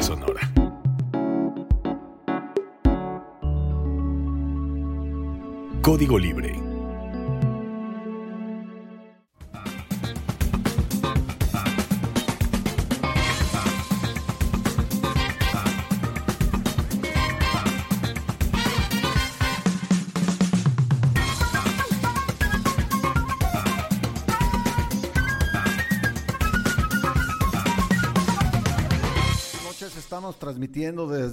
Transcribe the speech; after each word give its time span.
sonora. 0.00 0.40
Código 5.82 6.18
Libre 6.18 6.63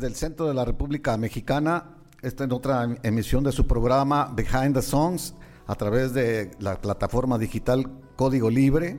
desde 0.01 0.13
el 0.13 0.15
centro 0.15 0.47
de 0.47 0.55
la 0.55 0.65
República 0.65 1.15
Mexicana. 1.15 1.83
Esta 2.23 2.45
es 2.45 2.51
otra 2.51 2.97
emisión 3.03 3.43
de 3.43 3.51
su 3.51 3.67
programa 3.67 4.33
Behind 4.35 4.73
the 4.73 4.81
Songs 4.81 5.35
a 5.67 5.75
través 5.75 6.11
de 6.11 6.49
la 6.57 6.81
plataforma 6.81 7.37
digital 7.37 7.87
Código 8.15 8.49
Libre. 8.49 8.97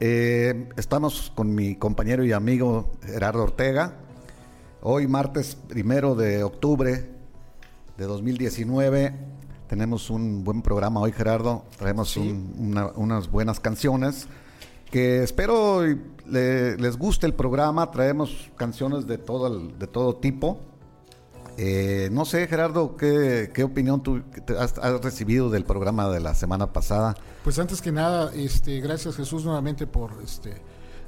Eh, 0.00 0.70
estamos 0.78 1.30
con 1.34 1.54
mi 1.54 1.76
compañero 1.76 2.24
y 2.24 2.32
amigo 2.32 2.92
Gerardo 3.04 3.42
Ortega. 3.42 3.98
Hoy, 4.80 5.06
martes 5.06 5.54
primero 5.54 6.14
de 6.14 6.42
octubre 6.42 7.10
de 7.98 8.04
2019, 8.06 9.12
tenemos 9.68 10.08
un 10.08 10.44
buen 10.44 10.62
programa 10.62 11.00
hoy, 11.00 11.12
Gerardo. 11.12 11.66
Traemos 11.76 12.16
unas 12.16 13.30
buenas 13.30 13.60
canciones 13.60 14.28
que 14.90 15.22
espero 15.22 15.82
les 16.28 16.96
guste 16.96 17.26
el 17.26 17.34
programa. 17.34 17.90
Traemos 17.90 18.50
canciones 18.56 19.06
de 19.06 19.18
todo, 19.18 19.68
de 19.68 19.86
todo 19.86 20.16
tipo. 20.16 20.60
Eh, 21.58 22.10
no 22.12 22.26
sé, 22.26 22.46
Gerardo, 22.48 22.96
¿qué, 22.96 23.50
qué 23.54 23.64
opinión 23.64 24.02
tú 24.02 24.22
has, 24.58 24.76
has, 24.78 25.00
recibido 25.00 25.48
del 25.48 25.64
programa 25.64 26.08
de 26.10 26.20
la 26.20 26.34
semana 26.34 26.72
pasada? 26.72 27.16
Pues 27.44 27.58
antes 27.58 27.80
que 27.80 27.92
nada, 27.92 28.30
este, 28.34 28.80
gracias 28.80 29.16
Jesús 29.16 29.44
nuevamente 29.44 29.86
por 29.86 30.10
este, 30.22 30.60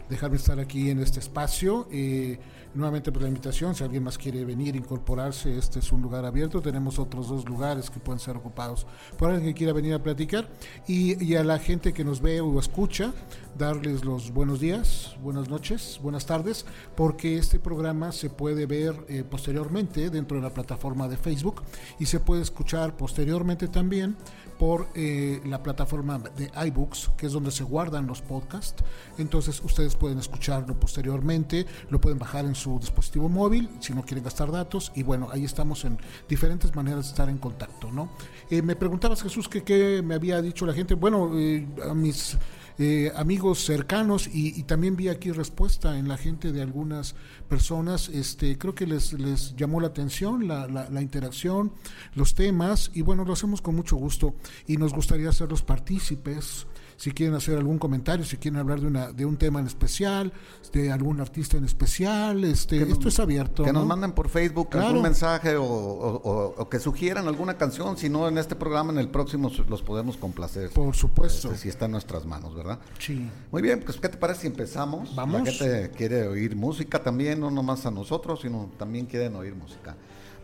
dejarme 0.08 0.36
estar 0.36 0.58
aquí 0.58 0.88
en 0.88 1.00
este 1.00 1.20
espacio. 1.20 1.86
Eh, 1.90 2.38
nuevamente 2.74 3.12
por 3.12 3.22
la 3.22 3.28
invitación, 3.28 3.74
si 3.74 3.84
alguien 3.84 4.02
más 4.02 4.19
quiere 4.19 4.44
venir, 4.44 4.77
incorporarse, 4.77 5.56
este 5.56 5.78
es 5.78 5.92
un 5.92 6.02
lugar 6.02 6.24
abierto. 6.24 6.61
Tenemos 6.61 6.98
otros 6.98 7.28
dos 7.28 7.48
lugares 7.48 7.91
que 7.91 8.00
pueden 8.00 8.20
ser 8.20 8.36
ocupados 8.36 8.86
por 9.16 9.30
alguien 9.30 9.52
que 9.52 9.58
quiera 9.58 9.72
venir 9.72 9.94
a 9.94 10.02
platicar. 10.02 10.48
Y, 10.86 11.22
y 11.25 11.36
a 11.36 11.44
la 11.44 11.58
gente 11.58 11.92
que 11.92 12.05
nos 12.05 12.20
ve 12.20 12.41
o 12.41 12.58
escucha, 12.58 13.12
darles 13.56 14.05
los 14.05 14.33
buenos 14.33 14.60
días, 14.60 15.16
buenas 15.22 15.48
noches, 15.48 15.98
buenas 16.02 16.27
tardes, 16.27 16.64
porque 16.97 17.38
este 17.38 17.58
programa 17.58 18.12
se 18.12 18.30
puede 18.30 18.66
ver 18.66 18.94
eh, 19.08 19.25
posteriormente 19.28 20.10
dentro 20.10 20.36
de 20.36 20.42
la 20.42 20.55
plataforma 20.55 21.08
de 21.08 21.16
Facebook 21.16 21.62
y 21.98 22.06
se 22.06 22.20
puede 22.20 22.42
escuchar 22.42 22.97
posteriormente 22.97 23.69
también 23.69 24.16
por 24.58 24.88
eh, 24.94 25.40
la 25.44 25.62
plataforma 25.62 26.18
de 26.18 26.50
iBooks, 26.66 27.10
que 27.16 27.26
es 27.26 27.32
donde 27.32 27.50
se 27.50 27.64
guardan 27.64 28.06
los 28.06 28.20
podcasts. 28.22 28.82
Entonces 29.16 29.62
ustedes 29.64 29.94
pueden 29.94 30.18
escucharlo 30.18 30.78
posteriormente, 30.78 31.66
lo 31.90 32.00
pueden 32.00 32.18
bajar 32.18 32.44
en 32.44 32.54
su 32.54 32.78
dispositivo 32.78 33.28
móvil 33.28 33.68
si 33.80 33.94
no 33.94 34.04
quieren 34.04 34.24
gastar 34.24 34.50
datos. 34.50 34.92
Y 34.94 35.02
bueno, 35.02 35.28
ahí 35.32 35.44
estamos 35.44 35.84
en 35.84 35.98
diferentes 36.28 36.74
maneras 36.74 37.04
de 37.04 37.10
estar 37.10 37.28
en 37.28 37.38
contacto. 37.38 37.90
¿no? 37.92 38.10
Eh, 38.50 38.62
me 38.62 38.76
preguntabas, 38.76 39.22
Jesús, 39.22 39.48
que 39.48 39.62
qué 39.62 40.02
me 40.02 40.14
había 40.14 40.42
dicho 40.42 40.66
la 40.66 40.74
gente. 40.74 40.94
Bueno, 40.94 41.30
eh, 41.34 41.66
a 41.88 41.94
mis 41.94 42.36
eh, 42.78 43.12
amigos 43.16 43.64
cercanos 43.64 44.28
y, 44.32 44.62
también 44.62 44.96
vi 44.96 45.08
aquí 45.08 45.32
respuesta 45.32 45.98
en 45.98 46.06
la 46.06 46.16
gente 46.16 46.52
de 46.52 46.62
algunas 46.62 47.16
personas. 47.48 48.08
Este, 48.08 48.56
creo 48.56 48.74
que 48.74 48.86
les, 48.86 49.12
les 49.14 49.56
llamó 49.56 49.80
la 49.80 49.88
atención 49.88 50.47
la, 50.47 50.66
la, 50.66 51.03
interacción, 51.03 51.72
los 52.14 52.34
temas 52.34 52.91
y 52.94 53.03
bueno, 53.03 53.25
lo 53.25 53.32
hacemos 53.32 53.62
con 53.62 53.75
mucho 53.75 53.97
gusto 53.97 54.34
y 54.66 54.76
nos 54.76 54.92
gustaría 54.92 55.32
ser 55.32 55.50
los 55.50 55.62
partícipes 55.62 56.66
si 56.98 57.12
quieren 57.12 57.36
hacer 57.36 57.56
algún 57.56 57.78
comentario, 57.78 58.25
si 58.25 58.38
quieren 58.38 58.59
hablar 58.59 58.81
de, 58.81 58.88
una, 58.88 59.12
de 59.12 59.25
un 59.25 59.36
tema 59.36 59.60
en 59.60 59.69
especial, 59.69 60.32
de 60.72 60.91
algún 60.91 61.20
artista 61.20 61.56
en 61.56 61.64
especial, 61.64 62.42
este, 62.42 62.82
esto 62.82 63.09
es 63.09 63.20
abierto. 63.20 63.62
Que 63.62 63.72
nos 63.72 63.86
manden 63.86 64.10
por 64.10 64.28
Facebook 64.28 64.76
algún 64.76 65.03
mensaje 65.03 65.54
o, 65.56 66.66
que 66.69 66.81
sugieran 66.81 67.28
alguna 67.28 67.56
canción, 67.56 67.97
si 67.97 68.09
no 68.09 68.26
en 68.26 68.36
este 68.36 68.56
programa, 68.56 68.92
en 68.92 68.98
el 68.98 69.09
próximo 69.10 69.48
los 69.69 69.81
podemos 69.81 70.16
complacer. 70.16 70.70
Por 70.70 70.97
supuesto. 70.97 71.53
Este, 71.53 71.62
si 71.62 71.69
está 71.69 71.84
en 71.84 71.92
nuestras 71.92 72.26
manos, 72.26 72.53
¿verdad? 72.56 72.81
Sí. 72.98 73.30
Muy 73.53 73.62
bien, 73.62 73.80
pues 73.84 73.97
¿qué 73.98 74.09
te 74.09 74.16
parece 74.16 74.41
si 74.41 74.47
empezamos? 74.48 75.15
Vamos. 75.15 75.44
La 75.44 75.53
gente 75.53 75.91
quiere 75.97 76.26
oír 76.26 76.56
música 76.56 77.00
también, 77.00 77.38
no 77.38 77.48
nomás 77.48 77.86
a 77.86 77.92
nosotros, 77.92 78.41
sino 78.41 78.72
también 78.76 79.06
quieren 79.06 79.36
oír 79.36 79.54
música. 79.54 79.94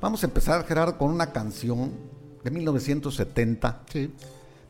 Vamos 0.00 0.22
a 0.22 0.26
empezar, 0.26 0.65
Gerardo, 0.65 0.97
con 0.98 1.10
una 1.10 1.32
canción 1.32 1.91
de 2.44 2.50
1970 2.53 3.82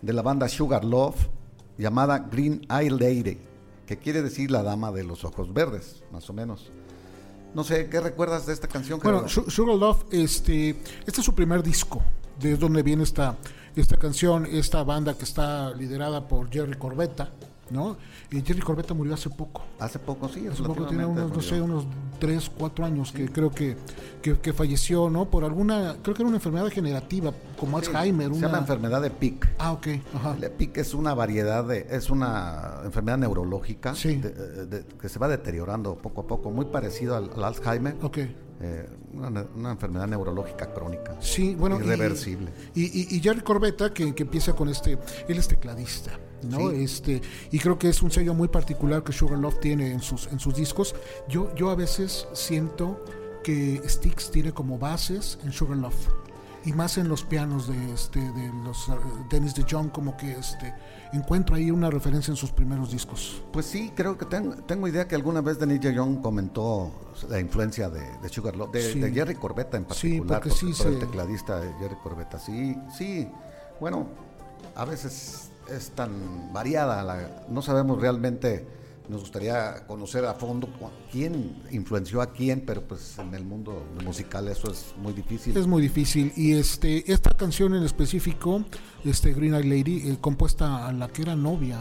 de 0.01 0.12
la 0.15 0.22
banda 0.22 0.49
Sugar 0.49 0.83
Love 0.83 1.28
llamada 1.79 2.19
Green 2.19 2.67
Eye 2.71 2.91
Lady, 2.91 3.39
que 3.87 3.99
quiere 3.99 4.23
decir 4.23 4.51
la 4.51 4.62
dama 4.62 4.93
de 4.93 5.05
los 5.05 5.25
ojos 5.25 5.53
verdes, 5.53 6.03
más 6.12 6.29
o 6.31 6.33
menos. 6.33 6.71
No 7.55 7.62
sé, 7.62 7.89
¿qué 7.89 8.01
recuerdas 8.01 8.47
de 8.47 8.53
esta 8.53 8.67
canción? 8.67 9.01
Bueno, 9.03 9.29
Sugar 9.29 9.77
Love, 9.77 10.07
este, 10.11 10.71
este 11.07 11.21
es 11.21 11.25
su 11.25 11.34
primer 11.34 11.63
disco, 11.63 12.03
de 12.41 12.57
donde 12.57 12.83
viene 12.83 13.05
esta, 13.05 13.37
esta 13.77 13.97
canción, 13.97 14.47
esta 14.47 14.83
banda 14.83 15.17
que 15.17 15.25
está 15.25 15.71
liderada 15.73 16.27
por 16.27 16.51
Jerry 16.51 16.77
Corbetta, 16.77 17.31
¿no? 17.71 17.97
Y 18.31 18.43
Jerry 18.43 18.61
Corbetta 18.61 18.95
murió 18.95 19.15
hace 19.15 19.31
poco. 19.31 19.63
Hace 19.79 19.99
poco, 19.99 20.29
sí. 20.29 20.47
Hace 20.47 20.63
poco, 20.63 20.87
tiene 20.87 21.07
unos, 21.07 21.33
no 21.33 21.41
sé, 21.41 21.61
unos 21.61 21.87
3, 22.19 22.51
4 22.57 22.85
años 22.85 23.13
que 23.13 23.29
creo 23.29 23.51
que, 23.51 23.77
que, 24.23 24.53
falleció, 24.53 25.11
¿no? 25.11 25.31
Por 25.31 25.45
alguna, 25.45 25.97
creo 26.03 26.15
que 26.15 26.23
era 26.23 26.29
una 26.29 26.39
enfermedad 26.39 26.65
degenerativa, 26.65 27.33
como 27.59 27.79
Alzheimer. 27.79 28.35
Se 28.35 28.41
llama 28.41 28.59
enfermedad 28.59 29.03
de 29.03 29.11
PIC. 29.11 29.49
Ah, 29.59 29.73
ok. 29.73 29.87
Ajá. 30.15 30.37
El 30.41 30.51
PIC 30.51 30.79
es 30.79 30.95
una 30.95 31.15
variedad 31.15 31.65
de, 31.65 31.87
es 31.91 32.11
una 32.11 32.81
enfermedad 32.85 33.19
neurológica 33.19 33.95
que 33.95 35.09
se 35.09 35.19
va 35.19 35.29
deteriorando 35.29 35.97
poco 35.97 36.23
a 36.23 36.27
poco, 36.27 36.51
muy 36.51 36.67
parecido 36.67 37.17
al, 37.17 37.31
Alzheimer. 37.43 37.97
Ok. 38.03 38.19
Eh, 38.61 38.89
una, 39.13 39.71
enfermedad 39.71 40.07
neurológica 40.07 40.73
crónica. 40.73 41.17
Sí, 41.21 41.55
bueno. 41.55 41.79
Irreversible. 41.79 42.51
Y, 42.75 43.15
y, 43.15 43.21
Jerry 43.21 43.41
Corbetta, 43.41 43.93
que, 43.93 44.15
que 44.15 44.23
empieza 44.23 44.55
con 44.55 44.69
este, 44.69 44.99
él 45.29 45.39
es 45.39 45.49
tecladista. 45.49 46.13
¿No? 46.44 46.71
Este, 46.71 47.21
y 47.50 47.59
creo 47.59 47.78
que 47.78 47.88
es 47.88 48.03
un 48.03 48.10
sello 48.10 48.34
muy 48.34 48.49
particular 48.49 49.03
que 49.03 49.12
Sugar 49.12 49.38
Love 49.38 49.60
tiene 49.60 49.93
en 49.93 50.00
sus, 50.00 50.27
en 50.28 50.38
sus 50.38 50.55
discos. 50.55 50.94
Yo, 51.28 51.55
yo 51.55 51.71
a 51.71 51.75
veces 51.75 52.27
siento 52.32 53.05
que 53.43 53.82
Styx 53.87 54.31
tiene 54.31 54.53
como 54.53 54.78
bases 54.78 55.38
en 55.44 55.53
Sugar 55.53 55.77
Love 55.77 56.09
y 56.65 56.72
más 56.72 56.97
en 56.99 57.09
los 57.09 57.22
pianos 57.22 57.69
de 57.69 57.93
este 57.93 58.19
de 58.19 58.50
los 58.65 58.88
uh, 58.88 58.94
Dennis 59.31 59.54
de 59.54 59.65
John 59.69 59.91
como 59.91 60.16
que 60.16 60.33
este 60.33 60.75
encuentro 61.12 61.56
ahí 61.56 61.71
una 61.71 61.91
referencia 61.91 62.31
en 62.33 62.37
sus 62.37 62.50
primeros 62.50 62.91
discos 62.91 63.43
pues 63.53 63.66
sí 63.66 63.93
creo 63.94 64.16
que 64.16 64.25
tengo 64.25 64.88
idea 64.88 65.06
que 65.06 65.15
alguna 65.15 65.43
vez 65.43 65.59
Dennis 65.59 65.81
de 65.83 65.94
John 65.94 66.22
comentó 66.22 66.91
la 67.28 67.38
influencia 67.38 67.91
de, 67.91 68.28
Sugar 68.31 68.56
Love 68.56 68.72
de, 68.72 69.12
Jerry 69.12 69.34
Corbetta 69.34 69.77
en 69.77 69.84
particular 69.84 70.43
sí, 70.44 70.72
porque 70.77 70.88
el 70.88 70.99
tecladista 70.99 71.60
de 71.60 71.72
Jerry 71.75 71.97
Corbetta 72.03 72.38
sí 72.38 72.77
sí 72.97 73.28
bueno 73.78 74.09
a 74.75 74.84
veces 74.87 75.50
es 75.71 75.91
tan 75.91 76.53
variada, 76.53 77.03
la, 77.03 77.45
no 77.49 77.63
sabemos 77.63 78.01
realmente, 78.01 78.67
nos 79.09 79.21
gustaría 79.21 79.87
conocer 79.87 80.25
a 80.25 80.35
fondo 80.35 80.69
quién 81.13 81.63
influenció 81.71 82.23
a 82.23 82.33
quién, 82.33 82.63
pero 82.65 82.83
pues 82.83 83.19
en 83.19 83.35
el 83.35 83.45
mundo 83.45 83.83
musical 84.03 84.49
eso 84.49 84.71
es 84.71 84.95
muy 84.97 85.13
difícil. 85.13 85.57
Es 85.57 85.67
muy 85.67 85.83
difícil 85.83 86.33
y 86.37 86.55
este 86.55 87.13
esta 87.13 87.31
canción 87.37 87.75
en 87.75 87.83
específico, 87.83 88.65
este 89.05 89.35
Green 89.35 89.55
Eyed 89.55 89.65
Lady, 89.65 90.11
eh, 90.11 90.19
compuesta 90.21 90.87
a 90.87 90.93
la 90.93 91.09
que 91.09 91.23
era 91.23 91.37
novia 91.37 91.81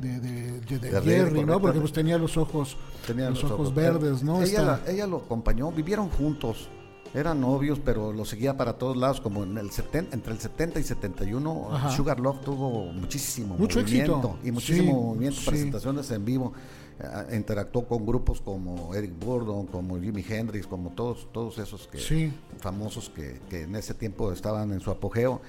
de, 0.00 0.20
de, 0.20 1.00
Jerry, 1.02 1.44
¿no? 1.44 1.60
Porque 1.60 1.78
pues 1.78 1.92
tenía 1.92 2.18
los 2.18 2.36
ojos, 2.36 2.76
tenía 3.06 3.30
los, 3.30 3.44
ojos, 3.44 3.72
verdes, 3.72 4.24
¿no? 4.24 4.42
Ella, 4.42 4.80
ella 4.88 5.06
lo 5.06 5.18
acompañó, 5.18 5.70
vivieron 5.70 6.08
juntos 6.08 6.68
eran 7.14 7.40
novios, 7.40 7.78
pero 7.84 8.12
lo 8.12 8.24
seguía 8.24 8.56
para 8.56 8.74
todos 8.74 8.96
lados, 8.96 9.20
como 9.20 9.42
en 9.42 9.58
el 9.58 9.70
entre 9.92 10.32
el 10.32 10.40
70 10.40 10.80
y 10.80 10.82
71, 10.82 11.90
Sugar 11.90 12.18
Love 12.18 12.40
tuvo 12.40 12.92
muchísimo 12.92 13.56
Mucho 13.56 13.80
movimiento 13.80 14.12
éxito. 14.12 14.38
y 14.42 14.50
muchísimo 14.50 15.02
movimiento, 15.02 15.40
presentaciones 15.44 16.10
en 16.10 16.24
vivo. 16.24 16.52
Eh, 16.98 17.36
interactuó 17.36 17.86
con 17.86 18.06
grupos 18.06 18.40
como 18.40 18.94
Eric 18.94 19.18
Burdon, 19.18 19.66
como 19.66 19.98
Jimi 19.98 20.24
Hendrix, 20.26 20.66
como 20.66 20.90
todos, 20.90 21.28
todos 21.32 21.58
esos 21.58 21.86
que, 21.88 22.32
famosos 22.58 23.10
que, 23.10 23.40
en 23.50 23.76
ese 23.76 23.94
tiempo 23.94 24.32
estaban 24.32 24.72
en 24.72 24.80
su 24.80 24.90
apogeo. 24.90 25.40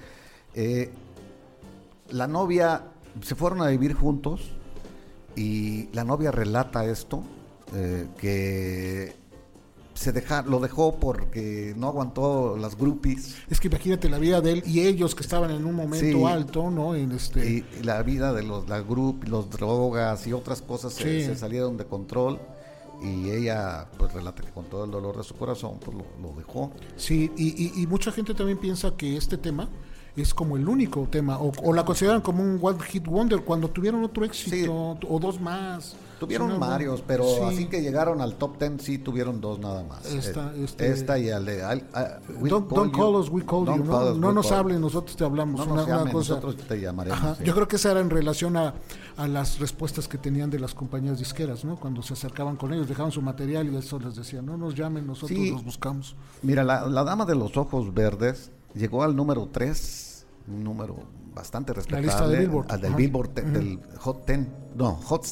Eh, 0.56 0.92
la 2.10 2.27
novia, 2.27 2.83
se 3.21 3.36
fueron 3.36 3.62
a 3.62 3.68
vivir 3.68 3.94
juntos 3.94 4.51
y 5.36 5.89
la 5.94 6.04
novia 6.04 6.31
relata 6.31 6.86
esto, 6.86 7.24
eh, 7.74 8.07
que 8.18 9.15
se 9.94 10.12
deja, 10.12 10.42
lo 10.42 10.60
dejó 10.60 10.95
porque 11.00 11.74
no 11.78 11.88
aguantó 11.88 12.57
las 12.57 12.78
groupies. 12.78 13.36
Es 13.50 13.60
que 13.60 13.68
imagínate 13.68 14.10
la 14.10 14.18
vida 14.18 14.42
de 14.42 14.54
él 14.54 14.63
y 14.66 14.81
ellos 14.81 15.13
que 15.16 15.22
estaban 15.22 15.51
en 15.51 15.66
un 15.66 15.75
momento 15.75 16.28
alto, 16.28 16.72
¿no? 16.72 16.95
En 16.95 17.12
este... 17.12 17.45
Y, 17.48 17.66
la 17.84 18.01
vida 18.04 18.34
de 18.34 18.44
los 18.44 18.68
la 18.68 18.80
group, 18.81 19.24
los 19.28 19.50
drogas 19.50 20.25
y 20.28 20.34
otras 20.34 20.62
cosas 20.62 20.94
se, 20.94 21.36
salieron 21.36 21.78
de 21.78 21.86
control 21.86 22.40
y 23.04 23.30
ella 23.30 23.88
pues 23.98 24.13
relata 24.13 24.42
que 24.44 24.50
con 24.51 24.66
todo 24.66 24.86
el 24.86 24.92
dolor 24.92 25.18
de 25.18 25.24
su 25.24 25.36
corazón 25.36 25.78
pues 25.84 25.96
lo, 25.96 26.06
lo 26.22 26.34
dejó. 26.36 26.72
Sí, 26.96 27.31
y, 27.38 27.50
y- 27.63 27.81
y 27.84 27.88
mucha 27.88 28.12
gente 28.12 28.34
también 28.34 28.57
piensa 28.57 28.96
que 28.96 29.18
este 29.18 29.38
tema 29.38 29.68
es 30.16 30.34
como 30.34 30.57
el 30.57 30.68
único 30.69 31.07
tema, 31.10 31.39
o, 31.39 31.51
o 31.63 31.74
la 31.74 31.84
consideran 31.84 32.22
como 32.22 32.44
un 32.44 32.60
One 32.62 32.78
Hit 32.84 33.06
Wonder 33.07 33.42
cuando 33.42 33.68
tuvieron 33.68 34.04
otro 34.04 34.24
éxito, 34.24 34.98
o 35.10 35.19
dos 35.19 35.42
más. 35.42 35.96
Tuvieron 36.25 36.52
algo- 36.52 36.60
varios, 36.66 37.02
pero 37.06 37.24
Sí. 37.25 37.42
así 37.44 37.66
que 37.68 37.81
llegaron 37.81 38.22
al 38.22 38.36
top 38.36 38.58
ten 38.58 38.80
sí 38.80 38.98
tuvieron 38.98 39.40
dos 39.42 39.60
nada 39.60 39.84
más. 39.84 40.06
Esta- 40.06 40.54
Eh, 40.56 40.64
este- 40.66 40.92
esta 40.92 41.18
y 41.20 41.30
al 41.30 41.46
de... 41.46 41.62
Don't, 42.50 42.96
call 42.96 43.16
us, 43.16 43.30
we 43.30 43.46
call 43.46 43.66
you. 43.66 43.84
No, 43.84 44.12
us, 44.12 44.18
no 44.18 44.31
nos 44.31 44.52
hablen, 44.52 44.81
nosotros 44.81 45.16
te 45.16 45.24
hablamos. 45.24 45.60
No 45.60 45.66
una, 45.74 45.75
nos 45.81 45.88
una 45.88 45.98
llamen, 45.98 46.14
cosa. 46.14 46.36
nosotros 46.36 46.58
te 46.68 46.80
llamaremos. 46.80 47.18
Ajá, 47.18 47.36
sí. 47.36 47.44
Yo 47.44 47.54
creo 47.54 47.68
que 47.68 47.75
esa 47.78 47.92
era 47.92 48.00
en 48.00 48.10
relación 48.10 48.58
a, 48.58 48.74
a 49.18 49.28
las 49.28 49.60
respuestas 49.60 50.08
que 50.08 50.18
tenían 50.18 50.50
de 50.50 50.60
las 50.60 50.74
compañías 50.74 51.20
disqueras, 51.20 51.64
¿no? 51.66 51.75
Cuando 51.78 52.02
se 52.02 52.14
acercaban 52.14 52.56
con 52.56 52.74
ellos, 52.74 52.88
dejaban 52.88 53.12
su 53.12 53.22
material 53.22 53.72
y 53.72 53.75
eso 53.78 54.00
les 54.00 54.16
decían, 54.16 54.46
no 54.46 54.58
nos 54.58 54.75
llamen, 54.75 55.06
nosotros 55.08 55.38
Sí. 55.38 55.52
los 55.52 55.64
buscamos. 55.64 56.16
Mira, 56.42 56.64
la, 56.64 56.88
la 56.88 57.04
dama 57.04 57.25
de 57.25 57.36
los 57.36 57.56
ojos 57.58 57.94
verdes 57.94 58.52
llegó 58.74 59.04
al 59.04 59.16
número 59.16 59.48
3, 59.52 60.03
un 60.48 60.63
número 60.63 60.95
bastante 61.34 61.74
respetable. 61.74 62.07
lista 62.07 62.28
de 62.28 62.40
Billboard. 62.40 62.72
Al 62.72 62.80
del 62.81 62.90
Ajá. 62.92 62.98
Billboard, 62.98 63.30
te- 63.30 63.42
del 63.42 63.80
Hot 64.00 64.25
10, 64.28 64.48
no, 64.75 64.94
Hot 64.95 65.25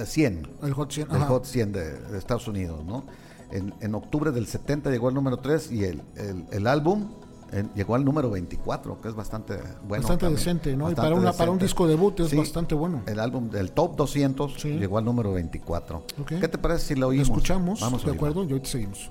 eh, 0.00 0.06
100. 0.06 0.48
El 0.62 0.72
Hot 0.74 0.92
100, 0.92 1.08
del 1.08 1.16
ajá. 1.16 1.26
Hot 1.26 1.44
100 1.44 1.72
de, 1.72 1.92
de 2.00 2.18
Estados 2.18 2.46
Unidos, 2.48 2.84
¿no? 2.84 3.04
En, 3.50 3.74
en 3.80 3.94
octubre 3.94 4.30
del 4.30 4.46
70 4.46 4.90
llegó 4.90 5.08
al 5.08 5.14
número 5.14 5.38
3 5.38 5.72
y 5.72 5.84
el, 5.84 6.02
el, 6.16 6.44
el 6.52 6.66
álbum 6.66 7.08
en- 7.50 7.70
llegó 7.74 7.94
al 7.94 8.04
número 8.04 8.30
24, 8.30 9.00
que 9.00 9.08
es 9.08 9.14
bastante 9.14 9.54
bueno. 9.54 10.02
bastante 10.02 10.26
también. 10.26 10.34
decente, 10.36 10.76
¿no? 10.76 10.84
Y 10.90 10.94
Bastante 10.94 11.00
para, 11.10 11.14
una, 11.20 11.32
para 11.32 11.50
un 11.50 11.56
decente. 11.56 11.64
disco 11.64 11.86
debut 11.88 12.20
es 12.20 12.28
Sí, 12.28 12.36
bastante 12.36 12.74
bueno. 12.74 13.02
El 13.06 13.18
álbum 13.18 13.48
del 13.48 13.72
Top 13.72 13.96
200 13.96 14.54
Sí. 14.60 14.68
llegó 14.78 14.98
al 14.98 15.06
número 15.06 15.32
24. 15.32 16.04
Ok. 16.20 16.26
¿Qué 16.40 16.46
te 16.48 16.58
parece 16.58 16.88
si 16.88 16.94
lo 16.94 17.00
Lo 17.00 17.06
oímos? 17.08 17.28
escuchamos, 17.28 17.80
Vamos 17.80 18.04
¿de 18.04 18.12
acuerdo? 18.12 18.44
Y 18.44 18.52
ahorita 18.52 18.68
seguimos. 18.68 19.10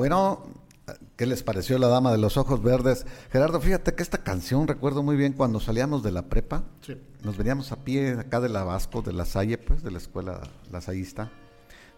Bueno, 0.00 0.40
¿qué 1.18 1.26
les 1.26 1.42
pareció 1.42 1.76
la 1.76 1.88
dama 1.88 2.10
de 2.10 2.16
los 2.16 2.38
ojos 2.38 2.62
verdes? 2.62 3.04
Gerardo, 3.30 3.60
fíjate 3.60 3.94
que 3.94 4.02
esta 4.02 4.16
canción 4.24 4.66
recuerdo 4.66 5.02
muy 5.02 5.14
bien 5.14 5.34
cuando 5.34 5.60
salíamos 5.60 6.02
de 6.02 6.10
la 6.10 6.22
prepa. 6.22 6.62
Sí. 6.80 6.96
Nos 7.22 7.36
veníamos 7.36 7.70
a 7.70 7.76
pie 7.84 8.12
acá 8.12 8.40
de 8.40 8.48
la 8.48 8.64
Vasco, 8.64 9.02
de 9.02 9.12
la 9.12 9.26
Salle, 9.26 9.58
pues, 9.58 9.82
de 9.82 9.90
la 9.90 9.98
escuela 9.98 10.40
lasallista. 10.72 11.24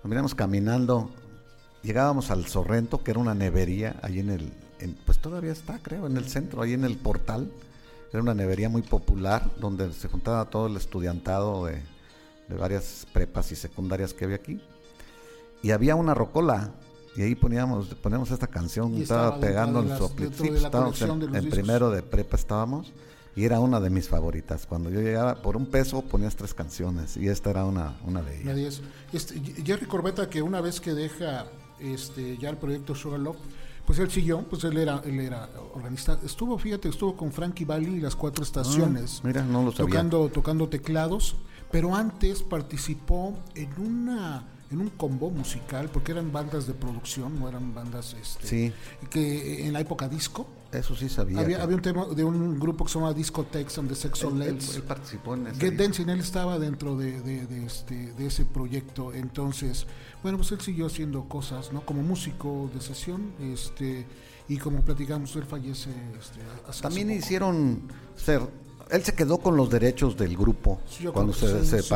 Nos 0.03 0.11
veníamos 0.11 0.35
caminando. 0.35 1.11
Llegábamos 1.85 2.33
al 2.33 2.45
Sorrento, 2.47 3.05
que 3.05 3.13
era 3.13 3.21
una 3.21 3.37
nevería, 3.37 3.95
ahí 4.03 4.19
en 4.19 4.31
el, 4.31 4.53
en- 4.81 4.99
pues 5.07 5.21
todavía 5.21 5.53
está, 5.53 5.79
creo, 5.81 6.09
en 6.09 6.17
el 6.17 6.29
centro, 6.29 6.61
ahí 6.61 6.73
en 6.73 6.83
el 6.83 6.97
portal. 6.97 7.53
Era 8.13 8.21
una 8.21 8.35
nevería 8.35 8.69
muy 8.69 8.83
popular 8.83 9.49
donde 9.61 9.93
se 9.93 10.09
juntaba 10.09 10.45
todo 10.47 10.67
el 10.67 10.77
estudiantado 10.77 11.67
de, 11.67 11.81
de 12.49 12.57
varias 12.57 13.07
prepas 13.13 13.53
y 13.53 13.55
secundarias 13.55 14.13
que 14.13 14.25
había 14.25 14.39
aquí. 14.39 14.61
Y 15.63 15.71
había 15.71 15.95
una 15.95 16.15
rocola. 16.15 16.73
Y 17.17 17.23
ahí 17.23 17.35
poníamos, 17.35 17.89
poníamos 17.97 18.31
esta 18.31 18.47
canción, 18.47 18.95
estaba 18.95 19.39
pegando 19.39 19.83
de 19.83 19.89
la 19.89 19.97
estábamos 20.57 21.03
en, 21.03 21.35
en 21.35 21.51
primero 21.51 21.91
de 21.91 22.03
prepa 22.03 22.37
estábamos. 22.37 22.93
Y 23.35 23.45
era 23.45 23.61
una 23.61 23.81
de 23.81 23.89
mis 23.89 24.09
favoritas. 24.09 24.67
Cuando 24.67 24.91
yo 24.91 25.01
llegaba 25.01 25.41
por 25.41 25.57
un 25.57 25.67
peso 25.67 26.03
ponías 26.03 26.37
tres 26.37 26.53
canciones. 26.53 27.17
Y 27.17 27.29
esta 27.29 27.51
era 27.51 27.65
una, 27.65 27.97
una 28.05 28.21
de 28.23 28.43
ellas. 28.43 28.83
Este, 29.13 29.41
Jerry 29.65 29.87
Corbetta, 29.87 30.29
que 30.29 30.43
una 30.43 30.61
vez 30.61 30.81
que 30.81 30.93
deja 30.93 31.47
este, 31.81 32.37
ya 32.37 32.51
el 32.51 32.59
proyecto 32.59 32.95
Sugar 32.95 33.21
Love, 33.21 33.39
pues 33.87 33.99
él 33.99 34.11
siguió, 34.11 34.43
pues 34.43 34.65
él 34.65 34.77
era, 34.77 35.03
él 35.05 35.19
era 35.19 35.49
organista. 35.75 36.19
Estuvo, 36.25 36.59
fíjate, 36.59 36.89
estuvo 36.89 37.17
con 37.17 37.33
Frankie 37.33 37.65
Valli 37.65 37.97
y 37.97 38.01
las 38.01 38.15
cuatro 38.15 38.45
estaciones. 38.45 39.21
Ah, 39.23 39.27
mira, 39.27 39.43
no 39.43 39.63
lo 39.63 39.73
sabía. 39.73 39.87
Tocando, 39.87 40.29
tocando 40.29 40.69
teclados, 40.69 41.37
pero 41.71 41.95
antes 41.95 42.43
participó 42.43 43.35
en 43.55 43.71
una 43.81 44.45
en 44.73 44.81
un 44.81 44.91
combo 44.91 45.31
musical, 45.31 45.89
porque 45.93 46.13
eran 46.13 46.33
bandas 46.33 46.67
de 46.67 46.75
producción, 46.75 47.39
no 47.39 47.49
eran 47.49 47.75
bandas 47.75 48.15
este, 48.21 48.47
Sí. 48.47 48.73
que 49.11 49.67
en 49.67 49.73
la 49.73 49.81
época 49.81 50.09
disco. 50.09 50.47
Eso 50.73 50.97
sí 50.97 51.09
sabía. 51.11 51.39
Había, 51.41 51.59
que- 51.59 51.63
había 51.63 51.77
un 51.77 51.83
tema 51.83 52.07
de 52.07 52.25
un 52.25 52.59
grupo 52.59 52.85
que 52.87 52.93
se 52.93 52.99
llama 52.99 53.13
Discotex 53.13 53.77
and 53.79 53.89
the 53.91 53.95
Sex 53.95 54.23
él, 54.23 54.41
él- 54.43 54.59
él 54.75 54.83
participó 54.85 55.35
en 55.35 55.49
ese 55.49 55.61
Get. 55.61 55.75
Dancing, 55.79 56.09
él 56.09 56.21
estaba 56.21 56.59
dentro 56.59 56.97
de, 56.97 57.21
de- 57.21 57.47
de 57.47 57.67
este, 57.67 58.13
de 58.15 58.27
ese 58.27 58.47
proyecto. 58.47 59.13
Entonces, 59.13 59.87
bueno, 60.23 60.39
pues 60.39 60.51
él 60.53 60.61
siguió 60.63 60.87
haciendo 60.87 61.29
cosas, 61.29 61.73
¿no? 61.73 61.85
Como 61.85 62.03
músico 62.03 62.71
de 62.73 62.81
sesión, 62.81 63.33
este, 63.41 64.07
y 64.49 64.57
como 64.57 64.81
platicamos, 64.81 65.37
él 65.37 65.45
fallece 65.45 65.91
este, 66.19 66.41
hace- 66.67 66.83
También 66.83 67.09
hace 67.11 67.19
hicieron 67.19 67.83
ser. 68.17 68.41
Él 68.91 69.05
se 69.05 69.15
quedó 69.15 69.39
con 69.39 69.57
los 69.57 69.69
derechos 69.71 70.17
del 70.17 70.37
grupo 70.37 70.81
Sí, 70.89 71.05
cuando 71.07 71.33
se 71.35 71.65
sí. 71.65 71.89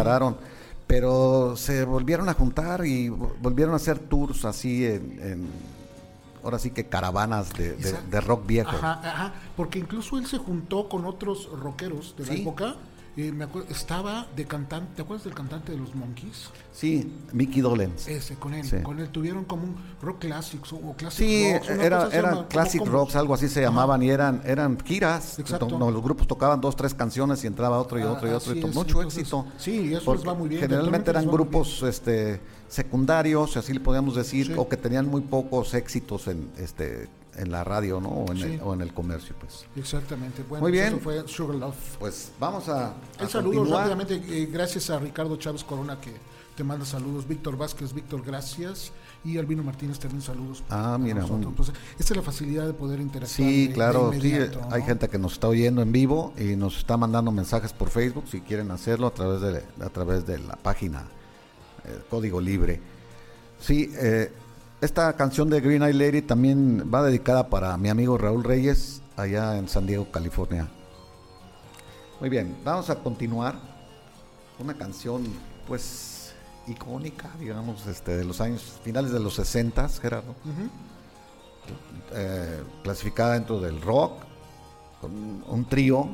Pero 0.87 1.57
se 1.57 1.85
volvieron 1.85 2.29
a 2.29 2.35
juntar 2.35 2.87
y 2.87 3.09
vo- 3.09 3.33
volvieron 3.41 3.73
a 3.75 3.77
hacer 3.77 3.99
tours 3.99 4.45
así 4.45 4.85
en, 4.87 5.19
en- 5.23 5.49
ahora 6.45 6.59
sí 6.61 6.71
que 6.71 6.87
caravanas 6.87 7.53
de, 7.55 7.71
de- 7.71 7.89
Exacto. 7.89 8.11
de 8.11 8.21
rock 8.21 8.47
viejo. 8.47 8.71
Ajá, 8.71 9.01
ajá, 9.03 9.33
porque 9.57 9.81
incluso 9.81 10.17
él 10.19 10.27
se 10.27 10.39
juntó 10.39 10.89
con 10.89 11.05
otros 11.05 11.49
rockeros 11.61 12.15
de 12.17 12.27
la 12.27 12.33
Sí. 12.35 12.43
época. 12.43 12.77
Eh, 13.17 13.33
me 13.33 13.45
acuerdo, 13.45 13.69
estaba 13.71 14.27
de 14.37 14.45
cantante, 14.45 14.97
¿te 14.97 15.03
acuerdas 15.03 15.25
del 15.25 15.35
cantante 15.35 15.73
de 15.73 15.79
los 15.79 15.95
Monkeys? 15.95 16.51
Sí, 16.73 17.11
Mickey 17.33 17.63
Dolenz. 17.63 18.07
Ese, 18.09 18.35
con 18.37 18.53
él, 18.53 18.65
Sí. 18.67 18.77
con 18.83 18.99
él 18.99 19.09
tuvieron 19.09 19.45
como 19.45 19.65
un 19.65 19.77
rock 20.03 20.19
classics 20.21 20.73
o 20.75 20.93
classic 20.97 21.27
Sí, 21.27 21.53
rocks, 21.55 21.71
era, 21.71 22.09
eran 22.13 22.35
llama, 22.35 22.49
classic 22.49 22.81
como- 22.81 22.93
rocks, 22.93 23.17
algo 23.17 23.33
así 23.35 23.49
se 23.49 23.63
llamaban, 23.63 24.03
y 24.03 24.11
eran 24.11 24.43
eran 24.45 24.79
giras. 24.85 25.39
Exacto. 25.39 25.79
No, 25.79 25.91
los 25.91 26.03
grupos 26.03 26.27
tocaban 26.27 26.61
dos, 26.61 26.77
tres 26.77 26.93
canciones 26.93 27.43
y 27.45 27.47
entraba 27.47 27.79
otro 27.79 27.99
y 27.99 28.03
Ah, 28.03 28.13
otro 28.13 28.29
y 28.29 28.33
otro. 28.33 28.55
y 28.55 28.59
es, 28.59 28.75
mucho 28.75 28.99
entonces, 29.01 29.21
éxito. 29.21 29.47
sí, 29.57 29.95
eso 29.95 30.15
les 30.15 30.27
va 30.27 30.35
muy 30.35 30.49
bien, 30.51 30.61
Generalmente 30.61 31.11
eran 31.11 31.27
grupos 31.27 31.83
este, 31.85 32.41
secundarios, 32.69 33.57
así 33.57 33.73
le 33.73 33.81
podíamos 33.81 34.15
decir, 34.15 34.47
Sí. 34.49 34.55
o 34.57 34.69
que 34.69 34.77
tenían 34.77 35.07
muy 35.09 35.23
pocos 35.23 35.73
éxitos 35.75 36.29
en 36.29 36.51
este 36.59 37.09
en 37.37 37.51
la 37.51 37.65
radio, 37.65 38.01
¿no? 38.01 38.09
O 38.09 38.33
en, 38.33 38.39
Sí. 38.39 38.43
el, 38.45 38.61
o 38.63 38.75
en 38.75 38.81
el 38.81 38.93
comercio, 38.95 39.35
pues. 39.39 39.65
Exactamente. 39.77 40.43
Bueno, 40.49 40.63
Muy 40.63 40.73
bien. 40.73 40.87
eso 40.89 40.99
fue 40.99 41.27
Sugar 41.29 41.57
Love. 41.57 41.97
Pues 41.99 42.33
vamos 42.41 42.69
a, 42.69 42.95
saludos 43.29 43.57
continuar. 43.57 43.89
rápidamente, 43.89 44.15
eh, 44.43 44.47
gracias 44.53 44.91
a 44.91 44.99
Ricardo 44.99 45.37
Chávez 45.37 45.63
Corona 45.65 46.01
que 46.01 46.13
te 46.57 46.65
manda 46.65 46.87
saludos, 46.87 47.29
Víctor 47.29 47.59
Vázquez, 47.59 47.93
Víctor, 47.93 48.23
gracias, 48.25 48.91
y 49.23 49.37
Albino 49.37 49.63
Martínez 49.63 49.99
también 49.99 50.23
saludos. 50.23 50.65
Ah, 50.71 50.97
mira, 50.99 51.23
un- 51.27 51.53
Pues, 51.55 51.71
esta 51.99 52.15
es 52.15 52.17
la 52.17 52.23
facilidad 52.23 52.67
de 52.67 52.73
poder 52.73 52.99
interactuar. 52.99 53.29
Sí, 53.49 53.67
de- 53.69 53.75
claro, 53.75 54.11
de 54.11 54.21
sí, 54.23 54.33
hay 54.71 54.81
¿no? 54.81 54.87
gente 54.87 55.09
que 55.11 55.19
nos 55.19 55.35
está 55.35 55.49
oyendo 55.49 55.83
en 55.83 55.93
vivo 55.93 56.33
y 56.39 56.57
nos 56.57 56.79
está 56.79 56.97
mandando 56.97 57.31
mensajes 57.31 57.75
por 57.75 57.91
Facebook 57.91 58.25
si 58.31 58.41
quieren 58.41 58.71
hacerlo 58.71 59.09
a 59.09 59.11
través 59.13 59.43
de, 59.43 59.63
a 59.85 59.89
través 59.91 60.27
de 60.27 60.39
la 60.39 60.57
página 60.57 61.05
eh, 61.85 61.99
Código 62.09 62.41
Libre. 62.41 62.81
Sí, 63.61 63.91
eh, 63.99 64.33
esta 64.87 65.13
canción 65.15 65.51
de 65.51 65.61
Green 65.61 65.83
Eye 65.83 65.93
Lady 65.93 66.23
también 66.23 66.89
va 66.95 67.03
dedicada 67.03 67.49
para 67.49 67.77
mi 67.77 67.89
amigo 67.89 68.17
Raúl 68.17 68.45
Reyes 68.45 69.03
allá 69.17 69.59
en 69.59 69.69
San 69.69 69.85
Diego, 69.85 70.13
California. 70.13 70.69
Muy 72.21 72.31
bien, 72.31 72.57
vamos 72.65 72.89
a 72.89 72.95
continuar. 72.95 73.57
Una 74.61 74.75
canción, 74.75 75.25
pues, 75.67 76.35
icónica, 76.69 77.31
digamos, 77.41 77.85
este, 77.89 78.17
de 78.17 78.25
los 78.25 78.41
años 78.41 78.79
finales 78.85 79.11
de 79.11 79.19
los 79.19 79.35
60, 79.35 79.89
Gerardo 79.89 80.37
eh, 82.13 82.63
clasificada 82.85 83.35
dentro 83.35 83.61
del 83.61 83.83
rock, 83.83 84.23
con 85.01 85.43
un 85.49 85.69
trío 85.69 86.09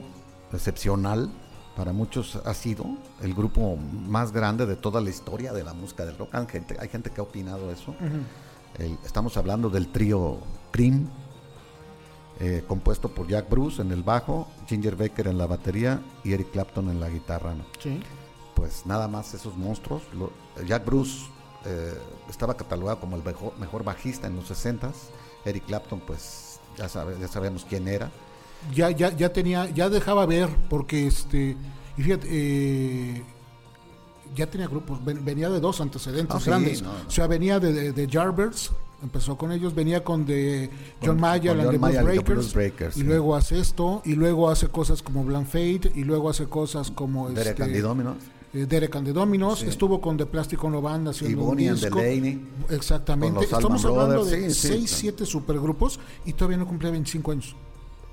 excepcional, 0.50 1.28
para 1.76 1.92
muchos 1.92 2.36
ha 2.36 2.54
sido 2.54 2.86
el 3.22 3.34
grupo 3.34 3.76
más 3.76 4.32
grande 4.32 4.64
de 4.64 4.76
toda 4.76 5.02
la 5.02 5.10
historia 5.10 5.52
de 5.52 5.62
la 5.62 5.74
música 5.74 6.06
del 6.06 6.16
rock. 6.16 6.34
Hay 6.34 6.46
gente, 6.46 6.76
hay 6.80 6.88
gente 6.88 7.10
que 7.10 7.20
ha 7.20 7.24
opinado 7.24 7.70
eso. 7.70 7.94
El- 8.78 8.98
estamos 9.04 9.36
hablando 9.36 9.68
del 9.70 9.88
trío 9.88 10.38
Cream, 10.70 11.08
eh, 12.40 12.64
compuesto 12.66 13.08
por 13.08 13.28
Jack 13.28 13.48
Bruce 13.48 13.82
en 13.82 13.92
el 13.92 14.02
bajo, 14.02 14.48
Ginger 14.66 14.96
Baker 14.96 15.28
en 15.28 15.38
la 15.38 15.46
batería 15.46 16.00
y 16.24 16.32
Eric 16.32 16.50
Clapton 16.50 16.88
en 16.90 17.00
la 17.00 17.08
guitarra. 17.08 17.54
¿no? 17.54 17.64
Sí. 17.80 18.00
pues 18.54 18.86
nada 18.86 19.08
más 19.08 19.34
esos 19.34 19.56
monstruos. 19.56 20.02
Lo- 20.14 20.30
Jack 20.66 20.84
Bruce 20.84 21.24
eh, 21.64 21.94
estaba 22.28 22.54
catalogado 22.56 23.00
como 23.00 23.16
el 23.16 23.24
mejor, 23.24 23.52
mejor 23.58 23.82
bajista 23.82 24.26
en 24.28 24.36
los 24.36 24.50
60s. 24.50 24.92
Eric 25.44 25.64
Clapton, 25.66 26.00
pues 26.00 26.60
ya, 26.76 26.88
sabe, 26.88 27.16
ya 27.20 27.26
sabemos 27.28 27.64
quién 27.68 27.88
era. 27.88 28.10
Ya, 28.72 28.90
ya, 28.90 29.10
ya 29.16 29.32
tenía, 29.32 29.68
ya 29.70 29.88
dejaba 29.88 30.26
ver, 30.26 30.48
porque 30.68 31.06
este, 31.08 31.56
y 31.96 32.02
fíjate, 32.02 32.28
eh, 32.30 33.24
ya 34.34 34.46
tenía 34.46 34.66
grupos, 34.68 35.04
ven- 35.04 35.24
venía 35.24 35.48
de 35.50 35.60
dos 35.60 35.80
antecedentes 35.80 36.36
Ah, 36.36 36.40
sí, 36.40 36.46
grandes. 36.46 36.82
no, 36.82 36.92
no. 36.92 37.06
O 37.06 37.10
sea, 37.10 37.26
venía 37.26 37.58
de, 37.60 37.72
de, 37.72 37.92
de 37.92 38.06
Yardbirds, 38.06 38.70
empezó 39.02 39.36
con 39.36 39.52
ellos, 39.52 39.74
venía 39.74 40.02
con 40.04 40.24
de 40.24 40.70
John 41.04 41.22
and 41.24 41.42
the 41.42 41.52
Blues 41.54 41.74
and 41.74 41.96
the 41.96 42.02
Breakers, 42.02 42.54
Breakers, 42.54 42.96
y 42.96 43.00
sí. 43.00 43.06
luego 43.06 43.34
hace 43.36 43.58
esto, 43.58 44.00
y 44.04 44.14
luego 44.14 44.48
hace 44.50 44.68
cosas 44.68 45.02
como 45.02 45.24
Blank 45.24 45.46
Fate, 45.46 45.92
y 45.94 46.04
luego 46.04 46.30
hace 46.30 46.46
cosas 46.46 46.90
como 46.90 47.28
Derek 47.30 47.48
este, 47.52 47.62
and 47.64 47.72
the 47.72 47.80
Dominos. 47.80 48.16
eh, 48.54 48.66
Derek 48.68 48.94
and 48.96 49.06
the 49.08 49.12
Dominos, 49.12 49.58
Sí. 49.60 49.66
estuvo 49.66 50.00
con 50.00 50.16
The 50.16 50.26
Plastic 50.26 50.62
Ono 50.62 50.80
Band 50.80 51.06
Y 51.06 51.10
haciendo 51.10 51.42
un 51.44 51.58
and 51.58 51.78
the 51.78 51.86
disco. 51.86 51.98
Laney. 51.98 52.40
Exactamente. 52.70 53.44
Estamos 53.44 53.84
hablando 53.84 54.14
Brothers, 54.22 54.30
de 54.30 54.50
sí, 54.50 54.60
sí, 54.60 54.68
6, 54.68 54.84
claro. 54.86 55.00
7 55.00 55.26
supergrupos 55.26 56.00
y 56.24 56.32
todavía 56.34 56.58
no 56.58 56.66
cumplía 56.66 56.90
25 56.92 57.32
años. 57.32 57.56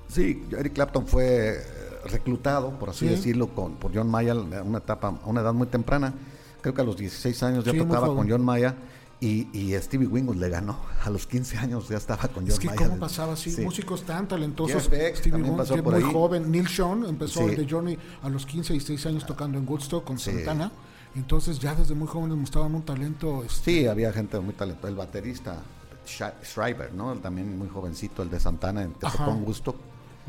Sí, 0.07 0.43
Eric 0.57 0.73
Clapton 0.73 1.05
fue 1.05 1.59
reclutado, 2.05 2.71
por 2.79 2.89
así 2.89 3.05
Sí. 3.07 3.11
decirlo, 3.15 3.47
con, 3.49 3.75
por 3.75 3.93
John 3.93 4.09
Mayall 4.09 4.53
a 4.53 4.63
una 4.63 4.77
etapa, 4.79 5.07
a 5.23 5.27
una 5.27 5.41
edad 5.41 5.53
muy 5.53 5.67
temprana. 5.67 6.13
Creo 6.61 6.73
que 6.73 6.81
a 6.81 6.83
los 6.83 6.97
16 6.97 7.41
años 7.43 7.63
ya 7.63 7.71
Sí, 7.71 7.77
tocaba 7.77 8.07
con 8.07 8.29
John 8.29 8.43
Mayall 8.43 8.75
y, 9.21 9.47
y 9.57 9.73
Stevie 9.81 10.07
Winwood 10.07 10.35
le 10.37 10.49
ganó. 10.49 10.77
A 11.03 11.09
los 11.09 11.25
15 11.27 11.57
años 11.57 11.87
ya 11.89 11.97
estaba 11.97 12.23
con 12.29 12.43
John 12.43 12.47
Es 12.51 12.59
que 12.59 12.67
Mayall. 12.67 12.89
cómo 12.89 12.99
pasaba 12.99 13.33
así, 13.33 13.51
Sí. 13.51 13.61
músicos 13.61 14.03
tan 14.03 14.27
talentosos, 14.27 14.89
Beck 14.89 15.15
Stevie 15.15 15.43
por 15.81 15.93
muy 15.93 16.03
ahí. 16.03 16.11
joven, 16.13 16.51
Neil 16.51 16.67
Sean 16.67 17.05
empezó 17.05 17.39
Sí. 17.41 17.45
el 17.45 17.55
de 17.57 17.67
Journey 17.71 17.97
a 18.23 18.29
los 18.29 18.45
15 18.45 18.73
y 18.73 18.77
16 18.79 19.05
años 19.05 19.25
tocando 19.25 19.57
en 19.57 19.67
Woodstock 19.67 20.03
con 20.05 20.19
Sí. 20.19 20.31
Santana, 20.31 20.71
entonces 21.15 21.59
ya 21.59 21.75
desde 21.75 21.95
muy 21.95 22.07
jóvenes 22.07 22.37
mostraban 22.37 22.75
un 22.75 22.83
talento 22.83 23.43
este, 23.43 23.71
Sí, 23.81 23.87
había 23.87 24.11
gente 24.13 24.39
muy 24.39 24.53
talentosa. 24.53 24.87
El 24.89 24.95
baterista 24.95 25.61
Sh- 26.05 26.33
Schreiber, 26.43 26.93
¿no? 26.93 27.13
También 27.17 27.57
muy 27.57 27.69
jovencito, 27.69 28.23
el 28.23 28.29
de 28.29 28.39
Santana, 28.39 28.83
que 28.87 29.07
tocó 29.07 29.31
en 29.31 29.43
Woodstock. 29.43 29.75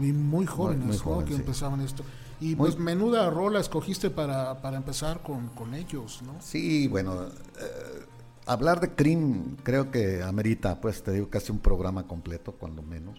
Y 0.02 0.12
muy 0.12 0.47
jóvenes 0.47 1.04
muy 1.04 1.25
que 1.25 1.35
sí. 1.35 1.40
empezaban 1.40 1.80
esto. 1.80 2.02
Y 2.40 2.57
Muy- 2.57 2.71
pues 2.71 2.78
menuda 2.78 3.28
rola 3.30 3.61
escogiste 3.61 4.11
para, 4.11 4.61
para 4.62 4.76
empezar 4.78 5.23
con, 5.23 5.49
con 5.49 5.75
ellos, 5.75 6.23
¿no? 6.23 6.37
Sí, 6.40 6.88
bueno, 6.88 7.25
eh, 7.26 8.07
hablar 8.47 8.80
de 8.80 8.95
Cream 8.95 9.57
creo 9.62 9.90
que 9.90 10.23
amerita, 10.23 10.80
pues 10.80 11.02
te 11.02 11.12
digo, 11.12 11.28
casi 11.28 11.52
un 11.52 11.59
programa 11.59 12.07
completo, 12.07 12.52
cuando 12.52 12.83
menos. 12.83 13.19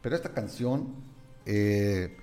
Pero 0.00 0.14
esta 0.14 0.32
canción 0.32 0.88
eh, 1.46 2.16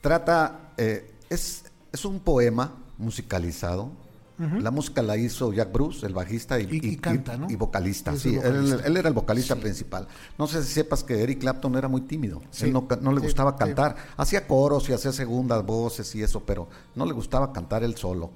trata, 0.00 0.72
eh, 0.76 1.14
es, 1.28 1.64
es 1.92 2.04
un 2.04 2.20
poema 2.20 2.76
musicalizado. 2.98 3.90
La 4.38 4.70
música 4.72 5.02
la 5.02 5.16
hizo 5.16 5.52
Jack 5.52 5.70
Bruce, 5.72 6.04
el 6.04 6.14
bajista 6.14 6.58
y, 6.58 6.64
Y- 6.64 6.88
y 6.94 6.96
canta, 6.96 7.36
¿no? 7.36 7.48
y 7.48 7.54
vocalista. 7.54 8.16
Sí, 8.16 8.34
vocalista. 8.36 8.76
Él, 8.76 8.82
él 8.86 8.96
era 8.96 9.08
el 9.08 9.14
vocalista 9.14 9.54
principal. 9.56 10.08
No 10.36 10.46
sé 10.48 10.64
si 10.64 10.72
sepas 10.72 11.04
que 11.04 11.22
Eric 11.22 11.40
Clapton 11.40 11.76
era 11.76 11.86
muy 11.86 12.00
tímido. 12.00 12.42
Sí. 12.50 12.64
Él 12.66 12.72
no, 12.72 13.12
le 13.12 13.20
gustaba 13.20 13.52
sí. 13.52 13.58
cantar. 13.58 13.94
Hacía 14.16 14.46
coros 14.48 14.88
y 14.88 14.92
hacía 14.94 15.12
segundas 15.12 15.64
voces 15.64 16.12
y 16.16 16.22
eso, 16.22 16.40
pero 16.44 16.68
no 16.96 17.06
le 17.06 17.12
gustaba 17.12 17.52
cantar 17.52 17.84
él 17.84 17.96
solo. 17.96 18.32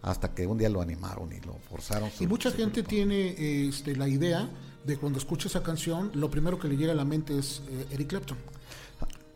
Hasta 0.00 0.32
que 0.32 0.46
un 0.46 0.58
día 0.58 0.68
lo 0.68 0.80
animaron 0.80 1.32
y 1.32 1.40
lo 1.40 1.54
forzaron. 1.68 2.08
Y 2.20 2.26
mucha 2.28 2.52
gente 2.52 2.82
grupo. 2.82 2.90
tiene 2.90 3.66
este, 3.68 3.96
la 3.96 4.06
idea 4.06 4.48
de 4.84 4.96
cuando 4.96 5.18
escucha 5.18 5.48
esa 5.48 5.62
canción, 5.64 6.12
lo 6.14 6.30
primero 6.30 6.58
que 6.58 6.68
le 6.68 6.76
llega 6.76 6.92
a 6.92 6.94
la 6.96 7.04
mente 7.04 7.36
es 7.36 7.62
eh, 7.68 7.86
Eric 7.90 8.08
Clapton. 8.10 8.38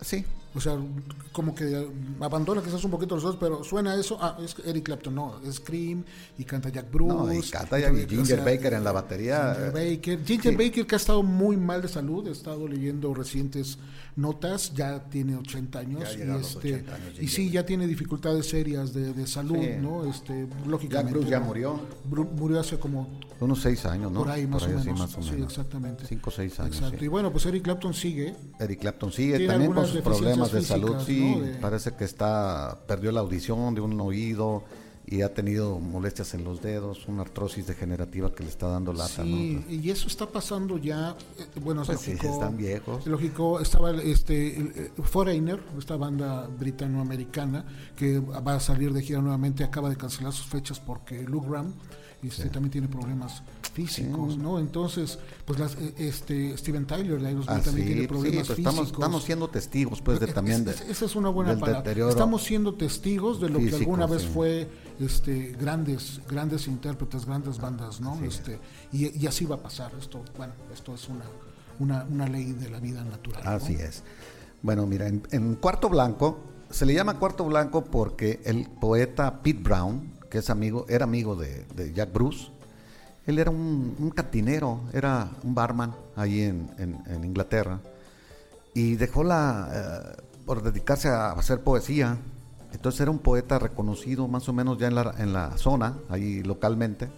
Sí, 0.00 0.24
O 0.54 0.60
sea, 0.60 0.76
como 1.32 1.54
que 1.54 1.88
abandona 2.20 2.62
quizás 2.62 2.84
un 2.84 2.90
poquito 2.90 3.14
los 3.14 3.24
dos, 3.24 3.36
pero 3.40 3.64
suena 3.64 3.94
eso. 3.94 4.18
Ah, 4.20 4.36
es 4.44 4.54
Eric 4.66 4.84
Clapton, 4.84 5.14
no, 5.14 5.40
es 5.46 5.58
Cream 5.60 6.04
y 6.36 6.44
canta 6.44 6.68
Jack 6.68 6.90
Bruce. 6.92 7.14
No, 7.14 7.32
y 7.32 7.40
canta 7.42 7.78
y 7.80 8.06
Ginger 8.06 8.40
Baker 8.44 8.74
en 8.74 8.84
la 8.84 8.92
batería. 8.92 9.54
Ginger 9.54 9.72
Baker, 9.72 10.24
Ginger 10.26 10.52
Sí. 10.52 10.56
Baker 10.68 10.86
que 10.86 10.94
ha 10.94 10.98
estado 10.98 11.22
muy 11.22 11.56
mal 11.56 11.80
de 11.80 11.88
salud, 11.88 12.26
he 12.28 12.32
estado 12.32 12.68
leyendo 12.68 13.14
recientes 13.14 13.78
notas, 14.14 14.74
ya 14.74 15.02
tiene 15.08 15.36
80 15.36 15.78
años 15.78 16.16
Ya 16.16 16.18
y, 16.18 16.28
a 16.28 16.34
los 16.34 16.50
este, 16.56 16.74
80 16.74 16.94
años, 16.94 17.18
y 17.18 17.28
sí, 17.28 17.48
ya 17.50 17.64
tiene 17.64 17.86
dificultades 17.86 18.46
serias 18.46 18.92
de, 18.92 19.14
de 19.14 19.26
salud, 19.26 19.56
Sí. 19.56 19.70
¿no? 19.80 20.04
Este, 20.04 20.46
Jack 20.46 20.66
lógicamente. 20.66 21.12
Bruce 21.18 21.30
ya 21.30 21.40
murió. 21.40 21.80
Bru- 22.10 22.30
murió 22.30 22.60
hace 22.60 22.78
como 22.78 23.08
Unos 23.40 23.60
seis 23.62 23.86
años, 23.86 24.12
¿no? 24.12 24.20
por 24.20 24.30
ahí 24.30 24.46
más 24.46 24.62
o 24.62 24.66
así, 24.66 24.74
menos. 24.74 24.98
más 25.00 25.16
o 25.16 25.22
Sí, 25.22 25.30
menos. 25.32 25.50
exactamente. 25.50 26.04
Cinco 26.06 26.28
o 26.28 26.32
seis 26.32 26.60
años. 26.60 26.76
Exacto. 26.76 26.98
sí. 26.98 27.04
Y 27.06 27.08
bueno, 27.08 27.32
pues 27.32 27.46
Eric 27.46 27.62
Clapton 27.64 27.94
sigue. 27.94 28.34
Eric 28.60 28.80
Clapton 28.80 29.10
sigue 29.12 29.38
Tiene 29.38 29.52
también 29.52 29.72
con 29.72 29.86
sus 29.86 30.00
problemas 30.02 30.41
de 30.50 30.62
salud, 30.62 30.96
sí, 31.06 31.20
¿no? 31.36 31.40
De- 31.44 31.54
parece 31.58 31.92
que 31.94 32.04
está 32.04 32.78
perdió 32.86 33.12
la 33.12 33.20
audición 33.20 33.74
de 33.74 33.80
un 33.82 34.00
oído 34.00 34.64
y 35.04 35.22
ha 35.22 35.34
tenido 35.34 35.78
molestias 35.80 36.32
en 36.32 36.44
los 36.44 36.62
dedos, 36.62 37.06
una 37.08 37.22
artrosis 37.22 37.66
degenerativa 37.66 38.32
que 38.34 38.44
le 38.44 38.48
está 38.48 38.68
dando 38.68 38.92
lata, 38.92 39.24
Sí, 39.24 39.60
¿no? 39.66 39.70
y 39.72 39.90
eso 39.90 40.06
está 40.06 40.26
pasando 40.26 40.78
ya, 40.78 41.16
eh, 41.38 41.60
bueno, 41.60 41.82
es 41.82 41.88
Pues 41.88 42.00
sí, 42.00 42.12
lógico. 42.12 42.32
están 42.32 42.56
viejos. 42.56 43.06
lógico, 43.06 43.60
estaba 43.60 43.90
este 44.00 44.56
el, 44.58 44.66
eh, 44.76 44.90
Foreigner, 45.02 45.60
esta 45.76 45.96
banda 45.96 46.46
britano-americana 46.58 47.64
que 47.96 48.20
va 48.20 48.54
a 48.54 48.60
salir 48.60 48.92
de 48.92 49.02
gira 49.02 49.20
nuevamente, 49.20 49.64
acaba 49.64 49.88
de 49.90 49.96
cancelar 49.96 50.32
sus 50.32 50.46
fechas 50.46 50.78
porque 50.80 51.22
Luke 51.24 51.48
Graham 51.48 51.74
este, 52.22 52.48
también 52.50 52.70
tiene 52.70 52.88
problemas 52.88 53.42
físicos, 53.72 54.36
¿no? 54.36 54.58
Entonces, 54.58 55.18
pues 55.44 55.58
las, 55.58 55.74
eh, 55.76 55.94
este 55.98 56.56
Steven 56.56 56.86
Tyler 56.86 57.20
de 57.20 57.26
Aerosmith 57.28 57.50
Ah, 57.50 57.60
también 57.60 57.86
sí, 57.86 57.92
tiene 57.92 58.00
sí, 58.02 58.06
problemas 58.08 58.46
pues 58.46 58.56
físicos. 58.56 58.72
estamos, 58.74 58.92
estamos 58.92 59.24
siendo 59.24 59.48
testigos 59.48 60.02
pues 60.02 60.20
de 60.20 60.26
también 60.28 60.64
de, 60.64 60.70
es- 60.72 60.80
esa 60.82 61.04
es 61.06 61.16
una 61.16 61.30
buena 61.30 61.58
palabra. 61.58 61.90
Estamos 62.08 62.42
siendo 62.44 62.74
testigos 62.74 63.40
de 63.40 63.48
lo 63.48 63.58
que 63.58 63.74
alguna 63.74 64.06
vez 64.06 64.22
sí. 64.22 64.28
fue 64.32 64.68
este 65.00 65.52
grandes 65.58 66.20
grandes 66.28 66.68
intérpretes, 66.68 67.24
grandes 67.26 67.58
bandas, 67.58 68.00
¿no? 68.00 68.22
Este 68.24 68.58
y, 68.92 69.18
y 69.18 69.26
así 69.26 69.44
va 69.44 69.56
a 69.56 69.62
pasar. 69.62 69.90
Esto, 69.98 70.22
bueno, 70.36 70.52
esto 70.72 70.94
es 70.94 71.08
una 71.08 71.24
una, 71.78 72.04
una 72.04 72.28
ley 72.28 72.52
de 72.52 72.70
la 72.70 72.78
vida 72.78 73.02
natural. 73.02 73.42
¿no? 73.42 73.50
Así 73.50 73.74
es. 73.74 74.02
Bueno, 74.62 74.86
mira, 74.86 75.08
en, 75.08 75.22
en 75.32 75.56
Cuarto 75.56 75.88
Blanco 75.88 76.38
se 76.70 76.86
le 76.86 76.94
llama 76.94 77.18
Cuarto 77.18 77.44
Blanco 77.46 77.82
porque 77.84 78.40
el 78.44 78.68
poeta 78.68 79.42
Pete 79.42 79.60
Brown, 79.60 80.11
que 80.32 80.38
es 80.38 80.48
amigo, 80.48 80.86
era 80.88 81.04
amigo 81.04 81.36
de, 81.36 81.66
de 81.76 81.92
Jack 81.92 82.10
Bruce, 82.10 82.48
él 83.26 83.38
era 83.38 83.50
un, 83.50 83.94
un 83.98 84.10
cantinero, 84.10 84.80
era 84.94 85.28
un 85.44 85.54
barman 85.54 85.94
ahí 86.16 86.40
en, 86.40 86.70
en- 86.78 87.02
en 87.06 87.22
Inglaterra 87.24 87.80
y 88.72 88.94
dejó 88.96 89.24
la 89.24 89.68
eh, 90.16 90.22
por 90.46 90.62
dedicarse 90.62 91.08
a 91.08 91.32
hacer 91.32 91.60
poesía. 91.60 92.16
Entonces 92.72 93.02
era 93.02 93.10
un 93.10 93.18
poeta 93.18 93.58
reconocido 93.58 94.26
más 94.26 94.48
o 94.48 94.54
menos 94.54 94.78
ya 94.78 94.86
en 94.86 94.94
la, 94.94 95.14
en 95.18 95.34
la 95.34 95.58
zona, 95.58 95.98
ahí 96.08 96.42
localmente. 96.42 97.10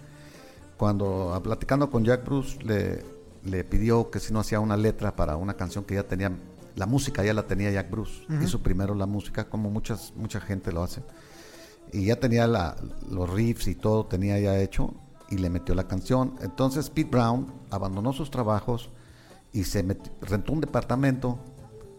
Cuando 0.75 1.33
ah, 1.33 1.41
platicando 1.41 1.89
con 1.89 2.03
Jack 2.03 2.25
Bruce 2.25 2.61
le, 2.63 3.01
le 3.49 3.63
pidió 3.63 4.11
que 4.11 4.19
si 4.19 4.33
no 4.33 4.41
hacía 4.41 4.59
una 4.59 4.75
letra 4.75 5.15
para 5.15 5.37
una 5.37 5.53
canción 5.53 5.85
que 5.85 5.95
ya 5.95 6.03
tenía, 6.03 6.31
la 6.75 6.85
música 6.85 7.23
ya 7.23 7.33
la 7.33 7.43
tenía 7.43 7.71
Jack 7.71 7.89
Bruce. 7.89 8.25
Hizo 8.43 8.59
primero 8.61 8.93
la 8.93 9.05
música, 9.05 9.45
como 9.45 9.69
muchas, 9.71 10.11
mucha 10.17 10.41
gente 10.41 10.73
lo 10.73 10.83
hace. 10.83 11.01
Y 11.91 12.05
ya 12.05 12.19
tenía 12.19 12.47
la- 12.47 12.75
los 13.09 13.29
riffs 13.29 13.67
y 13.67 13.75
todo, 13.75 14.05
tenía 14.05 14.39
ya 14.39 14.57
hecho, 14.59 14.93
y 15.29 15.37
le 15.37 15.49
metió 15.49 15.73
la 15.75 15.87
canción. 15.87 16.35
Entonces 16.41 16.89
Pete 16.89 17.09
Brown 17.09 17.51
abandonó 17.71 18.13
sus 18.13 18.29
trabajos 18.29 18.89
y 19.53 19.63
se 19.63 19.83
meti- 19.85 20.11
rentó 20.21 20.51
un 20.53 20.61
departamento 20.61 21.39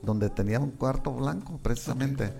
donde 0.02 0.30
tenía 0.30 0.60
un 0.60 0.70
cuarto 0.72 1.12
blanco, 1.12 1.58
precisamente. 1.62 2.32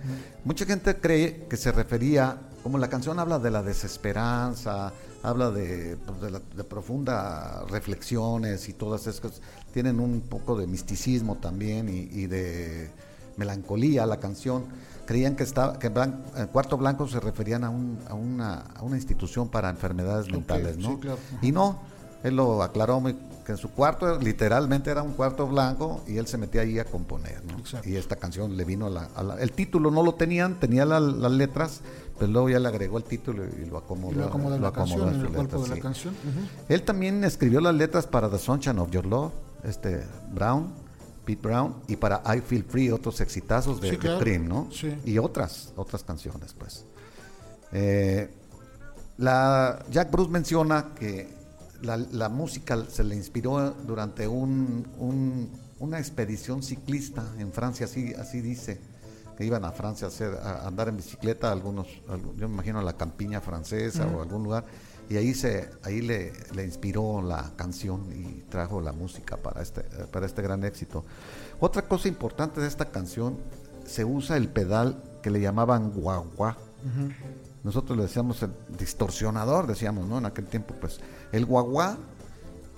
Mucha 0.45 0.65
gente 0.65 0.95
cree 0.97 1.47
que 1.49 1.57
se 1.57 1.71
refería, 1.71 2.37
como 2.63 2.77
la 2.77 2.87
canción 2.89 3.19
habla 3.19 3.39
de 3.39 3.51
la 3.51 3.61
desesperanza, 3.63 4.93
habla 5.23 5.51
de, 5.51 5.97
pues, 5.97 6.31
de, 6.55 6.63
profundas 6.63 7.69
reflexiones 7.69 8.69
y 8.69 8.73
todas 8.73 9.01
esas 9.01 9.19
cosas, 9.19 9.41
tienen 9.73 9.99
un 9.99 10.21
poco 10.21 10.55
de 10.57 10.67
misticismo 10.67 11.35
también 11.37 11.89
y, 11.89 12.01
y 12.17 12.27
de 12.27 12.89
melancolía 13.35 14.05
la 14.05 14.17
canción. 14.19 14.65
Creían 15.07 15.35
que 15.35 15.43
estaba 15.43 15.79
que 15.79 15.91
blan- 15.91 16.19
eh, 16.35 16.45
Cuarto 16.51 16.77
Blanco 16.77 17.07
se 17.07 17.19
referían 17.19 17.63
a, 17.63 17.69
un- 17.71 17.97
a 18.07 18.13
una, 18.13 18.59
a 18.75 18.83
una 18.83 18.97
institución 18.97 19.49
para 19.49 19.69
enfermedades 19.71 20.29
mentales, 20.31 20.77
¿no? 20.77 20.89
sí, 20.91 20.97
claro. 20.97 21.17
Y 21.41 21.51
no, 21.51 21.79
él 22.23 22.35
lo 22.35 22.61
aclaró 22.61 22.99
muy, 22.99 23.15
que 23.45 23.53
en 23.53 23.57
su 23.57 23.69
cuarto 23.71 24.19
literalmente 24.19 24.91
era 24.91 25.01
un 25.01 25.13
cuarto 25.13 25.47
blanco 25.47 26.03
y 26.07 26.17
él 26.17 26.27
se 26.27 26.37
metía 26.37 26.61
ahí 26.61 26.77
a 26.77 26.83
componer, 26.85 27.41
¿no? 27.45 27.57
Exacto. 27.57 27.87
Y 27.89 27.95
esta 27.95 28.17
canción 28.17 28.57
le 28.57 28.65
vino 28.65 28.87
a 28.87 28.89
la, 28.89 29.09
a 29.15 29.23
la- 29.23 29.35
El 29.41 29.53
título 29.53 29.89
no 29.91 30.03
lo 30.03 30.13
tenían, 30.15 30.59
tenía 30.59 30.85
la- 30.85 30.99
las 30.99 31.31
letras, 31.31 31.79
pero 32.19 32.29
luego 32.31 32.49
ya 32.49 32.59
le 32.59 32.67
agregó 32.67 32.97
el 32.97 33.05
título 33.05 33.45
y 33.45 33.65
lo 33.65 33.77
acomodó. 33.77 34.11
Y 34.11 34.15
lo 34.15 34.25
acomodó 34.25 35.07
en 35.09 35.15
el 35.15 35.27
su 35.27 35.33
cuerpo 35.33 35.41
letra, 35.43 35.59
de 35.63 35.69
la 35.69 35.75
sí. 35.75 35.81
canción. 35.81 36.13
Él 36.67 36.81
también 36.83 37.23
escribió 37.23 37.61
las 37.61 37.75
letras 37.75 38.07
para 38.07 38.29
The 38.29 38.39
Sunshine 38.39 38.79
of 38.79 38.91
Your 38.91 39.05
Love, 39.05 39.31
este 39.63 40.03
Brown, 40.33 40.67
Pete 41.27 41.41
Brown, 41.41 41.75
y 41.87 41.97
para 41.97 42.23
I 42.35 42.39
Feel 42.41 42.63
Free, 42.63 42.89
otros 42.89 43.19
exitazos 43.21 43.81
de, 43.81 43.89
Sí, 43.91 43.97
de. 43.97 44.17
Cream, 44.17 44.47
¿no? 44.47 44.69
Sí. 44.71 44.95
Y 45.05 45.17
otras, 45.17 45.73
otras 45.75 46.01
canciones, 46.03 46.53
pues. 46.57 46.85
Eh, 47.73 48.29
la, 49.17 49.83
Jack 49.91 50.09
Bruce 50.11 50.29
menciona 50.31 50.93
que 50.97 51.27
la, 51.81 51.97
la 51.97 52.29
música 52.29 52.85
se 52.89 53.03
le 53.03 53.15
inspiró 53.15 53.71
durante 53.85 54.27
un, 54.27 54.87
un- 54.97 55.49
una 55.79 55.99
expedición 55.99 56.63
ciclista 56.63 57.23
en 57.37 57.51
Francia, 57.51 57.85
así, 57.85 58.13
así 58.15 58.41
dice, 58.41 58.79
que 59.37 59.45
iban 59.45 59.63
a 59.65 59.71
Francia 59.71 60.07
a, 60.07 60.09
hacer, 60.09 60.33
a 60.41 60.65
andar 60.67 60.87
en 60.87 60.97
bicicleta, 60.97 61.51
algunos, 61.51 61.87
algu- 62.07 62.35
yo 62.37 62.47
me 62.47 62.53
imagino 62.55 62.79
a 62.79 62.83
la 62.83 62.93
campiña 62.93 63.41
francesa 63.41 64.07
o 64.07 64.21
algún 64.23 64.43
lugar, 64.43 64.63
y 65.09 65.17
ahí 65.17 65.33
se, 65.33 65.69
ahí 65.83 66.01
le, 66.01 66.33
le 66.53 66.63
inspiró 66.65 67.21
la 67.21 67.51
canción 67.55 68.05
y 68.13 68.43
trajo 68.49 68.81
la 68.81 68.91
música 68.91 69.37
para 69.37 69.61
este, 69.61 69.81
para 70.11 70.25
este 70.25 70.41
gran 70.41 70.63
éxito. 70.63 71.05
Otra 71.59 71.83
cosa 71.87 72.07
importante 72.07 72.59
de 72.61 72.67
esta 72.67 72.85
canción, 72.91 73.37
se 73.85 74.03
usa 74.03 74.35
el 74.37 74.49
pedal 74.49 75.01
que 75.23 75.29
le 75.29 75.39
llamaban 75.39 75.91
guagua. 75.91 76.57
Nosotros 77.63 77.97
le 77.97 78.03
decíamos 78.03 78.41
el 78.43 78.51
distorsionador, 78.77 79.67
decíamos, 79.67 80.07
¿no? 80.07 80.17
En 80.17 80.25
aquel 80.25 80.45
tiempo, 80.45 80.73
pues, 80.79 80.99
el 81.31 81.45
guagua, 81.45 81.97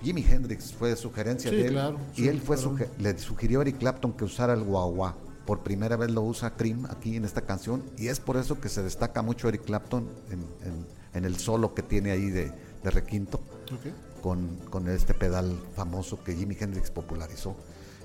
Jimi 0.01 0.23
Hendrix 0.27 0.71
fue 0.73 0.95
sugerencia 0.95 1.49
Sí, 1.51 1.57
de 1.57 1.65
él. 1.67 1.71
claro, 1.73 1.97
y 2.15 2.21
sí, 2.21 2.27
él 2.27 2.39
fue 2.41 2.55
claro. 2.57 2.77
le 2.99 3.17
sugirió 3.19 3.59
a 3.59 3.61
Eric 3.63 3.77
Clapton 3.79 4.13
que 4.13 4.23
usara 4.23 4.53
el 4.53 4.63
guagua. 4.63 5.15
Por 5.45 5.61
primera 5.61 5.97
vez 5.97 6.11
lo 6.11 6.21
usa 6.21 6.55
Cream 6.55 6.85
aquí 6.89 7.15
en 7.17 7.25
esta 7.25 7.41
canción. 7.41 7.83
Y 7.97 8.07
es 8.07 8.19
por 8.19 8.37
eso 8.37 8.59
que 8.61 8.69
se 8.69 8.81
destaca 8.83 9.21
mucho 9.21 9.49
Eric 9.49 9.63
Clapton 9.65 10.07
en, 10.31 10.39
en- 10.67 10.98
en 11.13 11.25
el 11.25 11.37
solo 11.37 11.73
que 11.73 11.81
tiene 11.83 12.11
ahí 12.11 12.29
de, 12.29 12.51
de 12.83 12.89
requinto 12.91 13.37
Ok. 13.73 14.21
con, 14.21 14.57
con 14.69 14.87
este 14.89 15.13
pedal 15.13 15.57
famoso 15.75 16.23
que 16.23 16.35
Jimi 16.35 16.55
Hendrix 16.59 16.91
popularizó. 16.91 17.55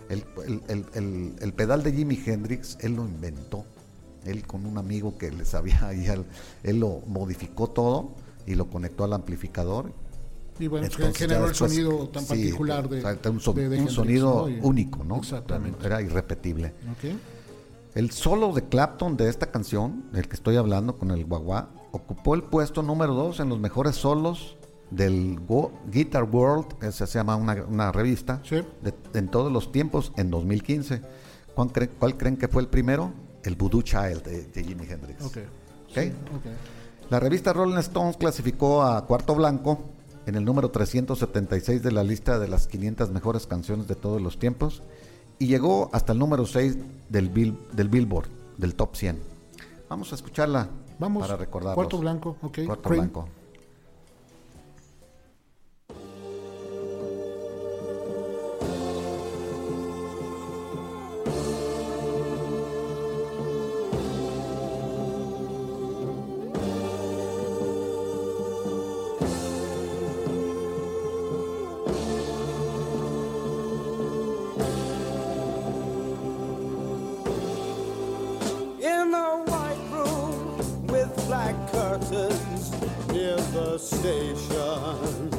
El, 0.08 0.24
el- 0.46 0.62
el- 0.68 0.86
el- 0.94 1.32
el 1.40 1.52
pedal 1.54 1.82
de 1.82 1.92
Jimi 1.92 2.20
Hendrix, 2.24 2.76
él 2.80 2.94
lo 2.96 3.04
inventó. 3.04 3.64
Él 4.24 4.46
con 4.46 4.64
un 4.66 4.78
amigo 4.78 5.18
que 5.18 5.30
le 5.30 5.44
sabía 5.44 5.86
ahí, 5.86 6.06
él 6.62 6.80
lo 6.80 7.00
modificó 7.06 7.68
todo 7.68 8.12
y 8.46 8.54
lo 8.54 8.68
conectó 8.70 9.04
al 9.04 9.12
amplificador. 9.12 9.92
Y 10.58 10.66
bueno, 10.68 10.86
Entonces, 10.86 11.16
generó 11.16 11.40
ya 11.40 11.46
el 11.46 11.50
después- 11.52 11.72
sonido 11.72 12.08
tan 12.08 12.22
sí, 12.22 12.28
particular 12.28 12.88
de, 12.88 12.98
o 12.98 13.02
sea, 13.02 13.30
un, 13.30 13.40
son- 13.40 13.54
de- 13.56 13.62
de 13.62 13.68
un 13.68 13.74
Hendrix, 13.74 13.92
sonido 13.94 14.48
¿no? 14.48 14.66
Único, 14.66 15.04
¿no? 15.04 15.16
Exactamente. 15.16 15.84
Era 15.84 16.00
irrepetible. 16.00 16.68
Ok. 16.92 17.16
El 17.96 18.10
solo 18.12 18.52
de 18.52 18.62
Clapton 18.68 19.16
de 19.16 19.28
esta 19.28 19.50
canción, 19.50 20.04
del 20.12 20.26
que 20.28 20.34
estoy 20.36 20.56
hablando 20.56 20.96
con 20.96 21.10
el 21.10 21.24
guagua, 21.24 21.68
ocupó 21.94 22.34
el 22.34 22.42
puesto 22.42 22.82
número 22.82 23.14
2 23.14 23.40
en 23.40 23.48
los 23.48 23.60
mejores 23.60 23.94
solos 23.96 24.56
del 24.90 25.38
Go- 25.46 25.72
Guitar 25.90 26.24
World, 26.24 26.78
que 26.78 26.90
se 26.92 27.06
llama 27.06 27.36
una, 27.36 27.54
una 27.68 27.92
revista, 27.92 28.40
Sí. 28.44 28.56
de- 28.82 28.94
en 29.18 29.28
todos 29.28 29.50
los 29.52 29.70
tiempos, 29.72 30.12
en 30.16 30.30
2015. 30.30 31.00
¿Cuál, 31.54 31.68
creen- 31.72 31.90
cuál 31.98 32.16
creen 32.16 32.36
que 32.36 32.48
fue 32.48 32.62
el 32.62 32.68
primero? 32.68 33.12
El 33.44 33.54
Voodoo 33.56 33.82
Child 33.82 34.22
de, 34.24 34.44
de 34.46 34.64
Jimi 34.64 34.86
Hendrix. 34.88 35.22
Ok. 35.24 35.36
¿Ok? 35.36 35.94
Sí, 35.94 36.12
ok. 36.36 37.10
La 37.10 37.20
revista 37.20 37.52
Rolling 37.52 37.76
Stones 37.78 38.16
clasificó 38.16 38.82
a 38.82 39.06
Cuarto 39.06 39.34
Blanco 39.34 39.78
en 40.26 40.34
el 40.34 40.44
número 40.44 40.70
376 40.70 41.82
de 41.82 41.92
la 41.92 42.02
lista 42.02 42.38
de 42.38 42.48
las 42.48 42.66
500 42.66 43.10
mejores 43.10 43.46
canciones 43.46 43.86
de 43.86 43.94
todos 43.94 44.20
los 44.20 44.38
tiempos 44.38 44.82
y 45.38 45.46
llegó 45.46 45.90
hasta 45.92 46.12
el 46.12 46.18
número 46.18 46.46
6 46.46 46.76
del, 47.08 47.30
Bill- 47.30 47.58
del 47.72 47.88
Billboard, 47.88 48.28
del 48.58 48.74
Top 48.74 48.96
100. 48.96 49.20
Vamos 49.88 50.10
a 50.12 50.14
escucharla 50.14 50.68
Vamos. 50.98 51.22
para 51.22 51.36
recordarlos. 51.36 51.74
Cuarto 51.74 51.98
blanco, 51.98 52.36
ok. 52.42 52.58
Cuarto 52.66 52.88
Cream. 52.88 53.10
Blanco. 53.10 53.28
station. 83.78 85.33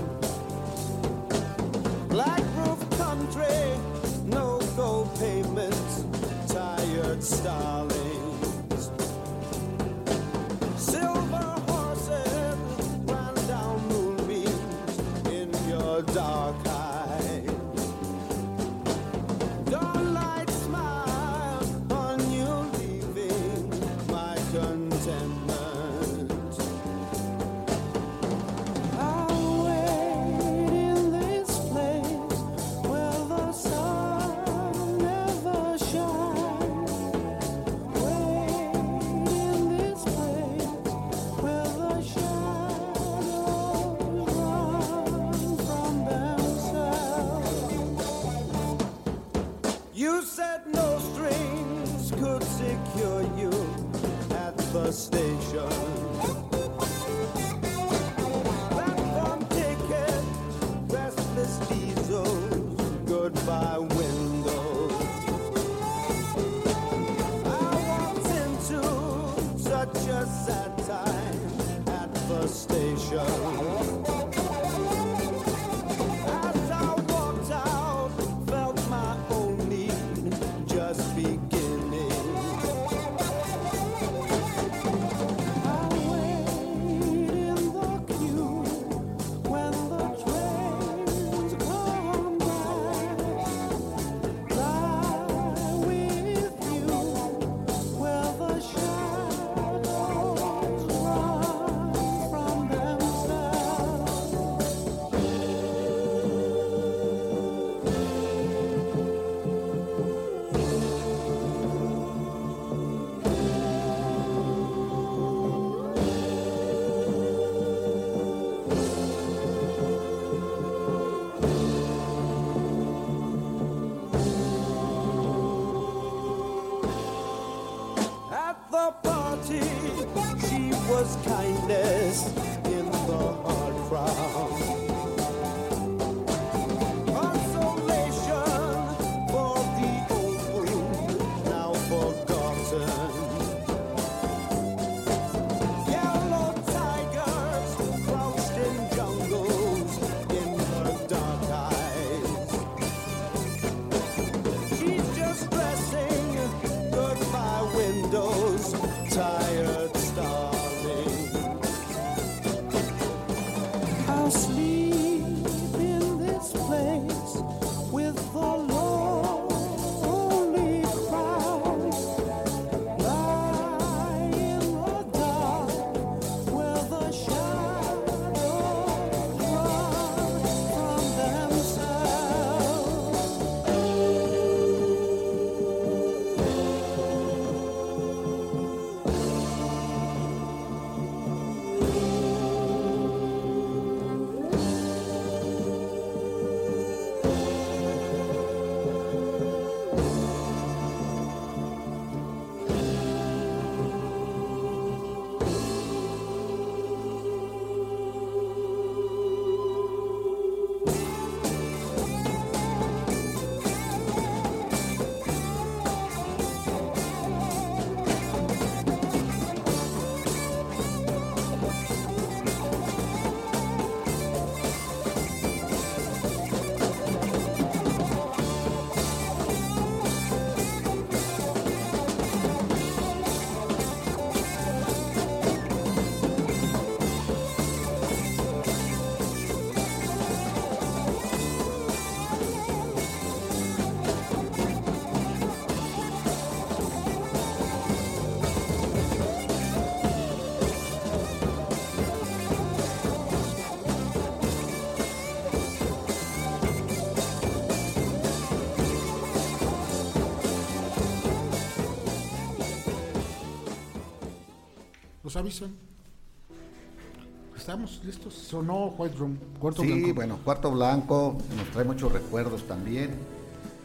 Estamos 267.56 268.02
listos. 268.04 268.34
Sonó 268.34 268.96
White 268.98 269.16
Room, 269.18 269.38
Cuarto 269.60 269.82
sí, 269.82 269.88
Blanco. 269.88 270.06
Sí, 270.06 270.12
bueno, 270.12 270.40
Cuarto 270.44 270.72
Blanco 270.72 271.38
nos 271.56 271.68
trae 271.70 271.86
muchos 271.86 272.12
recuerdos 272.12 272.68
también. 272.68 273.12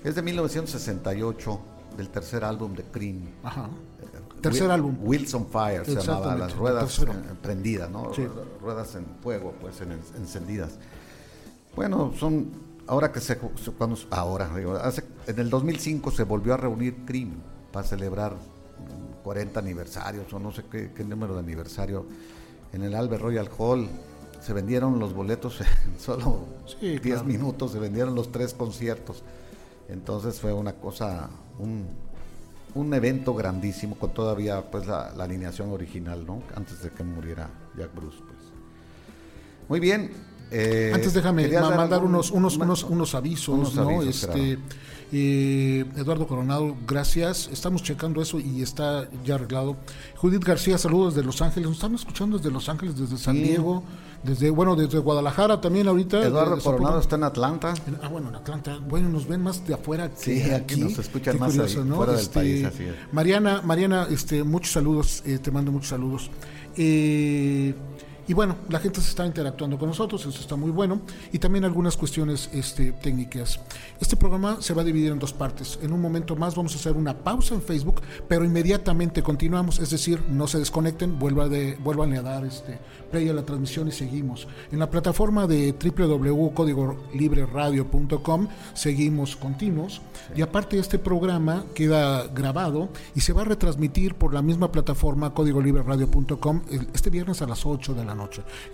Es 0.02 0.14
de 0.14 0.22
1968, 0.22 1.60
del 1.96 2.08
tercer 2.08 2.44
álbum 2.44 2.74
de 2.74 2.82
Cream. 2.84 3.28
Ajá. 3.42 3.68
Eh, 4.00 4.40
tercer 4.40 4.62
Wil 4.62 4.70
álbum. 4.70 4.96
Wilson 5.02 5.46
Fire 5.46 5.84
se 5.84 5.96
llamaba, 5.96 6.34
las 6.34 6.56
ruedas 6.56 7.00
prendidas, 7.42 7.90
¿no? 7.90 8.10
Ruedas 8.60 8.94
en 8.94 9.04
fuego, 9.22 9.54
pues 9.60 9.80
encendidas. 10.16 10.78
Bueno, 11.76 12.12
son 12.18 12.50
ahora 12.86 13.12
que 13.12 13.20
se 13.20 13.38
cuando 13.78 13.96
ahora 14.10 14.50
digo, 14.56 14.78
en 15.26 15.38
el 15.38 15.50
2005 15.50 16.10
se 16.10 16.24
volvió 16.24 16.54
a 16.54 16.56
reunir 16.56 17.04
Cream 17.04 17.34
para 17.70 17.86
celebrar 17.86 18.34
40 19.22 19.60
aniversarios 19.60 20.32
o 20.32 20.38
no 20.38 20.52
sé 20.52 20.64
qué, 20.70 20.92
qué 20.94 21.04
número 21.04 21.34
de 21.34 21.40
aniversario 21.40 22.06
en 22.72 22.82
el 22.82 22.94
Albert 22.94 23.22
Royal 23.22 23.48
Hall. 23.58 23.88
Se 24.40 24.52
vendieron 24.52 24.98
los 24.98 25.12
boletos 25.12 25.60
en 25.60 26.00
solo 26.00 26.44
Sí, 26.66 26.88
10 26.98 27.00
claro. 27.00 27.24
minutos, 27.24 27.72
se 27.72 27.78
vendieron 27.78 28.14
los 28.14 28.32
tres 28.32 28.54
conciertos. 28.54 29.22
Entonces 29.88 30.38
fue 30.40 30.52
una 30.52 30.72
cosa, 30.74 31.28
un, 31.58 31.86
un 32.74 32.94
evento 32.94 33.34
grandísimo 33.34 33.96
con 33.98 34.14
todavía 34.14 34.70
pues 34.70 34.86
la, 34.86 35.10
la 35.16 35.24
alineación 35.24 35.70
original, 35.72 36.24
¿no? 36.26 36.42
Antes 36.54 36.82
de 36.82 36.90
que 36.90 37.02
muriera 37.04 37.50
Jack 37.76 37.94
Bruce, 37.94 38.18
pues. 38.26 38.38
Muy 39.68 39.80
bien. 39.80 40.10
eh, 40.50 40.90
Antes 40.94 41.12
déjame 41.14 41.42
¿querías 41.42 41.62
ma- 41.62 41.68
dar 41.70 41.78
mandar 41.78 41.98
algún- 42.00 42.14
unos, 42.14 42.30
unos, 42.30 42.56
unos, 42.56 42.82
unos 42.84 43.14
avisos, 43.14 43.48
unos 43.54 43.74
¿no? 43.74 43.82
avisos, 44.00 44.24
este, 44.24 44.58
eh, 45.12 45.84
Eduardo 45.96 46.26
Coronado, 46.26 46.76
gracias. 46.86 47.48
Estamos 47.52 47.82
checando 47.82 48.22
eso 48.22 48.38
y 48.38 48.62
está 48.62 49.08
ya 49.24 49.34
arreglado. 49.36 49.76
Judith 50.16 50.44
García, 50.44 50.78
saludos 50.78 51.14
desde 51.14 51.26
Los 51.26 51.42
Ángeles. 51.42 51.68
Nos 51.68 51.76
están 51.78 51.94
escuchando 51.94 52.36
desde 52.38 52.50
Los 52.50 52.68
Ángeles, 52.68 52.96
desde 52.98 53.16
San 53.18 53.36
Sí. 53.36 53.42
Diego, 53.42 53.82
desde, 54.22 54.50
bueno, 54.50 54.76
desde 54.76 54.98
Guadalajara 54.98 55.60
también 55.60 55.88
ahorita. 55.88 56.22
Eduardo 56.22 56.56
Eh, 56.56 56.60
Coronado 56.62 57.00
está 57.00 57.16
en 57.16 57.24
Atlanta. 57.24 57.74
Ah, 58.02 58.08
bueno, 58.08 58.28
en 58.28 58.36
Atlanta. 58.36 58.78
Bueno, 58.88 59.08
nos 59.08 59.26
ven 59.26 59.42
más 59.42 59.66
de 59.66 59.74
afuera 59.74 60.10
que 60.10 60.42
Sí, 60.42 60.50
aquí 60.50 60.80
nos 60.80 60.98
escuchan 60.98 61.34
Qué 61.34 61.40
más 61.40 61.58
ahí, 61.58 61.74
fuera 61.74 62.12
del 62.12 62.28
país, 62.28 62.64
así 62.64 62.84
es. 62.84 62.94
Mariana, 63.12 63.62
Mariana, 63.64 64.06
este, 64.10 64.44
muchos 64.44 64.72
saludos, 64.72 65.22
eh, 65.26 65.38
te 65.38 65.50
mando 65.50 65.72
muchos 65.72 65.88
saludos. 65.88 66.30
Eh, 66.76 67.74
y 68.30 68.32
bueno, 68.32 68.56
la 68.68 68.78
gente 68.78 69.00
se 69.00 69.08
está 69.08 69.26
interactuando 69.26 69.76
con 69.76 69.88
nosotros, 69.88 70.24
eso 70.24 70.40
está 70.40 70.54
muy 70.54 70.70
bueno. 70.70 71.00
Y 71.32 71.40
también 71.40 71.64
algunas 71.64 71.96
cuestiones 71.96 72.48
este, 72.52 72.92
técnicas. 72.92 73.58
Este 73.98 74.16
programa 74.16 74.58
se 74.60 74.72
va 74.72 74.82
a 74.82 74.84
dividir 74.84 75.10
en 75.10 75.18
dos 75.18 75.32
partes. 75.32 75.80
En 75.82 75.92
un 75.92 76.00
momento 76.00 76.36
más 76.36 76.54
vamos 76.54 76.72
a 76.76 76.78
hacer 76.78 76.92
una 76.92 77.12
pausa 77.12 77.56
en 77.56 77.62
Facebook, 77.62 78.00
pero 78.28 78.44
inmediatamente 78.44 79.24
continuamos, 79.24 79.80
es 79.80 79.90
decir, 79.90 80.22
no 80.30 80.46
se 80.46 80.60
desconecten, 80.60 81.18
vuelva 81.18 81.48
de, 81.48 81.76
vuelvan 81.82 82.12
a 82.12 82.22
dar 82.22 82.44
este, 82.44 82.78
play 83.10 83.28
a 83.28 83.32
la 83.32 83.44
transmisión 83.44 83.88
y 83.88 83.90
seguimos. 83.90 84.46
En 84.70 84.78
la 84.78 84.88
plataforma 84.88 85.48
de 85.48 85.72
www.códigolibreradio.com 85.72 88.46
seguimos 88.74 89.34
continuos. 89.34 90.02
Y 90.36 90.42
aparte 90.42 90.78
este 90.78 91.00
programa 91.00 91.64
queda 91.74 92.28
grabado 92.28 92.90
y 93.16 93.22
se 93.22 93.32
va 93.32 93.42
a 93.42 93.46
retransmitir 93.46 94.14
por 94.14 94.32
la 94.32 94.40
misma 94.40 94.70
plataforma 94.70 95.34
códigolibreradio.com 95.34 96.62
este 96.94 97.10
viernes 97.10 97.42
a 97.42 97.48
las 97.48 97.66
8 97.66 97.94
de 97.94 98.04
la 98.04 98.14
noche. 98.14 98.19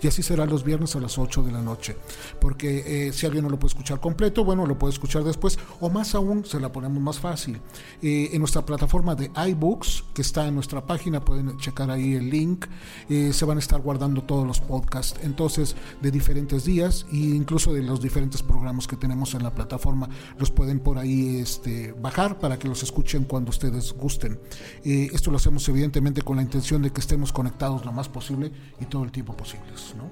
Y 0.01 0.07
así 0.07 0.23
será 0.23 0.45
los 0.45 0.63
viernes 0.63 0.95
a 0.95 0.99
las 0.99 1.17
8 1.17 1.43
de 1.43 1.51
la 1.51 1.61
noche. 1.61 1.95
Porque 2.39 3.07
eh, 3.07 3.13
si 3.13 3.25
alguien 3.25 3.43
no 3.43 3.49
lo 3.49 3.59
puede 3.59 3.71
escuchar 3.71 3.99
completo, 3.99 4.43
bueno, 4.43 4.65
lo 4.65 4.77
puede 4.77 4.93
escuchar 4.93 5.23
después. 5.23 5.57
O 5.79 5.89
más 5.89 6.15
aún, 6.15 6.45
se 6.45 6.59
la 6.59 6.71
ponemos 6.71 7.01
más 7.01 7.19
fácil. 7.19 7.59
Eh, 8.01 8.29
en 8.33 8.39
nuestra 8.39 8.65
plataforma 8.65 9.15
de 9.15 9.31
iBooks, 9.49 10.05
que 10.13 10.21
está 10.21 10.47
en 10.47 10.55
nuestra 10.55 10.85
página, 10.85 11.23
pueden 11.23 11.57
checar 11.57 11.89
ahí 11.91 12.15
el 12.15 12.29
link. 12.29 12.65
eh, 13.09 13.31
se 13.33 13.45
van 13.45 13.57
a 13.57 13.59
estar 13.59 13.81
guardando 13.81 14.23
todos 14.23 14.45
los 14.45 14.59
podcasts. 14.59 15.19
Entonces, 15.23 15.75
de 16.01 16.11
diferentes 16.11 16.65
días 16.65 17.05
e 17.11 17.17
incluso 17.17 17.73
de 17.73 17.83
los 17.83 18.01
diferentes 18.01 18.41
programas 18.43 18.87
que 18.87 18.95
tenemos 18.95 19.33
en 19.33 19.43
la 19.43 19.53
plataforma, 19.53 20.09
los 20.37 20.51
pueden 20.51 20.79
por 20.79 20.97
ahí 20.97 21.37
este, 21.37 21.93
bajar 21.93 22.39
para 22.39 22.57
que 22.57 22.67
los 22.67 22.83
escuchen 22.83 23.23
cuando 23.23 23.49
ustedes 23.49 23.93
gusten. 23.93 24.39
Esto 24.83 25.31
lo 25.31 25.37
hacemos 25.37 25.67
evidentemente 25.69 26.21
con 26.21 26.37
la 26.37 26.41
intención 26.41 26.81
de 26.81 26.91
que 26.91 27.01
estemos 27.01 27.31
conectados 27.31 27.85
lo 27.85 27.91
más 27.91 28.09
posible 28.09 28.51
y 28.79 28.85
todo 28.85 29.03
el 29.03 29.11
tiempo 29.11 29.36
posibles. 29.37 29.93
¿no? 29.95 30.09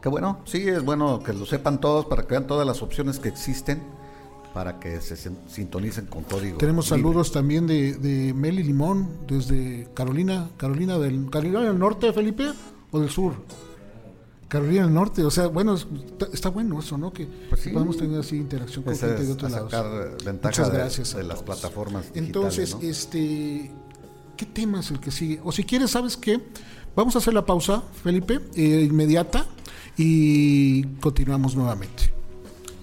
Que 0.00 0.08
bueno, 0.08 0.40
sí, 0.44 0.66
es 0.68 0.84
bueno 0.84 1.20
que 1.22 1.32
lo 1.32 1.44
sepan 1.44 1.80
todos 1.80 2.06
para 2.06 2.22
que 2.22 2.28
vean 2.30 2.46
todas 2.46 2.66
las 2.66 2.80
opciones 2.82 3.18
que 3.18 3.28
existen 3.28 3.82
para 4.54 4.80
que 4.80 5.00
se 5.00 5.16
sin- 5.16 5.36
sintonicen 5.48 6.06
con 6.06 6.22
código. 6.24 6.56
Tenemos 6.58 6.86
libre. 6.86 7.02
saludos 7.02 7.32
también 7.32 7.66
de, 7.66 7.94
de 7.94 8.32
Meli 8.32 8.62
Limón 8.62 9.08
desde 9.28 9.88
Carolina, 9.94 10.48
Carolina 10.56 10.98
del 10.98 11.28
Carolina 11.30 11.60
del 11.60 11.78
Norte, 11.78 12.12
Felipe, 12.12 12.52
o 12.90 12.98
del 13.00 13.10
Sur. 13.10 13.34
Carolina 14.48 14.84
del 14.84 14.94
Norte, 14.94 15.22
o 15.24 15.30
sea, 15.30 15.48
bueno, 15.48 15.74
es- 15.74 15.86
está, 16.06 16.26
está 16.32 16.48
bueno 16.48 16.78
eso, 16.80 16.96
¿no? 16.96 17.12
Que, 17.12 17.26
Pues 17.26 17.60
sí. 17.60 17.68
que 17.68 17.74
podamos 17.74 17.98
tener 17.98 18.18
así 18.18 18.36
interacción 18.36 18.82
con 18.82 18.96
gente 18.96 19.22
de 19.24 19.32
otros 19.32 19.50
lados. 19.52 19.70
sacar 19.70 20.16
ventaja 20.24 20.48
Muchas 20.62 20.72
de- 20.72 20.78
gracias 20.78 21.14
de 21.14 21.22
las 21.24 21.42
plataformas 21.42 22.04
digitales, 22.04 22.26
Entonces, 22.28 22.74
¿no? 22.74 22.80
este, 22.80 23.70
¿qué 24.38 24.46
tema 24.46 24.80
es 24.80 24.90
el 24.90 25.00
que 25.00 25.10
sigue? 25.10 25.40
O 25.44 25.52
si 25.52 25.64
quieres, 25.64 25.90
¿sabes 25.90 26.16
qué? 26.16 26.40
Vamos 26.98 27.14
a 27.14 27.18
hacer 27.20 27.32
la 27.32 27.46
pausa, 27.46 27.80
Felipe, 28.02 28.40
eh, 28.56 28.88
inmediata, 28.90 29.46
y 29.96 30.82
continuamos 30.98 31.54
nuevamente. 31.54 32.12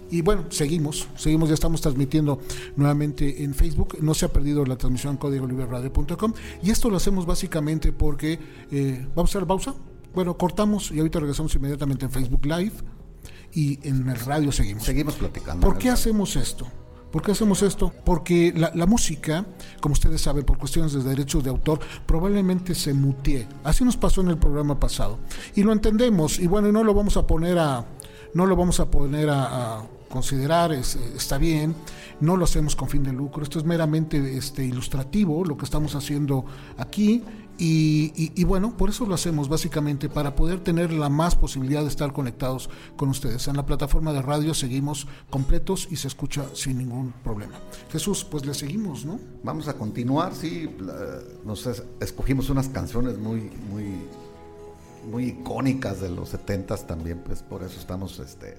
Y 0.10 0.22
bueno, 0.22 0.46
seguimos, 0.52 1.10
seguimos, 1.18 1.50
ya 1.50 1.56
estamos 1.56 1.82
transmitiendo 1.82 2.40
nuevamente 2.78 3.44
en 3.44 3.54
Facebook. 3.54 3.98
No 4.00 4.14
se 4.14 4.26
ha 4.26 4.30
perdido 4.32 4.66
la 4.66 4.78
transmisión 4.78 5.16
en 5.16 5.18
códigolibreradio.com. 5.18 6.34
Y 6.64 6.72
esto 6.72 6.90
lo 6.90 6.96
hacemos 6.96 7.26
básicamente 7.26 7.92
porque. 7.92 8.40
eh, 8.72 9.06
¿Vamos 9.14 9.32
a 9.32 9.32
hacer 9.32 9.42
la 9.42 9.48
pausa? 9.50 9.76
Bueno, 10.14 10.38
cortamos 10.38 10.92
y 10.92 11.00
ahorita 11.00 11.20
regresamos 11.20 11.54
inmediatamente 11.54 12.06
en 12.06 12.12
Facebook 12.12 12.46
Live. 12.46 12.72
Y 13.52 13.86
en 13.86 14.08
el 14.08 14.20
radio 14.22 14.54
seguimos. 14.54 14.84
Seguimos 14.84 15.16
platicando. 15.16 15.68
¿Por 15.68 15.78
qué 15.78 15.90
hacemos 15.90 16.38
esto? 16.38 16.66
¿Por 17.16 17.22
qué 17.22 17.32
hacemos 17.32 17.62
esto? 17.62 17.94
Porque 18.04 18.54
la, 18.54 18.86
música, 18.86 19.46
como 19.80 19.94
ustedes 19.94 20.20
saben, 20.20 20.44
por 20.44 20.58
cuestiones 20.58 20.92
de 20.92 21.02
derechos 21.02 21.46
de 21.46 21.50
autor, 21.50 21.80
probablemente 22.06 22.76
se 22.76 22.94
mutee. 22.94 23.48
Así 23.64 23.86
nos 23.86 23.96
pasó 23.96 24.20
en 24.20 24.28
el 24.28 24.38
programa 24.38 24.78
pasado. 24.82 25.20
Y 25.56 25.64
lo 25.64 25.72
entendemos. 25.72 26.40
Y 26.40 26.48
bueno, 26.48 26.74
no 26.74 26.84
lo 26.84 26.94
vamos 26.94 27.16
a 27.16 27.26
poner 27.26 27.58
a, 27.58 27.86
no 28.34 28.46
lo 28.46 28.58
vamos 28.58 28.82
a 28.82 28.92
poner 28.92 29.30
a, 29.30 29.88
considerar, 30.10 30.74
es- 30.74 30.98
está 31.16 31.38
bien. 31.38 31.74
No 32.20 32.36
lo 32.36 32.44
hacemos 32.44 32.76
con 32.76 32.90
fin 32.90 33.04
de 33.04 33.14
lucro. 33.14 33.44
Esto 33.44 33.60
es 33.60 33.64
meramente 33.66 34.36
este, 34.36 34.66
ilustrativo, 34.66 35.46
lo 35.46 35.56
que 35.56 35.64
estamos 35.64 35.96
haciendo 35.96 36.44
aquí. 36.78 37.24
Y, 37.58 38.44
bueno, 38.44 38.76
por 38.76 38.90
eso 38.90 39.06
lo 39.06 39.16
hacemos 39.16 39.48
básicamente, 39.48 40.10
para 40.10 40.36
poder 40.36 40.60
tener 40.60 40.92
la 40.92 41.10
más 41.10 41.36
posibilidad 41.36 41.82
de 41.84 41.88
estar 41.88 42.12
conectados 42.12 42.70
con 42.98 43.10
ustedes. 43.10 43.48
En 43.48 43.56
la 43.56 43.66
plataforma 43.66 44.12
de 44.12 44.22
radio 44.22 44.54
seguimos 44.54 45.08
completos 45.30 45.88
y 45.90 45.96
se 45.96 46.08
escucha 46.10 46.46
sin 46.54 46.78
ningún 46.78 47.14
problema. 47.24 47.54
Jesús, 47.92 48.26
pues 48.30 48.46
le 48.46 48.54
seguimos, 48.54 49.06
¿no? 49.06 49.20
Vamos 49.44 49.68
a 49.68 49.74
continuar, 49.76 50.36
sí. 50.36 50.70
nos 51.46 51.66
es- 51.68 51.84
escogimos 52.02 52.50
unas 52.50 52.68
canciones 52.68 53.18
muy, 53.18 53.50
muy, 53.72 53.86
muy 55.10 55.26
icónicas 55.30 56.02
de 56.02 56.10
los 56.10 56.34
70s 56.34 56.86
también, 56.88 57.20
pues 57.26 57.42
por 57.42 57.64
eso 57.64 57.80
estamos 57.80 58.20
este, 58.20 58.58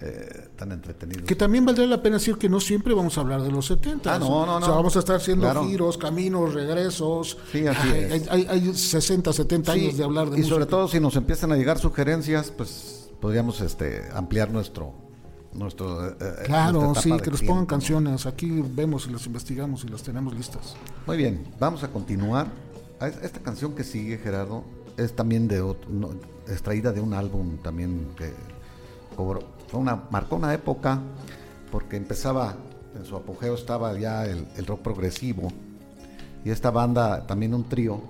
eh, 0.00 0.48
tan 0.56 0.72
entretenidos. 0.72 1.24
Que 1.26 1.34
también 1.34 1.64
valdría 1.64 1.86
la 1.86 2.02
pena 2.02 2.16
decir 2.16 2.36
que 2.38 2.48
no 2.48 2.58
siempre 2.60 2.94
vamos 2.94 3.18
a 3.18 3.20
hablar 3.20 3.42
de 3.42 3.50
los 3.52 3.66
70. 3.66 4.14
Ah, 4.14 4.18
no, 4.18 4.46
no, 4.46 4.56
O 4.56 4.60
sea, 4.60 4.68
no. 4.70 4.74
vamos 4.76 4.96
a 4.96 5.00
estar 5.00 5.16
haciendo 5.16 5.42
Claro. 5.44 5.64
giros, 5.66 5.98
caminos, 5.98 6.54
regresos. 6.54 7.36
Sí, 7.52 7.66
así 7.66 7.88
hay, 7.88 8.02
es. 8.14 8.28
hay- 8.30 8.46
hay 8.48 8.74
60, 8.74 9.32
70 9.32 9.72
Sí, 9.74 9.80
años 9.80 9.96
de 9.98 10.04
hablar 10.04 10.30
de 10.30 10.40
y 10.40 10.44
sobre 10.44 10.66
todo 10.66 10.88
si 10.88 11.00
nos 11.00 11.16
empiezan 11.16 11.52
a 11.52 11.56
llegar 11.56 11.78
sugerencias, 11.78 12.50
pues 12.50 13.10
podríamos 13.20 13.60
este, 13.60 14.08
ampliar 14.14 14.50
nuestro... 14.50 14.94
nuestro 15.52 16.08
eh, 16.08 16.14
eh, 16.20 16.32
Claro, 16.46 16.94
sí, 16.94 17.12
que 17.22 17.30
nos 17.30 17.42
pongan 17.42 17.62
¿no? 17.64 17.66
canciones. 17.66 18.24
Aquí 18.26 18.62
vemos 18.74 19.06
y 19.06 19.12
las 19.12 19.26
investigamos 19.26 19.84
y 19.84 19.88
las 19.88 20.02
tenemos 20.02 20.34
listas. 20.34 20.76
Muy 21.06 21.16
bien, 21.18 21.44
vamos 21.58 21.82
a 21.82 21.88
continuar. 21.88 22.46
Esta 23.00 23.40
canción 23.40 23.74
que 23.74 23.82
sigue, 23.84 24.16
Gerardo, 24.18 24.62
es 24.96 25.14
también 25.14 25.48
de 25.48 25.60
otro, 25.60 25.90
no, 25.90 26.10
extraída 26.48 26.92
de 26.92 27.00
un 27.00 27.14
álbum 27.14 27.56
también 27.58 28.08
que 28.16 28.32
cobró, 29.16 29.40
fue 29.70 29.80
una, 29.80 30.04
marcó 30.10 30.36
una 30.36 30.52
época 30.54 31.00
porque 31.70 31.96
empezaba, 31.96 32.54
en 32.96 33.04
su 33.04 33.16
apogeo 33.16 33.54
estaba 33.54 33.96
ya 33.98 34.24
el, 34.26 34.46
el 34.56 34.66
rock 34.66 34.80
progresivo 34.82 35.52
y 36.44 36.50
esta 36.50 36.70
banda, 36.70 37.26
también 37.26 37.54
un 37.54 37.64
trío, 37.64 38.00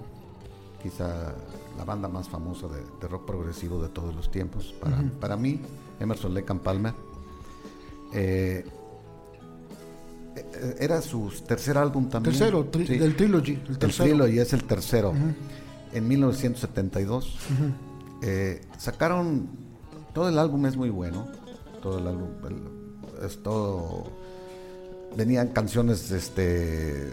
quizá 0.83 1.35
la 1.77 1.85
banda 1.85 2.09
más 2.09 2.29
famosa 2.29 2.67
de, 2.69 2.81
de 3.01 3.09
rock 3.09 3.27
progresivo 3.27 3.83
de 3.83 3.89
todos 3.89 4.15
los 4.15 4.31
tiempos, 4.31 4.73
para, 4.81 5.03
para 5.21 5.37
mí, 5.37 5.61
Emerson 5.99 6.33
Lake 6.35 6.51
and 6.53 6.61
Palmer. 6.61 6.95
Eh, 8.13 8.65
era 10.79 11.03
su 11.03 11.31
tercer 11.47 11.77
álbum 11.77 12.09
también. 12.09 12.35
Tercero, 12.37 12.71
tri- 12.71 12.87
Sí. 12.87 12.99
del 12.99 13.17
trilogy. 13.17 13.53
El 13.55 13.67
El 13.71 13.79
tercero. 13.79 14.05
Trilogy 14.09 14.39
es 14.39 14.53
el 14.53 14.65
tercero. 14.65 15.13
En 15.93 16.09
1972. 16.09 17.37
eh, 18.23 18.63
sacaron. 18.79 19.49
Todo 20.15 20.29
el 20.29 20.39
álbum 20.39 20.67
es 20.67 20.77
muy 20.77 20.91
bueno. 20.91 21.27
Todo 21.83 21.99
el 21.99 22.07
álbum. 22.07 22.29
el- 22.49 23.25
es 23.25 23.43
todo. 23.43 24.05
Venían 25.17 25.49
canciones, 25.49 26.11
este. 26.11 27.13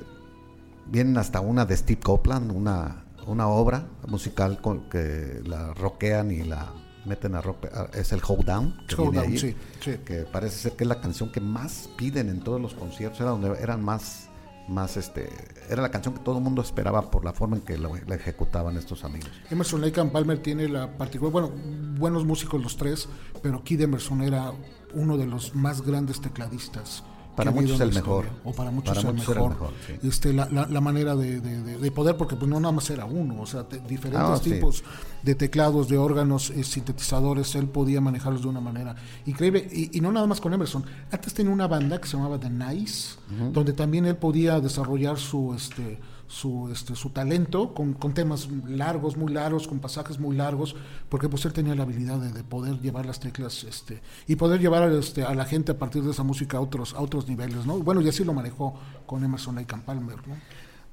Vienen 0.86 1.17
hasta 1.17 1.41
una 1.41 1.65
de 1.65 1.75
Steve 1.75 1.99
Copeland, 1.99 2.51
una, 2.51 3.03
una 3.25 3.47
obra 3.47 3.88
musical 4.08 4.62
con, 4.62 4.89
que 4.89 5.41
la 5.45 5.73
rockean 5.73 6.32
y 6.32 6.43
la 6.43 6.71
meten 7.06 7.36
a 7.36 7.41
rock. 7.41 7.65
Es 7.93 8.12
el 8.13 8.21
Down. 8.21 8.86
que 8.88 8.95
Hold 8.95 9.12
viene 9.12 9.17
Down, 9.17 9.32
ahí, 9.34 9.38
sí, 9.38 9.56
sí. 9.82 9.97
Que 10.06 10.21
parece 10.21 10.58
ser 10.58 10.71
que 10.73 10.84
es 10.84 10.88
la 10.88 11.01
canción 11.01 11.32
que 11.32 11.41
más 11.41 11.89
piden 11.97 12.30
en 12.30 12.39
todos 12.41 12.62
los 12.62 12.73
conciertos. 12.73 13.19
Era 13.19 13.32
donde 13.32 13.49
eran 13.62 13.84
más 13.84 14.26
más 14.67 14.97
este 14.97 15.30
era 15.69 15.82
la 15.82 15.91
canción 15.91 16.13
que 16.13 16.21
todo 16.21 16.38
el 16.38 16.43
mundo 16.43 16.62
esperaba 16.62 17.10
por 17.10 17.23
la 17.23 17.34
forma 17.34 17.58
en 17.58 17.62
que 17.62 17.77
la 17.77 18.15
ejecutaban 18.15 18.77
estos 18.77 19.03
amigos. 19.03 19.30
Emerson 19.49 19.82
Lake 19.82 19.99
and 19.99 20.12
Palmer 20.12 20.39
tiene 20.39 20.67
la 20.67 20.97
particular, 20.97 21.32
bueno, 21.32 21.51
buenos 21.97 22.25
músicos 22.25 22.62
los 22.62 22.77
tres, 22.77 23.08
pero 23.41 23.63
Kid 23.63 23.82
Emerson 23.82 24.21
era 24.21 24.51
uno 24.93 25.17
de 25.17 25.25
los 25.25 25.56
más 25.56 25.82
grandes 25.82 26.21
tecladistas 26.21 27.03
Para 27.38 27.52
muchos 27.52 27.80
el 27.80 27.93
mejor. 27.93 28.26
O 28.43 28.52
para 28.52 28.71
muchos, 28.71 28.95
Para 28.97 29.10
el, 29.10 29.15
muchos 29.15 29.30
mejor. 29.36 29.52
el 29.52 29.58
mejor, 29.60 29.73
sí. 29.86 30.08
este, 30.08 30.34
la, 30.34 30.50
la- 30.52 30.65
la 30.65 30.82
manera 30.82 31.15
de, 31.15 31.39
de- 31.39 31.62
de- 31.63 31.78
de 31.78 31.91
poder, 31.91 32.17
porque 32.17 32.36
pues 32.36 32.50
no 32.50 32.60
nada 32.60 32.71
más 32.73 32.89
era 32.89 33.06
uno, 33.06 33.39
o 33.41 33.45
sea, 33.45 33.63
te- 33.63 33.80
diferentes 33.80 34.19
Ah, 34.30 34.39
sí. 34.43 34.52
tipos 34.52 34.84
de 35.23 35.36
teclados, 35.36 35.88
de 35.88 35.97
órganos, 35.97 36.50
eh, 36.50 36.63
sintetizadores, 36.63 37.54
él 37.56 37.67
podía 37.67 38.02
manejarlos 38.02 38.41
de 38.41 38.47
una 38.47 38.60
manera 38.60 38.95
increíble. 39.26 39.67
Y, 39.71 39.95
y 39.97 40.02
no 40.02 40.12
nada 40.12 40.26
más 40.28 40.41
con 40.41 40.54
Emerson. 40.54 40.84
Antes 41.12 41.34
tenía 41.34 41.52
una 41.54 41.67
banda 41.67 42.02
que 42.02 42.08
se 42.08 42.17
llamaba 42.17 42.39
The 42.39 42.50
Nice, 42.50 43.15
donde 43.54 43.73
también 43.73 44.06
él 44.08 44.15
podía 44.17 44.60
desarrollar 44.60 45.17
su 45.19 45.54
este 45.54 46.00
su 46.27 46.69
este 46.71 46.95
su 46.95 47.09
talento 47.11 47.73
con, 47.73 47.93
con 47.93 48.13
temas 48.13 48.49
largos, 48.67 49.15
muy 49.15 49.31
largos, 49.31 49.67
con 49.67 49.79
pasajes 49.79 50.19
muy 50.19 50.35
largos, 50.35 50.75
porque 51.09 51.29
pues 51.29 51.45
él 51.45 51.53
tenía 51.53 51.73
la 51.75 51.83
habilidad 51.83 52.19
de, 52.19 52.31
de 52.31 52.43
poder 52.43 52.79
llevar 52.79 53.05
las 53.05 53.19
teclas 53.19 53.63
este 53.63 54.01
y 54.27 54.35
poder 54.35 54.59
llevar 54.59 54.83
a, 54.83 54.93
este, 54.93 55.23
a 55.23 55.33
la 55.33 55.45
gente 55.45 55.71
a 55.71 55.77
partir 55.77 56.03
de 56.03 56.11
esa 56.11 56.23
música 56.23 56.57
a 56.57 56.61
otros 56.61 56.93
a 56.93 57.01
otros 57.01 57.27
niveles, 57.27 57.65
¿no? 57.65 57.79
Bueno, 57.79 58.01
y 58.01 58.09
así 58.09 58.23
lo 58.23 58.33
manejó 58.33 58.77
con 59.05 59.23
Emerson 59.23 59.55
Lake 59.55 59.73
and 59.73 59.83
Palmer, 59.83 60.27
¿no? 60.27 60.35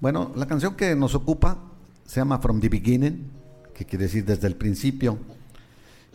Bueno, 0.01 0.33
la 0.37 0.47
canción 0.47 0.77
que 0.77 0.95
nos 0.95 1.15
ocupa 1.15 1.59
se 2.05 2.21
llama 2.21 2.39
From 2.39 2.61
the 2.61 2.69
Beginning, 2.69 3.31
que 3.75 3.85
quiere 3.85 4.05
decir 4.05 4.25
desde 4.25 4.47
el 4.47 4.57
principio. 4.57 5.19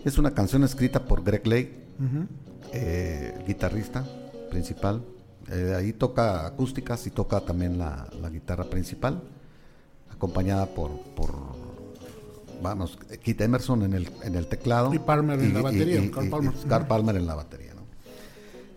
Es 0.05 0.17
una 0.17 0.31
canción 0.31 0.63
escrita 0.63 1.05
por 1.05 1.23
Greg 1.23 1.45
Lake, 1.45 1.87
eh, 2.71 3.43
guitarrista 3.45 4.05
principal. 4.49 5.03
Eh, 5.51 5.73
ahí 5.75 5.93
toca 5.93 6.45
acústicas 6.45 7.05
y 7.07 7.11
toca 7.11 7.41
también 7.41 7.77
la, 7.77 8.07
la 8.21 8.29
guitarra 8.29 8.65
principal, 8.65 9.21
acompañada 10.11 10.67
por, 10.67 10.91
por 11.15 11.33
vamos, 12.61 12.97
Keith 13.23 13.41
Emerson 13.41 13.83
en 13.83 13.93
el, 13.93 14.09
en 14.23 14.35
el 14.35 14.47
teclado. 14.47 14.93
Y 14.93 14.99
Palmer 14.99 15.39
en 15.39 15.53
la 15.53 15.61
batería, 15.61 16.11
Carl 16.11 16.29
Palmer. 16.29 16.53
Carl 16.67 16.87
Palmer 16.87 17.15
en 17.15 17.25
la 17.25 17.35
batería. 17.35 17.73
¿no? 17.73 17.81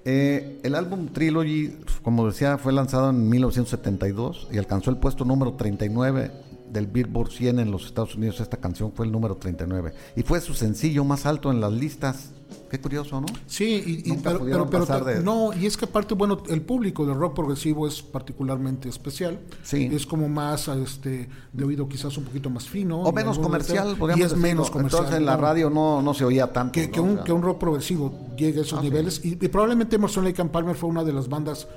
Eh, 0.05 0.61
el 0.63 0.75
álbum 0.75 1.09
Trilogy, 1.09 1.79
como 2.03 2.27
decía, 2.27 2.59
fue 2.59 2.73
lanzado 2.73 3.11
en 3.11 3.29
1972 3.29 4.49
y 4.51 4.59
alcanzó 4.59 4.91
el 4.91 4.97
puesto 4.97 5.25
número 5.25 5.55
39 5.55 6.31
del 6.73 6.87
Billboard 6.87 7.31
100 7.31 7.59
en 7.61 7.71
los 7.71 7.85
Estados 7.87 8.15
Unidos. 8.15 8.41
Esta 8.41 8.57
canción 8.57 8.93
fue 8.93 9.07
el 9.07 9.13
número 9.13 9.37
39 9.37 9.93
y 10.17 10.23
fue 10.23 10.41
su 10.41 10.55
sencillo 10.55 11.05
más 11.05 11.27
alto 11.27 11.51
en 11.51 11.61
las 11.61 11.73
listas. 11.73 12.31
Qué 12.71 12.79
curioso, 12.81 13.21
¿no? 13.21 13.27
Sí, 13.47 13.83
y, 14.05 14.13
y- 14.13 14.17
pero, 14.19 14.45
pero- 14.45 14.69
pero 14.69 14.85
pasar 14.87 15.05
de- 15.05 15.23
no, 15.23 15.53
y 15.55 15.65
es 15.67 15.77
que 15.77 15.85
aparte, 15.87 16.15
bueno, 16.15 16.43
el 16.49 16.61
público 16.63 17.05
del 17.07 17.15
rock 17.17 17.35
progresivo 17.35 17.87
es 17.87 18.03
particularmente 18.03 18.89
especial. 18.89 19.39
Sí. 19.63 19.89
Es 19.93 20.07
como 20.07 20.29
más 20.29 20.69
este 20.69 21.29
de 21.53 21.65
oído 21.65 21.89
quizás 21.89 22.17
un 22.19 22.25
poquito 22.25 22.49
más 22.51 22.67
fino. 22.69 23.03
O 23.03 23.11
y 23.11 23.13
menos 23.13 23.39
comercial, 23.39 23.93
Y 23.93 23.95
podríamos 23.97 24.25
es 24.25 24.31
decirlo. 24.33 24.43
menos 24.43 24.71
comercial. 24.71 25.01
Entonces 25.01 25.19
en 25.21 25.27
la 25.27 25.37
radio 25.37 25.71
no, 25.71 26.01
no 26.03 26.15
se 26.15 26.25
oía 26.25 26.53
tanto. 26.53 26.73
que, 26.73 26.91
que 26.91 27.01
¿no? 27.01 27.05
un, 27.05 27.11
O 27.11 27.15
sea, 27.17 27.25
que 27.25 27.33
un 27.33 27.43
rock 27.43 27.59
progresivo 27.59 28.29
llegue 28.37 28.61
a 28.61 28.63
esos 28.63 28.79
Ah, 28.79 28.83
sí. 28.83 28.89
niveles. 28.89 29.25
Y, 29.25 29.29
y 29.33 29.49
probablemente 29.49 29.97
Emerson 29.97 30.25
Lake 30.25 30.41
and 30.41 30.51
Palmer 30.51 30.75
fue 30.75 30.89
una 30.91 31.05
de 31.05 31.13
las 31.13 31.29
bandas 31.29 31.69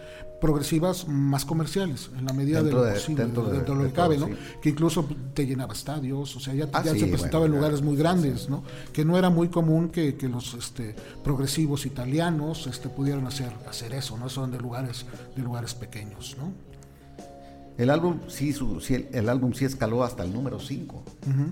progresivas 0.42 1.08
más 1.08 1.46
comerciales, 1.46 2.10
en 2.18 2.26
la 2.26 2.34
medida 2.34 2.62
Dentro 2.62 2.82
de 2.82 2.86
lo 2.88 2.94
de- 2.94 3.00
posible, 3.00 3.24
dentro 3.24 3.44
de- 3.46 3.52
dentro 3.54 3.76
de 3.76 3.84
lo 3.84 3.88
que 3.90 3.94
cabe, 3.96 4.16
todo, 4.18 4.28
¿no? 4.30 4.36
sí. 4.36 4.42
Que 4.62 4.70
incluso 4.70 5.08
te 5.34 5.46
llenaba 5.48 5.74
estadios, 5.74 6.36
o 6.36 6.40
sea, 6.40 6.54
ya, 6.54 6.68
Ah, 6.74 6.84
ya 6.84 6.94
sí, 6.94 7.00
se 7.00 7.08
presentaba 7.08 7.40
bueno, 7.42 7.56
en 7.56 7.60
lugares 7.62 7.82
muy 7.82 7.96
grandes, 7.96 8.50
¿no? 8.50 8.64
Que 8.94 9.06
no 9.06 9.18
era 9.18 9.30
muy 9.30 9.48
común 9.50 9.90
que, 9.90 10.16
que 10.16 10.28
los 10.28 10.54
este, 10.54 10.96
progresivos 11.24 11.86
italianos 11.86 12.68
este, 12.68 12.90
pudieran 12.90 13.26
hacer, 13.28 13.52
hacer 13.68 13.94
eso, 13.94 14.18
¿no? 14.18 14.30
Son 14.30 14.52
de 14.52 14.60
lugares, 14.60 15.06
de 15.36 15.42
lugares 15.42 15.74
pequeños, 15.74 16.36
¿no? 16.38 16.52
El 17.78 17.90
álbum 17.90 18.20
sí, 18.28 18.54
su- 18.54 18.80
sí, 18.80 18.94
el, 18.96 19.10
el 19.12 19.30
álbum 19.30 19.54
sí 19.54 19.66
escaló 19.66 20.04
hasta 20.04 20.24
el 20.24 20.34
número 20.34 20.60
5 20.60 21.04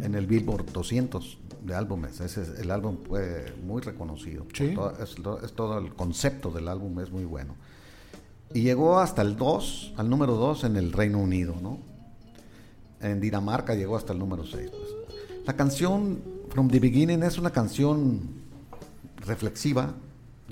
en 0.02 0.15
el 0.15 0.26
Billboard 0.26 0.72
200 0.72 1.38
de 1.65 1.76
álbumes. 1.76 2.19
Ese 2.22 2.43
es- 2.43 2.60
el 2.60 2.72
álbum 2.72 2.98
fue 3.08 3.54
muy 3.65 3.82
reconocido. 3.82 4.43
por 4.46 4.56
Sí. 4.58 4.72
todo- 4.74 4.93
es, 5.04 5.19
lo- 5.19 5.41
es 5.43 5.54
todo 5.54 5.78
el 5.80 5.93
concepto 5.93 6.50
del 6.52 6.67
álbum 6.69 6.98
es 7.02 7.12
muy 7.12 7.26
bueno. 7.26 7.56
Y 8.54 8.62
llegó 8.62 9.00
hasta 9.00 9.22
el 9.22 9.36
2, 9.36 9.94
al 9.98 10.10
número 10.10 10.36
2 10.36 10.66
en 10.66 10.76
el 10.76 10.92
Reino 10.92 11.20
Unido, 11.20 11.56
¿no? 11.62 11.80
En 13.02 13.20
Dinamarca 13.20 13.74
llegó 13.74 13.98
hasta 13.98 14.13
el 14.13 14.20
número 14.20 14.46
6. 14.46 14.70
La 15.46 15.54
canción 15.54 16.22
From 16.50 16.70
the 16.70 16.80
Beginning 16.80 17.24
es 17.24 17.38
una 17.38 17.50
canción 17.50 18.22
reflexiva. 19.18 19.94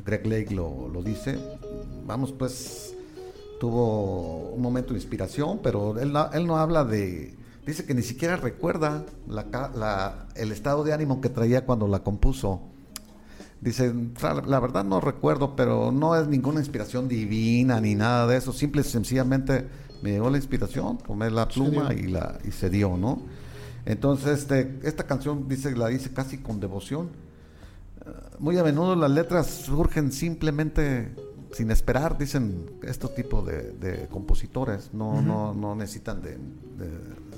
Greg 0.04 0.26
Lake 0.26 0.54
lo, 0.54 0.90
lo 0.90 1.04
dice. 1.04 1.38
Vamos, 2.08 2.32
pues 2.32 2.96
tuvo 3.60 4.50
un 4.50 4.62
momento 4.62 4.94
de 4.94 5.00
inspiración, 5.00 5.60
pero 5.62 6.00
él 6.00 6.12
no, 6.12 6.32
él 6.32 6.48
no 6.48 6.58
habla 6.58 6.84
de... 6.84 7.36
Dice 7.68 7.86
que 7.86 7.94
ni 7.94 8.02
siquiera 8.02 8.36
recuerda 8.36 9.06
el 10.36 10.52
estado 10.52 10.84
de 10.84 10.94
ánimo 10.94 11.22
que 11.22 11.30
traía 11.30 11.64
cuando 11.64 11.88
la 11.88 12.00
compuso. 12.00 12.71
Dice, 13.62 13.93
"Fra- 14.15 14.41
la 14.41 14.60
verdad 14.60 14.84
no 14.84 15.00
recuerdo, 15.00 15.56
pero 15.56 15.91
no 15.91 16.15
es 16.15 16.28
ninguna 16.28 16.60
inspiración 16.60 17.08
divina 17.08 17.80
ni 17.80 17.93
nada 17.95 18.26
de 18.28 18.38
eso. 18.38 18.52
Simple 18.54 18.82
y 18.82 18.84
sencillamente 18.84 19.67
me 20.02 20.12
llegó 20.12 20.30
la 20.32 20.38
inspiración, 20.38 20.97
tomé 20.97 21.30
la 21.30 21.47
pluma 21.47 21.93
y, 21.93 22.08
la, 22.08 22.39
y 22.43 22.52
se 22.52 22.69
dio, 22.71 22.97
¿no? 22.97 23.21
Entonces, 23.86 24.39
este, 24.39 24.80
esta 24.84 25.06
canción 25.06 25.47
dice, 25.47 25.76
la 25.76 25.88
dice 25.88 26.12
casi 26.12 26.39
con 26.39 26.60
devoción. 26.60 27.10
Eh, 28.06 28.10
Muy 28.39 28.58
a 28.58 28.63
menudo 28.63 28.95
las 28.95 29.12
letras 29.12 29.45
surgen 29.47 30.12
simplemente 30.12 31.13
sin 31.54 31.69
esperar, 31.69 32.17
dicen 32.17 32.65
estos 32.82 33.13
tipos 33.13 33.45
de, 33.45 33.74
de 33.74 34.08
compositores. 34.08 34.89
No, 34.93 35.21
no, 35.21 35.54
no 35.54 35.76
necesitan 35.76 36.21
de, 36.21 36.32
de 36.38 36.89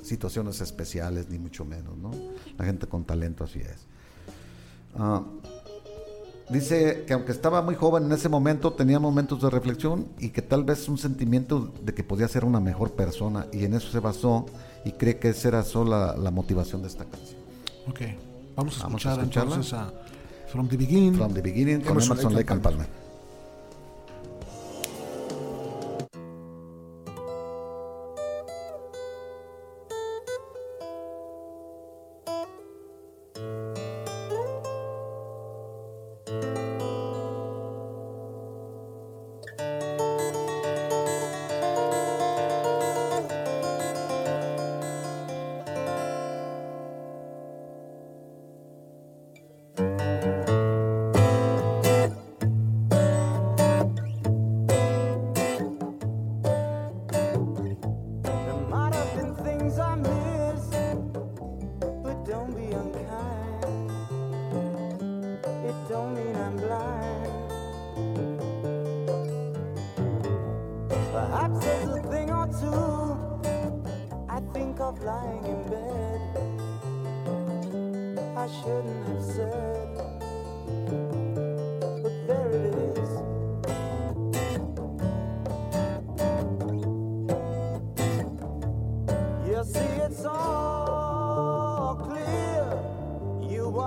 situaciones 0.04 0.62
especiales, 0.62 1.28
ni 1.30 1.40
mucho 1.40 1.66
menos, 1.66 1.98
¿no? 1.98 2.12
La 2.58 2.64
gente 2.66 2.88
con 2.88 3.04
talento 3.04 3.44
así 3.44 3.60
es. 3.60 3.88
Ah, 4.96 5.24
Dice 6.54 7.04
que 7.08 7.14
aunque 7.14 7.32
estaba 7.32 7.64
muy 7.64 7.74
joven 7.74 8.04
en 8.06 8.12
ese 8.12 8.30
momento, 8.30 8.74
tenía 8.74 9.00
momentos 9.00 9.42
de 9.42 9.50
reflexión 9.50 10.08
y 10.20 10.30
que 10.30 10.44
tal 10.44 10.64
vez 10.64 10.88
un 10.88 11.00
sentimiento 11.00 11.74
de 11.82 11.96
que 11.96 12.04
podía 12.04 12.28
ser 12.28 12.46
una 12.46 12.60
mejor 12.60 12.92
persona 12.92 13.48
y 13.52 13.66
en 13.66 13.74
eso 13.74 13.90
se 13.90 14.00
basó 14.00 14.46
y 14.86 14.92
cree 14.92 15.18
que 15.18 15.30
esa 15.30 15.48
era 15.48 15.64
sola 15.64 16.16
la 16.16 16.30
motivación 16.30 16.84
de 16.84 16.90
esta 16.90 17.06
canción. 17.06 17.40
Ok, 17.90 18.02
vamos 18.56 18.80
a 18.80 18.84
Vamos 18.84 19.04
a 19.04 19.14
escuchar 19.14 19.20
escucharla. 19.20 19.56
entonces 19.56 19.74
a 19.74 19.92
From 20.52 20.68
the 20.68 20.78
Beginning. 20.78 21.16
From 21.16 21.34
the 21.34 21.42
Beginning 21.42 21.82
con 21.82 22.00
Emerson 22.00 22.36
Lake 22.36 22.52
and 22.52 22.52
and 22.52 22.62
Palmer. 22.62 23.03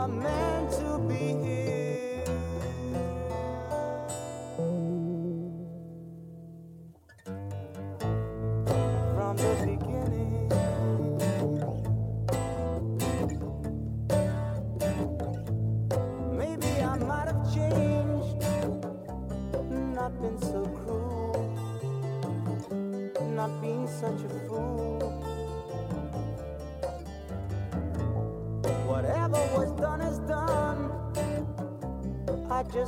You 0.07 0.46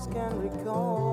can 0.06 0.40
recall. 0.40 1.07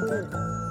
Ooh. 0.00 0.67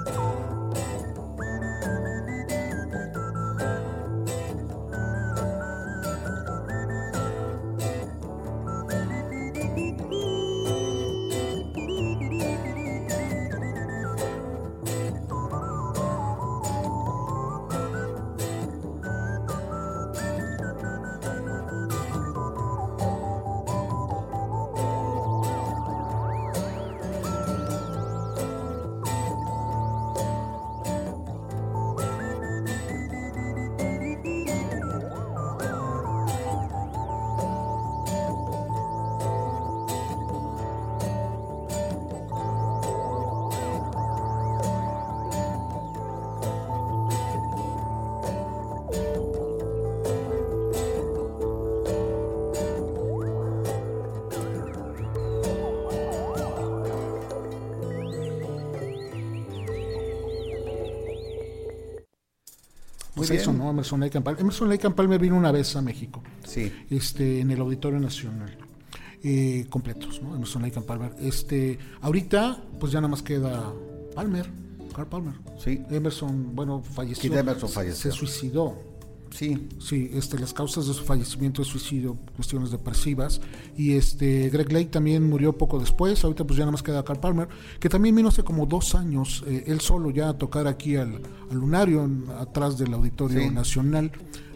Pues 63.18 63.30
bien. 63.30 63.42
eso, 63.42 63.52
¿no? 63.52 63.70
Emerson 63.70 64.00
Lake 64.00 64.20
Palmer. 64.20 64.40
Emerson 64.40 64.68
Lake 64.68 64.90
Palmer 64.90 65.20
vino 65.20 65.36
una 65.36 65.52
vez 65.52 65.76
a 65.76 65.82
México, 65.82 66.22
Sí. 66.46 66.72
este, 66.90 67.40
en 67.40 67.50
el 67.50 67.60
Auditorio 67.60 67.98
Nacional. 68.00 68.56
eh, 69.24 69.66
completos, 69.68 70.22
¿no? 70.22 70.34
Emerson 70.36 70.62
Lake 70.62 70.80
Palmer. 70.80 71.12
Este, 71.20 71.76
ahorita, 72.02 72.62
pues 72.78 72.92
ya 72.92 73.00
nada 73.00 73.08
más 73.10 73.20
queda 73.22 73.72
Palmer, 74.14 74.48
Carl 74.94 75.08
Palmer. 75.08 75.34
Sí. 75.58 75.82
Emerson, 75.90 76.54
bueno, 76.54 76.82
falleció. 76.82 77.36
Emerson 77.36 77.68
falleció. 77.68 78.12
Se 78.12 78.16
suicidó. 78.16 78.78
Sí. 79.30 79.68
Sí, 79.78 80.10
este, 80.14 80.38
las 80.38 80.52
causas 80.52 80.86
de 80.86 80.94
su 80.94 81.04
fallecimiento 81.04 81.62
es 81.62 81.68
suicidio, 81.68 82.16
cuestiones 82.36 82.70
depresivas. 82.70 83.40
Y 83.76 83.92
este 83.92 84.48
Greg 84.50 84.72
Lake 84.72 84.86
también 84.86 85.28
murió 85.28 85.56
poco 85.56 85.78
después. 85.78 86.24
Ahorita 86.24 86.44
pues 86.44 86.56
ya 86.56 86.62
nada 86.64 86.72
más 86.72 86.82
queda 86.82 87.04
Carl 87.04 87.20
Palmer, 87.20 87.48
que 87.80 87.88
también 87.88 88.14
vino 88.16 88.28
hace 88.28 88.42
como 88.42 88.66
dos 88.66 88.94
años, 88.94 89.44
eh, 89.46 89.64
él 89.66 89.80
solo 89.80 90.10
ya 90.10 90.30
a 90.30 90.38
tocar 90.38 90.66
aquí 90.66 90.96
al, 90.96 91.20
al 91.50 91.56
Lunario, 91.56 92.04
en- 92.04 92.24
atrás 92.38 92.78
del 92.78 92.92
Auditorio 92.94 93.40
Sí. 93.40 93.50
Nacional. 93.50 94.10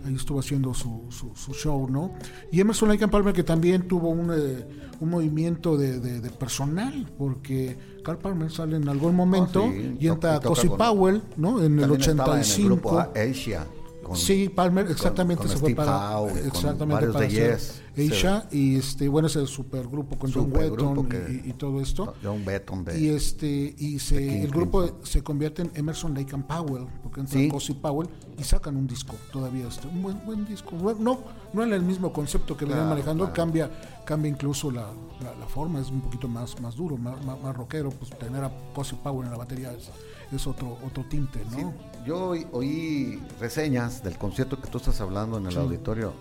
Ahí 0.04 0.16
estuvo 0.16 0.40
haciendo 0.40 0.74
su, 0.74 1.02
su, 1.10 1.30
su 1.36 1.52
show, 1.54 1.88
¿no? 1.88 2.12
Y 2.50 2.58
Emerson 2.60 2.88
Lake 2.88 3.04
and 3.04 3.12
Palmer, 3.12 3.32
que 3.32 3.44
también 3.44 3.86
tuvo 3.86 4.08
un, 4.08 4.32
eh, 4.32 4.66
un 4.98 5.10
movimiento 5.10 5.76
de, 5.76 6.00
de- 6.00 6.20
de 6.20 6.30
personal, 6.30 7.08
porque 7.16 7.78
Carl 8.02 8.18
Palmer 8.18 8.50
sale 8.50 8.78
en 8.78 8.88
algún 8.88 9.14
momento 9.14 9.62
Ah, 9.64 9.70
sí, 9.72 9.96
y 10.00 10.08
entra 10.08 10.40
Cosi 10.40 10.68
Powell, 10.68 11.22
¿no? 11.36 11.62
En 11.62 11.74
el 11.78 11.80
También 11.88 12.00
estaba 12.10 12.32
en 12.34 12.40
el 12.40 12.44
85. 12.46 12.66
grupo 12.68 12.98
Asia. 13.14 13.64
Con- 14.02 14.16
Sí, 14.16 14.48
Palmer 14.48 14.90
exactamente 14.90 15.42
con 15.44 15.50
se 15.50 15.56
fue 15.58 15.74
para 15.74 16.20
exactamente 16.44 17.06
para 17.08 17.20
de 17.20 17.26
hacer 17.26 17.58
Yes, 17.96 18.12
Asia 18.12 18.48
y 18.50 18.76
este 18.76 19.08
bueno 19.08 19.28
ese 19.28 19.46
supergrupo 19.46 20.18
con 20.18 20.32
John 20.32 20.50
Wetton 20.54 21.08
y, 21.44 21.50
y 21.50 21.52
todo 21.54 21.80
esto. 21.80 22.14
John 22.22 22.44
Betton 22.44 22.84
de- 22.84 22.98
y 23.00 23.08
este 23.08 23.74
y 23.78 23.98
se, 23.98 24.42
el 24.42 24.50
grupo 24.50 24.98
se 25.02 25.22
convierte 25.22 25.62
en 25.62 25.70
Emerson 25.74 26.14
Lake 26.14 26.34
and 26.34 26.44
Powell 26.46 26.86
porque 27.02 27.20
entra 27.20 27.38
Sí. 27.38 27.48
Cosi 27.48 27.74
Powell 27.74 28.08
y 28.38 28.44
sacan 28.44 28.76
un 28.76 28.86
disco 28.86 29.14
todavía 29.32 29.68
este 29.68 29.86
un 29.88 30.02
buen 30.02 30.24
buen 30.24 30.44
disco. 30.46 30.72
No 30.98 31.20
no 31.52 31.62
en 31.62 31.72
el 31.72 31.82
mismo 31.82 32.12
concepto 32.12 32.56
que 32.56 32.64
venían 32.64 32.80
Claro, 32.86 32.90
manejando 32.94 33.24
claro. 33.24 33.34
cambia 33.36 33.70
cambia 34.04 34.30
incluso 34.30 34.70
la, 34.70 34.86
la, 35.22 35.34
la 35.38 35.46
forma 35.46 35.80
es 35.80 35.88
un 35.90 36.00
poquito 36.00 36.26
más 36.28 36.60
más 36.60 36.74
duro 36.76 36.96
más, 36.96 37.22
más, 37.24 37.40
más 37.42 37.54
rockero 37.56 37.90
pues 37.90 38.10
tener 38.18 38.42
a 38.42 38.50
Cosi 38.74 38.96
Powell 38.96 39.26
en 39.26 39.32
la 39.32 39.38
batería 39.38 39.70
es, 39.72 39.90
es 40.36 40.46
otro 40.46 40.78
otro 40.84 41.04
tinte 41.08 41.40
no 41.50 41.56
Sí, 41.56 41.64
yo 42.06 42.28
oí, 42.28 42.46
oí 42.52 43.22
reseñas 43.40 44.02
del 44.02 44.16
concierto 44.18 44.60
que 44.60 44.68
tú 44.68 44.78
estás 44.78 45.00
hablando 45.00 45.38
en 45.38 45.46
el 45.46 45.56
auditorio. 45.56 46.12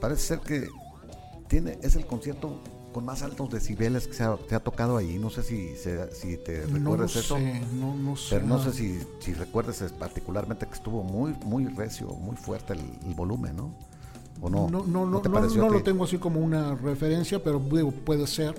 Parece 0.00 0.22
ser 0.22 0.40
que 0.40 0.68
tiene 1.48 1.78
es 1.82 1.96
el 1.96 2.06
concierto 2.06 2.60
con 2.92 3.04
más 3.04 3.22
altos 3.22 3.50
decibeles 3.50 4.06
que 4.06 4.14
se 4.14 4.24
ha, 4.24 4.60
tocado 4.60 4.96
ahí. 4.96 5.18
No 5.18 5.30
sé 5.30 5.42
si, 5.42 5.76
se- 5.76 6.12
si 6.14 6.36
te 6.36 6.66
no 6.66 6.74
recuerdas 6.78 7.16
eso. 7.16 7.36
sé 7.36 7.60
no 7.74 7.94
no 7.94 8.16
sé 8.16 8.26
Pero 8.34 8.46
no 8.46 8.58
sé 8.62 8.72
si, 8.72 9.00
si 9.20 9.34
recuerdas 9.34 9.82
particularmente 9.98 10.66
que 10.66 10.74
estuvo 10.74 11.02
muy 11.02 11.34
muy 11.44 11.66
recio, 11.66 12.08
muy 12.08 12.36
fuerte 12.36 12.72
el, 12.74 12.80
el 13.06 13.14
volumen, 13.14 13.56
¿no? 13.56 13.70
¿O 14.40 14.48
no? 14.48 14.68
No, 14.70 14.84
no, 14.86 15.06
no, 15.06 15.20
no, 15.22 15.40
no 15.56 15.68
lo 15.70 15.82
tengo 15.82 16.04
así 16.04 16.18
como 16.18 16.40
una 16.40 16.74
referencia, 16.74 17.42
pero 17.42 17.58
digo, 17.58 17.90
puede 17.90 18.26
ser. 18.26 18.54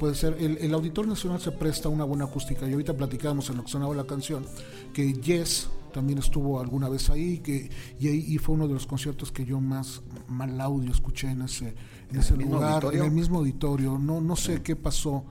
Puede 0.00 0.14
ser. 0.14 0.36
El, 0.40 0.58
el 0.58 0.74
Auditorio 0.74 1.10
Nacional 1.10 1.40
se 1.40 1.52
presta 1.52 1.88
una 1.88 2.04
buena 2.04 2.24
acústica. 2.24 2.66
Y 2.68 2.72
ahorita 2.72 2.94
platicábamos 2.96 3.48
en 3.50 3.56
lo 3.58 3.64
que 3.64 3.70
sonaba 3.70 3.94
la 3.94 4.04
canción 4.04 4.44
que 4.92 5.12
Yes 5.12 5.68
también 5.92 6.18
estuvo 6.18 6.58
alguna 6.58 6.88
vez 6.88 7.10
ahí 7.10 7.38
que, 7.40 7.70
y 8.00 8.08
ahí 8.08 8.24
y 8.26 8.38
fue 8.38 8.54
uno 8.54 8.66
de 8.66 8.72
los 8.74 8.86
conciertos 8.86 9.30
que 9.30 9.44
yo 9.44 9.60
más 9.60 10.00
mal 10.26 10.58
audio 10.60 10.90
escuché 10.90 11.28
en 11.30 11.42
ese, 11.42 11.74
en 12.10 12.18
ese 12.18 12.34
lugar, 12.36 12.72
auditorio? 12.74 13.00
en 13.00 13.06
el 13.06 13.12
mismo 13.12 13.38
auditorio. 13.38 13.98
No, 13.98 14.20
no 14.20 14.34
sé 14.36 14.62
qué 14.62 14.74
pasó. 14.74 15.24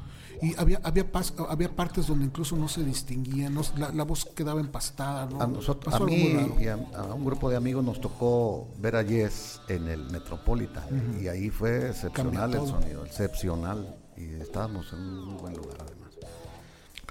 Y 0.43 0.55
había, 0.59 0.80
había, 0.84 1.12
pas- 1.12 1.34
había 1.49 1.76
partes 1.76 2.07
donde 2.07 2.26
incluso 2.26 2.55
no 2.55 2.68
se 2.68 2.84
distinguía, 2.84 3.47
no, 3.49 3.62
la, 3.78 3.91
la 3.91 4.03
voz 4.03 4.26
quedaba 4.26 4.59
empastada. 4.59 5.28
¿no? 5.28 5.39
A, 5.41 5.45
nosotros, 5.45 5.93
a 5.93 5.99
Pasó 5.99 6.05
mí 6.05 6.36
y 6.59 6.66
a, 6.68 6.74
a 6.95 7.14
un 7.14 7.24
grupo 7.26 7.49
de 7.49 7.57
amigos 7.57 7.84
nos 7.84 8.01
tocó 8.01 8.68
ver 8.80 8.95
a 8.95 9.03
Yes 9.03 9.62
en 9.68 9.88
el 9.88 10.09
Metropolitan 10.09 11.20
y 11.22 11.28
ahí 11.28 11.49
fue 11.51 11.89
excepcional 11.89 12.53
el 12.55 12.66
sonido, 12.68 13.05
excepcional 13.05 13.97
y 14.22 14.42
estábamos 14.42 14.92
en 14.94 15.00
un 15.00 15.26
muy 15.26 15.42
buen 15.42 15.54
lugar 15.54 15.78
además. 15.82 16.12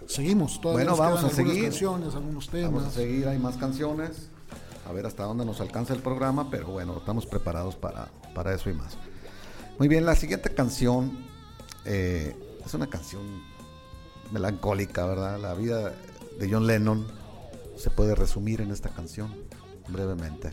Seguimos, 0.07 0.61
todavía 0.61 0.87
Bueno, 0.87 0.97
vamos 0.97 1.25
a 1.25 1.31
seguir. 1.31 1.65
canciones, 1.65 2.15
algunos 2.15 2.49
temas. 2.49 2.73
Vamos 2.73 2.89
a 2.89 2.91
seguir, 2.91 3.29
hay 3.29 3.39
más 3.39 3.57
canciones, 3.57 4.29
a 4.89 4.93
ver 4.93 5.07
hasta 5.07 5.25
dónde 5.25 5.45
nos 5.45 5.61
alcanza 5.61 5.93
el 5.93 6.01
programa, 6.01 6.51
pero 6.51 6.69
bueno, 6.69 6.97
estamos 6.99 7.27
preparados 7.27 7.77
para, 7.77 8.09
para 8.35 8.55
eso 8.55 8.71
y 8.71 8.75
más. 8.75 8.97
Muy 9.79 9.89
bien, 9.89 10.07
la 10.07 10.15
siguiente 10.15 10.55
canción 10.55 11.19
eh, 11.85 12.35
es 12.65 12.75
una 12.75 12.87
canción 12.89 13.23
melancólica, 14.33 15.05
¿verdad? 15.07 15.39
La 15.39 15.55
vida 15.55 15.93
de 16.39 16.51
John 16.51 16.67
Lennon 16.67 17.07
se 17.77 17.91
puede 17.91 18.15
resumir 18.15 18.61
en 18.61 18.71
esta 18.71 18.89
canción 18.91 19.35
brevemente. 19.89 20.53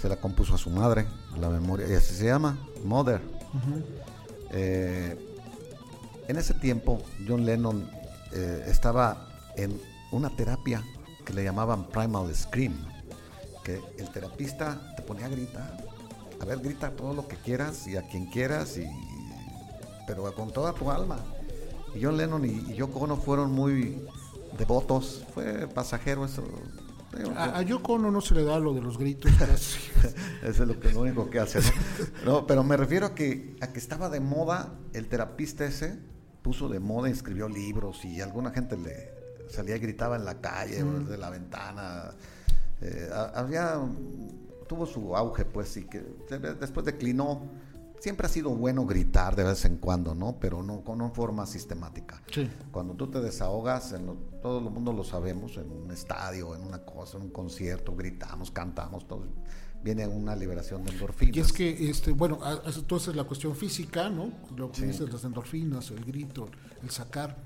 Se 0.00 0.08
la 0.08 0.16
compuso 0.16 0.54
a 0.54 0.58
su 0.58 0.70
madre, 0.70 1.06
la 1.40 1.48
memoria, 1.48 1.86
y 1.88 1.92
así 1.92 2.14
se 2.14 2.26
llama, 2.26 2.56
Mother. 2.84 3.20
Eh, 4.50 5.27
en 6.28 6.36
ese 6.36 6.54
tiempo, 6.54 7.02
John 7.26 7.44
Lennon 7.46 7.90
eh, 8.32 8.64
estaba 8.68 9.28
en 9.56 9.80
una 10.12 10.28
terapia 10.30 10.84
que 11.24 11.32
le 11.32 11.42
llamaban 11.42 11.88
Primal 11.88 12.34
Scream, 12.34 12.74
que 13.64 13.80
el 13.98 14.10
terapista 14.10 14.94
te 14.94 15.02
ponía 15.02 15.26
a 15.26 15.30
gritar. 15.30 15.84
A 16.40 16.44
ver, 16.44 16.58
grita 16.60 16.90
todo 16.90 17.14
lo 17.14 17.26
que 17.26 17.36
quieras 17.36 17.86
y 17.86 17.96
a 17.96 18.02
quien 18.02 18.26
quieras, 18.26 18.76
y, 18.76 18.86
pero 20.06 20.32
con 20.34 20.52
toda 20.52 20.74
tu 20.74 20.90
alma. 20.90 21.18
Y 21.94 22.04
John 22.04 22.18
Lennon 22.18 22.44
y, 22.44 22.72
y 22.72 22.74
Yoko 22.74 23.00
Ono 23.00 23.16
fueron 23.16 23.50
muy 23.50 24.02
devotos. 24.58 25.24
Fue 25.34 25.66
pasajero 25.66 26.26
eso. 26.26 26.44
A, 27.36 27.58
a 27.58 27.62
Yoko 27.62 27.94
Ono 27.94 28.10
no 28.10 28.20
se 28.20 28.34
le 28.34 28.44
da 28.44 28.58
lo 28.58 28.74
de 28.74 28.82
los 28.82 28.98
gritos. 28.98 29.32
casi. 29.38 29.78
Eso 30.42 30.62
es 30.62 30.68
lo, 30.68 30.78
que, 30.78 30.92
lo 30.92 31.00
único 31.00 31.30
que 31.30 31.40
hace. 31.40 31.60
¿no? 32.24 32.32
No, 32.32 32.46
pero 32.46 32.62
me 32.62 32.76
refiero 32.76 33.06
a 33.06 33.14
que, 33.14 33.56
a 33.60 33.68
que 33.68 33.78
estaba 33.78 34.08
de 34.10 34.20
moda, 34.20 34.74
el 34.92 35.08
terapista 35.08 35.64
ese 35.64 35.98
puso 36.48 36.66
de 36.70 36.80
moda, 36.80 37.10
escribió 37.10 37.46
libros 37.46 38.02
y 38.06 38.22
alguna 38.22 38.50
gente 38.50 38.74
le 38.78 39.12
salía 39.50 39.76
y 39.76 39.80
gritaba 39.80 40.16
en 40.16 40.24
la 40.24 40.40
calle 40.40 40.82
o 40.82 41.00
desde 41.00 41.18
la 41.18 41.28
ventana. 41.28 42.10
Eh, 42.80 43.10
ha- 43.12 43.32
había, 43.38 43.78
tuvo 44.66 44.86
su 44.86 45.14
auge, 45.14 45.44
pues, 45.44 45.76
y 45.76 45.84
que 45.84 46.00
de- 46.30 46.54
después 46.54 46.86
declinó. 46.86 47.42
Siempre 48.00 48.26
ha 48.26 48.30
sido 48.30 48.48
bueno 48.50 48.86
gritar 48.86 49.36
de 49.36 49.44
vez 49.44 49.62
en 49.66 49.76
cuando, 49.76 50.14
¿no? 50.14 50.36
Pero 50.40 50.62
no 50.62 50.82
con 50.84 51.02
una 51.02 51.10
forma 51.10 51.44
sistemática. 51.44 52.22
Sí. 52.32 52.48
Cuando 52.72 52.94
tú 52.94 53.08
te 53.10 53.20
desahogas, 53.20 53.92
en 53.92 54.06
lo- 54.06 54.14
todo 54.40 54.58
el 54.60 54.64
mundo 54.72 54.94
lo 54.94 55.04
sabemos, 55.04 55.58
en 55.58 55.70
un 55.70 55.90
estadio, 55.90 56.54
en 56.54 56.62
una 56.62 56.78
cosa, 56.78 57.18
en 57.18 57.24
un 57.24 57.30
concierto, 57.30 57.94
gritamos, 57.94 58.50
cantamos, 58.52 59.06
todo, 59.06 59.24
viene 59.82 60.06
una 60.06 60.34
liberación 60.36 60.84
de 60.84 60.92
endorfinas. 60.92 61.36
Y 61.36 61.40
es 61.40 61.52
que, 61.52 61.90
este, 61.90 62.12
bueno, 62.12 62.38
entonces 62.74 63.14
la 63.14 63.24
cuestión 63.24 63.54
física, 63.56 64.08
¿no? 64.10 64.30
Lo 64.56 64.70
que 64.72 64.80
Sí. 64.80 64.86
dices, 64.86 65.12
las 65.12 65.24
endorfinas, 65.24 65.90
el 65.90 66.04
grito, 66.04 66.48
el 66.82 66.90
sacar. 66.90 67.36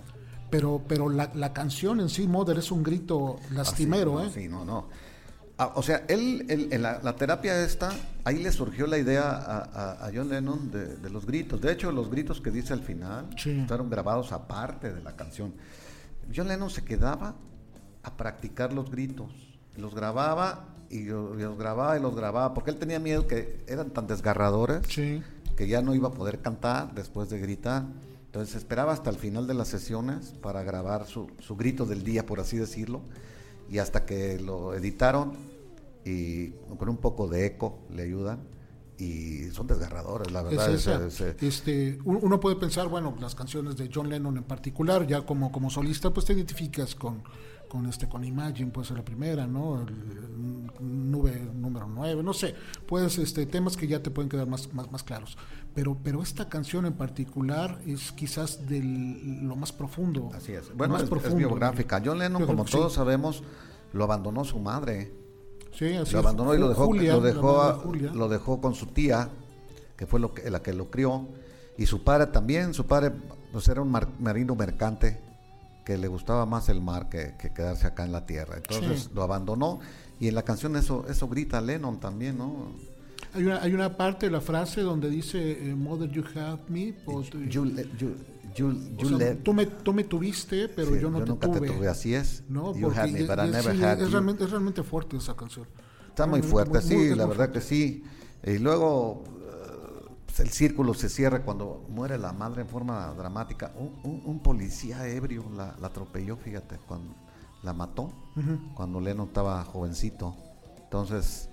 Pero, 0.50 0.82
pero 0.86 1.08
la, 1.08 1.30
la 1.34 1.52
canción 1.52 2.00
en 2.00 2.08
sí, 2.08 2.26
Mother, 2.28 2.58
es 2.58 2.70
un 2.70 2.82
grito 2.82 3.36
lastimero, 3.52 4.18
Ah, 4.18 4.26
¿eh? 4.26 4.30
sí, 4.32 4.48
no, 4.48 4.60
Sí, 4.60 4.64
no, 4.64 4.64
no. 4.64 4.88
Ah, 5.58 5.72
o 5.76 5.82
sea, 5.82 6.04
él, 6.08 6.44
él- 6.48 6.68
en 6.72 6.82
la, 6.82 7.00
la 7.02 7.14
terapia 7.14 7.62
esta, 7.64 7.92
ahí 8.24 8.38
le 8.42 8.50
surgió 8.52 8.86
la 8.86 8.98
idea 8.98 9.30
a, 9.30 9.58
a- 9.62 10.06
a 10.06 10.10
John 10.14 10.28
Lennon 10.30 10.70
de, 10.70 10.96
de 10.96 11.10
los 11.10 11.24
gritos. 11.26 11.60
De 11.60 11.70
hecho, 11.72 11.92
los 11.92 12.10
gritos 12.10 12.40
que 12.40 12.50
dice 12.50 12.72
al 12.72 12.82
final 12.82 13.28
Sí. 13.38 13.64
fueron 13.68 13.88
grabados 13.90 14.32
aparte 14.32 14.92
de 14.92 15.02
la 15.02 15.14
canción. 15.14 15.54
John 16.34 16.48
Lennon 16.48 16.70
se 16.70 16.82
quedaba 16.84 17.34
a 18.02 18.16
practicar 18.16 18.72
los 18.72 18.90
gritos. 18.90 19.30
Los 19.76 19.94
grababa 19.94 20.71
y, 20.92 21.04
lo- 21.04 21.36
y 21.38 21.42
los 21.42 21.58
grababa 21.58 21.98
y 21.98 22.00
los 22.02 22.14
grababa, 22.14 22.54
porque 22.54 22.70
él 22.70 22.76
tenía 22.78 23.00
miedo 23.00 23.26
que 23.26 23.64
eran 23.66 23.90
tan 23.90 24.06
desgarradores 24.06 24.86
Sí. 24.88 25.22
que 25.56 25.66
ya 25.66 25.82
no 25.82 25.94
iba 25.94 26.08
a 26.08 26.12
poder 26.12 26.40
cantar 26.40 26.94
después 26.94 27.28
de 27.30 27.38
gritar. 27.40 27.84
Entonces 28.26 28.54
esperaba 28.54 28.92
hasta 28.92 29.10
el 29.10 29.16
final 29.16 29.46
de 29.46 29.54
las 29.54 29.68
sesiones 29.68 30.34
para 30.40 30.62
grabar 30.62 31.06
su, 31.06 31.30
su 31.40 31.56
grito 31.56 31.84
del 31.86 32.02
día, 32.04 32.24
por 32.24 32.40
así 32.40 32.56
decirlo. 32.56 33.00
Y 33.70 33.78
hasta 33.78 34.04
que 34.06 34.38
lo 34.40 34.74
editaron 34.74 35.32
y 36.04 36.50
con 36.78 36.88
un 36.88 36.96
poco 36.96 37.26
de 37.28 37.46
eco 37.46 37.78
le 37.94 38.02
ayudan. 38.02 38.40
Y 38.98 39.50
son 39.52 39.66
desgarradores, 39.66 40.30
la 40.32 40.40
Es 40.40 40.46
verdad. 40.50 40.70
es- 40.74 40.80
esa. 40.86 41.06
es, 41.06 41.20
eh, 41.20 41.36
Este, 41.40 41.98
un- 42.04 42.20
uno 42.22 42.38
puede 42.38 42.56
pensar, 42.56 42.88
bueno, 42.88 43.14
las 43.20 43.34
canciones 43.34 43.76
de 43.76 43.90
John 43.92 44.08
Lennon 44.08 44.36
en 44.36 44.44
particular, 44.44 45.06
ya 45.06 45.22
como, 45.26 45.50
como 45.50 45.70
solista, 45.70 46.10
pues 46.10 46.26
te 46.26 46.34
identificas 46.34 46.94
con, 46.94 47.22
con 47.72 47.86
este 47.86 48.06
con 48.06 48.22
Imagine, 48.22 48.70
puede 48.70 48.86
ser 48.86 48.98
la 48.98 49.02
primera, 49.04 49.46
¿no? 49.46 49.80
El, 49.80 49.88
el 49.88 51.10
nube 51.10 51.40
número 51.54 51.88
9, 51.88 52.22
no 52.22 52.34
sé, 52.34 52.54
pues 52.86 53.16
este 53.16 53.46
temas 53.46 53.78
que 53.78 53.86
ya 53.86 54.02
te 54.02 54.10
pueden 54.10 54.28
quedar 54.28 54.46
más, 54.46 54.70
más, 54.74 54.92
más 54.92 55.02
claros. 55.02 55.38
Pero, 55.74 55.96
pero 56.04 56.22
esta 56.22 56.50
canción 56.50 56.84
en 56.84 56.92
particular 56.92 57.80
es 57.86 58.12
quizás 58.12 58.68
de 58.68 58.82
lo 59.42 59.56
más 59.56 59.72
profundo. 59.72 60.28
así 60.34 60.52
es. 60.52 60.76
Bueno, 60.76 60.92
más 60.92 61.04
es, 61.04 61.06
es 61.06 61.10
profundo. 61.10 61.36
biográfica. 61.38 62.02
John 62.04 62.18
Lennon, 62.18 62.44
como 62.44 62.66
sí. 62.66 62.72
todos 62.72 62.92
sabemos, 62.92 63.42
lo 63.94 64.04
abandonó 64.04 64.44
su 64.44 64.58
madre. 64.58 65.10
Sí, 65.72 65.94
así 65.94 66.12
lo 66.12 66.18
es. 66.20 66.26
abandonó 66.26 66.54
y 66.54 66.58
lo 66.58 66.68
dejó, 66.68 66.84
Julia, 66.84 67.14
lo, 67.14 67.22
dejó, 67.22 67.90
lo 68.12 68.28
dejó 68.28 68.60
con 68.60 68.74
su 68.74 68.84
tía, 68.88 69.30
que 69.96 70.06
fue 70.06 70.20
lo 70.20 70.34
que, 70.34 70.50
la 70.50 70.60
que 70.60 70.74
lo 70.74 70.90
crió, 70.90 71.26
y 71.78 71.86
su 71.86 72.04
padre 72.04 72.26
también, 72.26 72.74
su 72.74 72.84
padre 72.84 73.12
pues, 73.50 73.66
era 73.68 73.80
un 73.80 73.90
mar- 73.90 74.08
marino 74.20 74.54
mercante 74.54 75.31
que 75.84 75.98
le 75.98 76.08
gustaba 76.08 76.46
más 76.46 76.68
el 76.68 76.80
mar 76.80 77.08
que, 77.08 77.34
que 77.38 77.52
quedarse 77.52 77.86
acá 77.86 78.04
en 78.04 78.12
la 78.12 78.24
tierra. 78.26 78.56
Entonces 78.56 79.04
Sí. 79.04 79.08
lo 79.14 79.22
abandonó 79.22 79.80
y 80.20 80.28
en 80.28 80.34
la 80.34 80.42
canción 80.42 80.76
eso, 80.76 81.04
eso 81.08 81.28
grita 81.28 81.60
Lennon 81.60 81.98
también, 81.98 82.38
¿no? 82.38 82.72
Hay 83.34 83.44
una, 83.44 83.62
hay 83.62 83.72
una 83.72 83.96
parte 83.96 84.26
de 84.26 84.32
la 84.32 84.40
frase 84.40 84.82
donde 84.82 85.08
dice, 85.08 85.70
eh, 85.70 85.74
Mother, 85.74 86.10
you 86.10 86.22
have 86.36 86.60
me, 86.68 86.94
but, 87.06 87.34
eh, 87.34 87.48
You 87.48 87.64
you- 87.64 88.14
you- 88.54 88.96
o 88.98 89.08
sea, 89.08 89.16
let- 89.18 89.36
tú, 89.42 89.54
me, 89.54 89.64
tú 89.66 89.92
me 89.94 90.04
tuviste, 90.04 90.68
pero 90.68 90.92
sí, 90.94 91.00
yo 91.00 91.10
no 91.10 91.20
te, 91.20 91.30
nunca 91.30 91.46
tuve. 91.46 91.60
te 91.68 91.74
tuve, 91.74 91.88
así 91.88 92.14
es. 92.14 92.42
No, 92.48 92.74
You 92.76 92.90
had 92.90 93.08
me, 93.08 93.22
but 93.22 93.38
I 93.38 93.50
never 93.50 93.74
sí, 93.74 93.82
had 93.82 93.98
es 94.00 94.06
you. 94.06 94.12
realmente, 94.12 94.44
es 94.44 94.50
realmente 94.50 94.82
fuerte 94.82 95.16
esa 95.16 95.34
canción. 95.34 95.66
Está 96.08 96.26
muy 96.26 96.42
fuerte, 96.42 96.78
muy- 96.78 96.82
sí, 96.88 96.94
muy- 96.94 97.08
la 97.10 97.26
muy 97.26 97.36
verdad 97.36 97.50
fuerte. 97.52 97.58
que 97.60 97.64
sí. 97.64 98.04
Y 98.44 98.58
luego 98.58 99.24
pues, 100.36 100.40
el 100.40 100.50
círculo 100.50 100.94
se 100.94 101.08
cierra 101.08 101.42
cuando 101.42 101.84
muere 101.88 102.16
la 102.18 102.32
madre 102.32 102.62
en 102.62 102.68
forma 102.68 103.12
dramática. 103.16 103.72
Un, 103.76 104.00
un- 104.04 104.22
un 104.24 104.38
policía 104.40 105.06
ebrio 105.06 105.44
la, 105.54 105.74
la 105.80 105.88
atropelló, 105.88 106.36
fíjate, 106.36 106.78
cuando 106.86 107.14
la 107.62 107.72
mató, 107.72 108.10
cuando 108.74 109.00
Lennon 109.00 109.28
estaba 109.28 109.62
jovencito. 109.64 110.34
Entonces, 110.84 111.48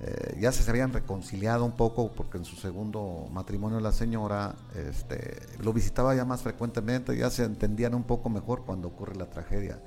eh, 0.00 0.38
ya 0.40 0.50
se 0.52 0.68
habían 0.70 0.92
reconciliado 0.92 1.64
un 1.64 1.72
poco 1.72 2.12
porque 2.12 2.38
en 2.38 2.44
su 2.44 2.56
segundo 2.56 3.28
matrimonio 3.32 3.80
la 3.80 3.92
señora 3.92 4.54
este, 4.74 5.38
lo 5.62 5.72
visitaba 5.72 6.14
ya 6.14 6.24
más 6.24 6.42
frecuentemente, 6.42 7.16
ya 7.16 7.30
se 7.30 7.44
entendían 7.44 7.94
un 7.94 8.04
poco 8.04 8.28
mejor 8.30 8.64
cuando 8.64 8.88
ocurre 8.88 9.14
la 9.16 9.26
tragedia 9.30 9.82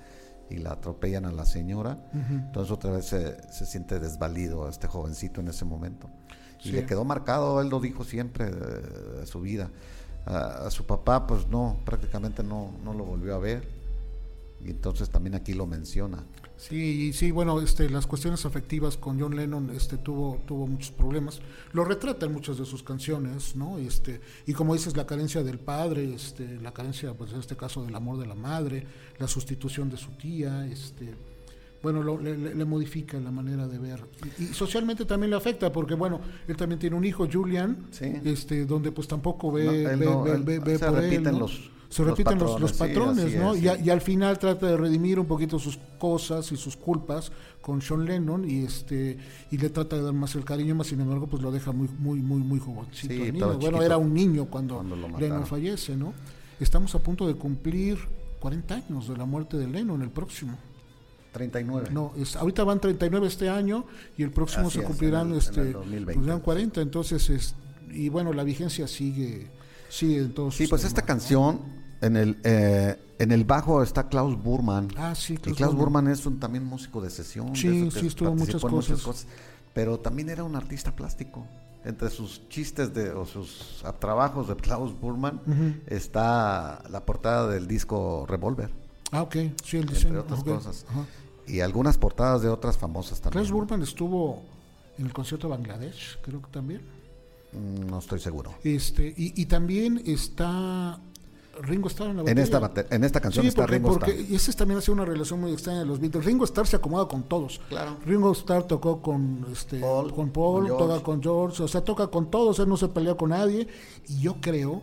y 0.49 0.57
la 0.57 0.73
atropellan 0.73 1.25
a 1.25 1.31
la 1.31 1.45
señora. 1.45 1.97
Entonces 2.13 2.71
otra 2.71 2.91
vez 2.91 3.05
se, 3.05 3.51
se 3.51 3.65
siente 3.65 3.99
desvalido 3.99 4.67
este 4.69 4.87
jovencito 4.87 5.41
en 5.41 5.47
ese 5.49 5.65
momento. 5.65 6.09
Y 6.63 6.69
Sí. 6.69 6.71
le 6.73 6.85
quedó 6.85 7.03
marcado, 7.03 7.61
él 7.61 7.69
lo 7.69 7.79
dijo 7.79 8.03
siempre, 8.03 8.45
de, 8.49 9.19
de 9.19 9.25
su 9.25 9.41
vida. 9.41 9.69
A, 10.25 10.67
a 10.67 10.71
su 10.71 10.85
papá, 10.85 11.27
pues 11.27 11.47
no, 11.47 11.77
prácticamente 11.85 12.43
no, 12.43 12.71
no 12.83 12.93
lo 12.93 13.03
volvió 13.03 13.35
a 13.35 13.39
ver. 13.39 13.67
Y 14.65 14.69
entonces 14.69 15.09
también 15.09 15.35
aquí 15.35 15.53
lo 15.53 15.65
menciona. 15.67 16.23
Sí, 16.55 17.11
sí, 17.11 17.31
bueno, 17.31 17.59
este, 17.59 17.89
las 17.89 18.07
cuestiones 18.07 18.45
afectivas 18.45 18.95
con 18.95 19.19
John 19.19 19.35
Lennon 19.35 19.69
este, 19.71 19.97
tuvo, 19.97 20.39
tuvo 20.47 20.65
muchos 20.65 20.91
problemas. 20.91 21.41
Lo 21.73 21.83
retrata 21.83 22.25
en 22.27 22.31
muchas 22.31 22.57
de 22.57 22.65
sus 22.65 22.81
canciones, 22.83 23.57
¿no? 23.57 23.77
Este, 23.77 24.21
y 24.45 24.53
como 24.53 24.73
dices, 24.73 24.95
la 24.95 25.05
carencia 25.05 25.43
del 25.43 25.59
padre, 25.59 26.13
este, 26.13 26.47
la 26.61 26.71
carencia, 26.71 27.13
pues 27.13 27.33
en 27.33 27.39
este 27.41 27.57
caso, 27.57 27.83
del 27.83 27.93
amor 27.93 28.17
de 28.19 28.27
la 28.27 28.35
madre, 28.35 28.87
la 29.19 29.27
sustitución 29.27 29.89
de 29.89 29.97
su 29.97 30.11
tía, 30.11 30.65
este, 30.67 31.13
bueno, 31.83 32.01
lo- 32.01 32.17
le, 32.19 32.65
modifica 32.65 33.19
la 33.19 33.29
manera 33.29 33.67
de 33.67 33.77
ver. 33.77 34.05
Y, 34.39 34.43
y 34.43 34.47
socialmente 34.47 35.03
también 35.05 35.29
le 35.31 35.35
afecta, 35.35 35.71
porque 35.71 35.93
bueno, 35.95 36.21
él 36.47 36.55
también 36.55 36.79
tiene 36.79 36.95
un 36.95 37.03
hijo, 37.05 37.27
Julian, 37.31 37.87
Sí. 37.91 38.05
este, 38.23 38.65
donde 38.65 38.91
pues 38.93 39.07
tampoco 39.07 39.51
ve, 39.51 39.65
No, 39.65 39.71
él 39.91 39.99
ve- 39.99 40.05
no, 40.05 40.23
ve- 40.23 40.31
él- 40.31 40.43
ve- 40.61 40.77
se 40.79 40.85
por 40.87 40.97
él, 40.97 41.03
repiten 41.11 41.33
¿no? 41.33 41.39
los- 41.39 41.69
se 41.89 42.01
los 42.01 42.11
repiten 42.17 42.39
los, 42.39 42.59
los 42.59 42.73
patrones, 42.73 43.17
sí, 43.25 43.37
patrones, 43.37 43.39
¿no? 43.39 43.53
es, 43.53 43.61
Y, 43.61 43.67
a- 43.67 43.75
sí. 43.75 43.81
y 43.85 43.89
al 43.91 44.01
final 44.01 44.39
trata 44.39 44.65
de 44.65 44.77
redimir 44.77 45.19
un 45.19 45.27
poquito 45.27 45.59
sus 45.59 45.77
cosas 45.99 46.51
y 46.51 46.57
sus 46.57 46.75
culpas 46.75 47.31
con 47.61 47.81
Sean 47.83 48.05
Lennon 48.05 48.49
y 48.49 48.63
este 48.63 49.17
y 49.51 49.57
le 49.57 49.69
trata 49.69 49.97
de 49.97 50.01
dar 50.03 50.13
más 50.13 50.33
el 50.35 50.43
cariño, 50.43 50.73
más 50.75 50.87
sin 50.87 51.01
embargo 51.01 51.27
pues 51.27 51.43
lo 51.43 51.51
deja 51.51 51.71
muy 51.71 51.87
muy 51.99 52.19
muy 52.19 52.39
muy 52.41 52.59
jovencito. 52.59 53.13
Sí, 53.13 53.31
niño. 53.31 53.59
Bueno, 53.59 53.83
era 53.83 53.97
un 53.97 54.11
niño 54.13 54.45
cuando, 54.45 54.83
Lennon 55.19 55.45
fallece, 55.45 55.95
¿no? 55.95 56.13
Estamos 56.59 56.95
a 56.95 56.99
punto 56.99 57.27
de 57.27 57.35
cumplir 57.35 57.97
40 58.39 58.73
años 58.75 59.07
de 59.07 59.15
la 59.17 59.25
muerte 59.25 59.57
de 59.57 59.67
Lennon 59.67 60.01
el 60.01 60.09
próximo. 60.09 60.57
39. 61.33 61.89
No, 61.91 62.13
es, 62.15 62.35
ahorita 62.37 62.63
van 62.63 62.79
39 62.79 63.27
este 63.27 63.49
año 63.49 63.85
y 64.17 64.23
el 64.23 64.31
próximo 64.31 64.67
Así 64.67 64.75
se 64.75 64.81
es, 64.81 64.87
cumplirán 64.87 65.27
en 65.27 65.27
el- 65.27 65.33
en 65.33 65.39
este 65.39 65.61
el 65.61 65.73
2020. 65.73 66.13
cumplirán 66.13 66.39
40, 66.39 66.79
entonces 66.81 67.29
es 67.29 67.55
y 67.91 68.07
bueno, 68.09 68.31
la 68.31 68.43
vigencia 68.43 68.87
sigue 68.87 69.51
sigue 69.89 70.17
en 70.19 70.33
todos 70.33 70.55
Sí, 70.55 70.67
pues 70.67 70.83
esta 70.85 71.01
temas, 71.01 71.07
¿no? 71.07 71.13
canción, 71.41 71.59
en 72.01 72.17
el, 72.17 72.37
eh, 72.43 72.97
en 73.19 73.31
el 73.31 73.43
bajo 73.43 73.83
está 73.83 74.07
Klaus 74.09 74.41
Burman. 74.41 74.87
Ah, 74.97 75.13
sí, 75.15 75.33
y 75.33 75.37
Klaus 75.37 75.57
Klaus 75.57 75.75
Burman. 75.75 76.03
Burman 76.05 76.13
es 76.13 76.25
un, 76.25 76.39
también 76.39 76.63
músico 76.65 77.01
de 77.01 77.09
sesión. 77.09 77.55
Sí, 77.55 77.67
de 77.85 77.91
sí, 77.91 78.07
estuvo 78.07 78.29
en 78.29 78.37
participó 78.37 78.69
muchas 78.69 78.89
en 78.99 79.05
cosas. 79.05 79.27
Pero 79.73 79.99
también 79.99 80.29
era 80.29 80.43
un 80.43 80.55
artista 80.55 80.95
plástico. 80.95 81.45
Entre 81.85 82.09
sus 82.09 82.47
chistes 82.49 82.93
de, 82.93 83.11
o 83.11 83.25
sus 83.25 83.83
trabajos 83.99 84.47
de 84.47 84.55
Klaus 84.55 84.97
Burman 84.99 85.41
está 85.87 86.81
la 86.89 87.05
portada 87.05 87.47
del 87.49 87.67
disco 87.67 88.25
Revolver, 88.27 88.69
Ah, 89.11 89.21
ok, 89.21 89.33
sí, 89.63 89.77
el 89.77 89.83
entre 89.83 89.95
diseño. 89.95 90.19
otras 90.21 90.39
ok, 90.39 90.45
cosas. 90.47 90.85
ajá. 90.89 91.05
Y 91.47 91.59
algunas 91.59 91.97
portadas 91.97 92.41
de 92.41 92.49
otras 92.49 92.77
famosas 92.77 93.19
también. 93.21 93.43
Klaus 93.45 93.51
Burman 93.51 93.81
estuvo 93.81 94.41
en 94.97 95.05
el 95.05 95.13
concierto 95.13 95.47
de 95.47 95.55
Bangladesh, 95.55 96.19
creo 96.21 96.41
que 96.41 96.49
también. 96.51 96.81
Mm, 97.51 97.87
No 97.89 97.99
estoy 97.99 98.19
seguro. 98.19 98.53
Este, 98.63 99.13
y, 99.17 99.39
y 99.41 99.45
también 99.45 100.01
está 100.05 100.99
Ringo 101.61 101.87
Starr 101.87 102.09
en 102.09 102.15
la 102.17 102.21
En 102.21 102.25
batería. 102.35 102.67
esta, 102.67 102.95
en 102.95 103.03
esta 103.03 103.19
canción 103.21 103.43
Sí, 103.43 103.49
está 103.49 103.61
porque, 103.63 103.75
Ringo 103.75 103.89
porque 103.89 104.11
Starr. 104.11 104.31
y 104.31 104.35
ese 104.35 104.53
también 104.53 104.77
ha 104.79 104.81
sido 104.81 104.93
una 104.93 105.05
relación 105.05 105.39
muy 105.41 105.51
extraña 105.51 105.79
de 105.79 105.85
los 105.85 105.99
Beatles. 105.99 106.25
Ringo 106.25 106.45
Starr 106.45 106.65
se 106.65 106.77
acomoda 106.77 107.07
con 107.07 107.23
todos. 107.23 107.59
Claro. 107.69 107.97
Ringo 108.05 108.31
Starr 108.31 108.63
tocó 108.63 109.01
con 109.01 109.45
este 109.51 109.79
Paul, 109.79 110.13
con 110.13 110.31
Paul, 110.31 110.67
con 110.67 110.77
George. 110.77 110.85
toca 110.93 111.03
con 111.03 111.21
George, 111.21 111.63
o 111.63 111.67
sea, 111.67 111.81
toca 111.83 112.07
con 112.07 112.31
todos, 112.31 112.57
él 112.59 112.69
no 112.69 112.77
se 112.77 112.87
pelea 112.87 113.15
con 113.15 113.29
nadie 113.29 113.67
y 114.07 114.19
yo 114.21 114.37
creo 114.41 114.81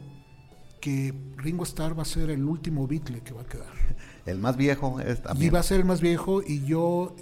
que 0.80 1.12
Ringo 1.36 1.64
Starr 1.64 1.98
va 1.98 2.02
a 2.02 2.06
ser 2.06 2.30
el 2.30 2.44
último 2.44 2.86
Beatle 2.86 3.20
que 3.22 3.32
va 3.32 3.42
a 3.42 3.46
quedar. 3.46 3.72
El 4.26 4.38
más 4.38 4.56
viejo 4.56 5.00
es 5.00 5.20
Y 5.38 5.48
va 5.50 5.60
a 5.60 5.62
ser 5.62 5.80
el 5.80 5.86
más 5.86 6.00
viejo 6.00 6.42
y 6.46 6.64
yo 6.64 7.14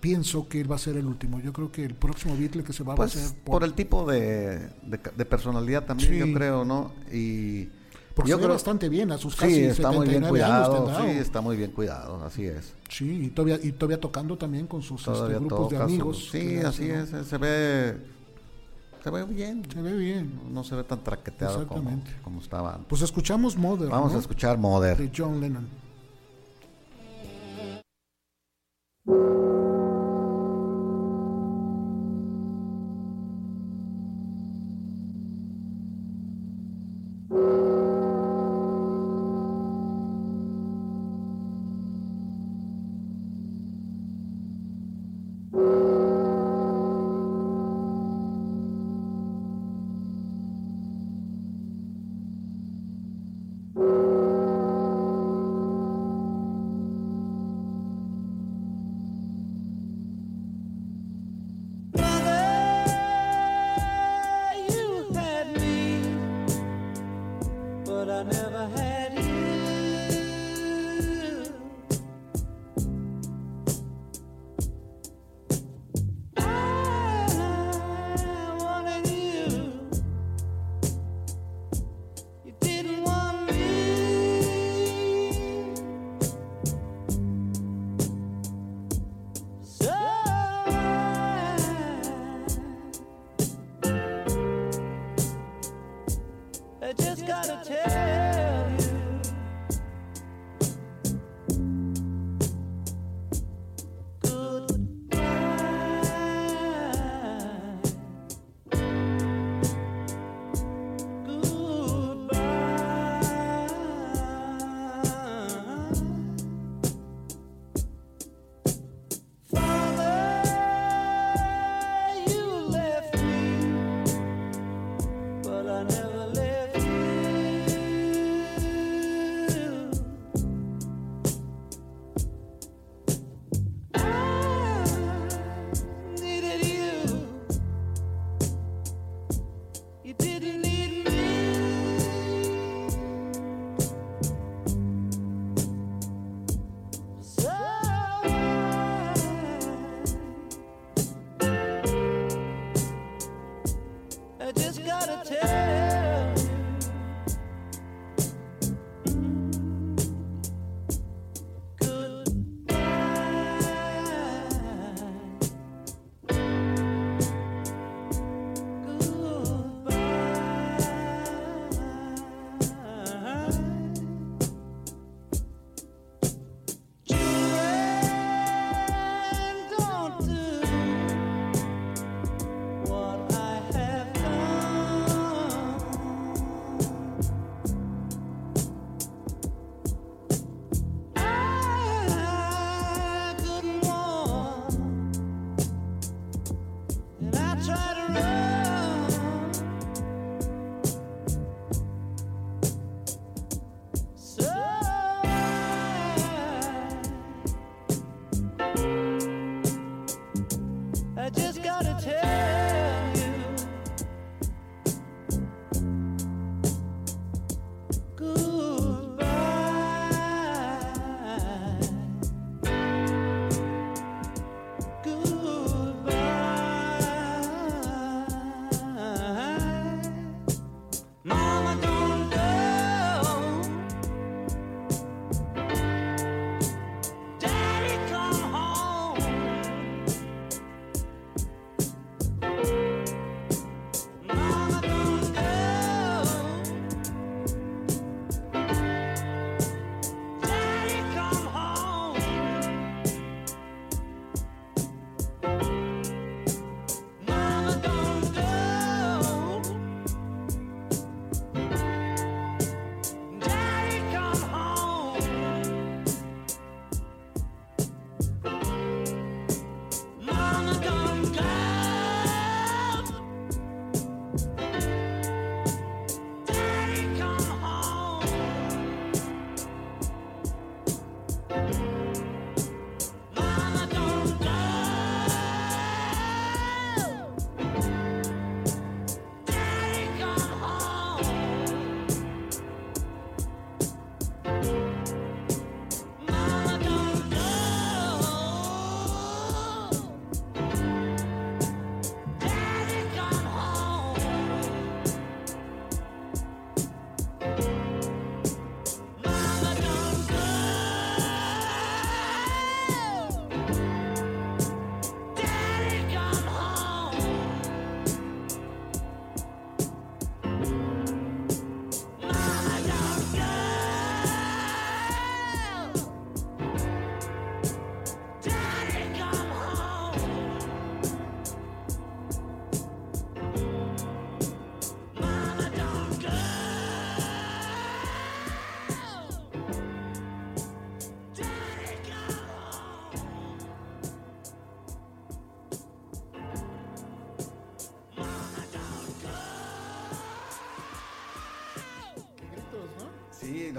pienso 0.00 0.48
que 0.48 0.60
él 0.60 0.70
va 0.70 0.76
a 0.76 0.78
ser 0.78 0.96
el 0.96 1.06
último. 1.06 1.40
Yo 1.40 1.52
creo 1.52 1.72
que 1.72 1.84
el 1.84 1.94
próximo 1.94 2.36
Beatle 2.36 2.62
que 2.62 2.72
se 2.72 2.84
va, 2.84 2.94
Pues 2.94 3.16
a 3.16 3.28
ser 3.28 3.38
por 3.44 3.64
el 3.64 3.72
tipo 3.74 4.04
de, 4.10 4.58
de, 4.82 5.00
de 5.16 5.24
personalidad 5.24 5.84
también, 5.84 6.12
Sí. 6.12 6.18
yo 6.18 6.32
creo, 6.32 6.64
¿no? 6.64 6.92
Y 7.12 7.68
porque 8.14 8.30
yo 8.30 8.38
creo- 8.38 8.50
bastante 8.50 8.88
bien 8.88 9.10
a 9.10 9.18
sus 9.18 9.34
casi 9.36 9.54
Sí, 9.54 9.60
está 9.64 9.90
muy 9.90 10.06
bien 10.08 10.22
79 10.22 10.42
años 10.44 10.68
cuidado, 10.68 10.84
tendrá, 10.94 11.12
sí, 11.12 11.18
está 11.18 11.40
muy 11.40 11.56
bien 11.56 11.70
cuidado, 11.72 12.24
así 12.24 12.44
es. 12.46 12.72
Sí, 12.88 13.24
y 13.26 13.28
todavía, 13.30 13.58
y 13.62 13.72
todavía 13.72 14.00
tocando 14.00 14.38
también 14.38 14.66
con 14.66 14.80
sus 14.82 15.00
este, 15.06 15.34
grupos 15.34 15.70
de 15.70 15.76
su- 15.76 15.82
amigos. 15.82 16.28
Sí, 16.30 16.58
así 16.58 16.88
es, 16.88 17.08
se 17.10 17.36
ve, 17.38 17.96
se 19.02 19.10
ve 19.10 19.24
bien, 19.24 19.62
Se 19.72 19.82
ve 19.82 19.92
bien. 19.94 20.40
no 20.50 20.62
se 20.64 20.76
ve 20.76 20.84
tan 20.84 21.02
traqueteado 21.02 21.66
como, 21.66 22.00
como 22.22 22.40
estaba 22.40 22.74
antes. 22.74 22.86
Pues 22.88 23.02
escuchamos 23.02 23.56
Mother, 23.56 23.88
Vamos 23.90 24.12
¿no? 24.12 24.18
a 24.18 24.20
escuchar 24.20 24.56
Mother. 24.56 24.96
de 24.96 25.10
John 25.14 25.40
Lennon. 25.40 25.66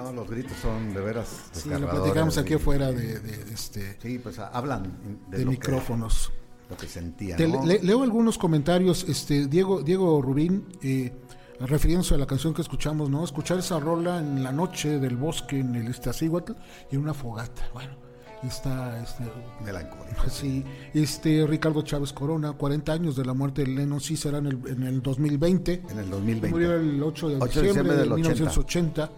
No, 0.03 0.11
los 0.13 0.29
gritos 0.29 0.53
son 0.61 0.93
de 0.93 1.01
veras. 1.01 1.27
Sí, 1.51 1.69
lo 1.69 1.89
platicamos 1.89 2.37
aquí 2.37 2.53
afuera 2.53 2.91
de, 2.91 3.19
de, 3.19 3.53
este, 3.53 3.97
Sí, 4.01 4.19
pues 4.19 4.37
hablan 4.39 4.97
de, 5.29 5.39
de 5.39 5.45
micrófonos. 5.45 6.29
Que, 6.29 6.69
lo 6.69 6.77
que 6.77 6.87
sentían. 6.87 7.37
Te 7.37 7.47
¿no? 7.47 7.65
le- 7.65 7.81
leo 7.81 8.03
algunos 8.03 8.37
comentarios. 8.37 9.05
Este 9.07 9.47
Diego 9.47 9.81
Diego 9.81 10.21
Rubín, 10.21 10.65
eh, 10.83 11.13
refiriéndose 11.61 12.13
a 12.15 12.17
la 12.17 12.27
canción 12.27 12.53
que 12.53 12.61
escuchamos, 12.61 13.09
¿no? 13.09 13.23
Escuchar 13.23 13.57
esa 13.59 13.79
rola 13.79 14.19
en 14.19 14.43
la 14.43 14.51
noche 14.51 14.99
del 14.99 15.15
bosque 15.17 15.59
en 15.59 15.75
el 15.75 15.89
Iztaccíhuatl 15.89 16.53
y 16.91 16.95
en 16.95 17.01
una 17.01 17.13
fogata. 17.13 17.69
Bueno, 17.73 17.95
está 18.43 19.01
este, 19.01 19.23
Melancólico. 19.63 20.29
Sí, 20.29 20.63
este 20.93 21.47
Ricardo 21.47 21.81
Chávez 21.83 22.13
Corona, 22.13 22.51
40 22.53 22.91
años 22.91 23.15
de 23.15 23.25
la 23.25 23.33
muerte 23.33 23.63
de 23.63 23.69
Lennon, 23.69 24.01
sí 24.01 24.15
será 24.17 24.37
en 24.39 24.47
el, 24.47 24.59
en 24.67 24.83
el 24.83 25.01
2020. 25.01 25.83
En 25.89 25.99
el 25.99 26.09
2020. 26.09 26.49
Murió 26.49 26.75
el 26.75 27.01
8 27.01 27.29
de 27.29 27.35
8 27.37 27.39
de 27.39 27.45
diciembre, 27.47 27.63
diciembre 27.63 27.93
de 27.95 28.01
del 28.01 28.11
80. 28.59 29.11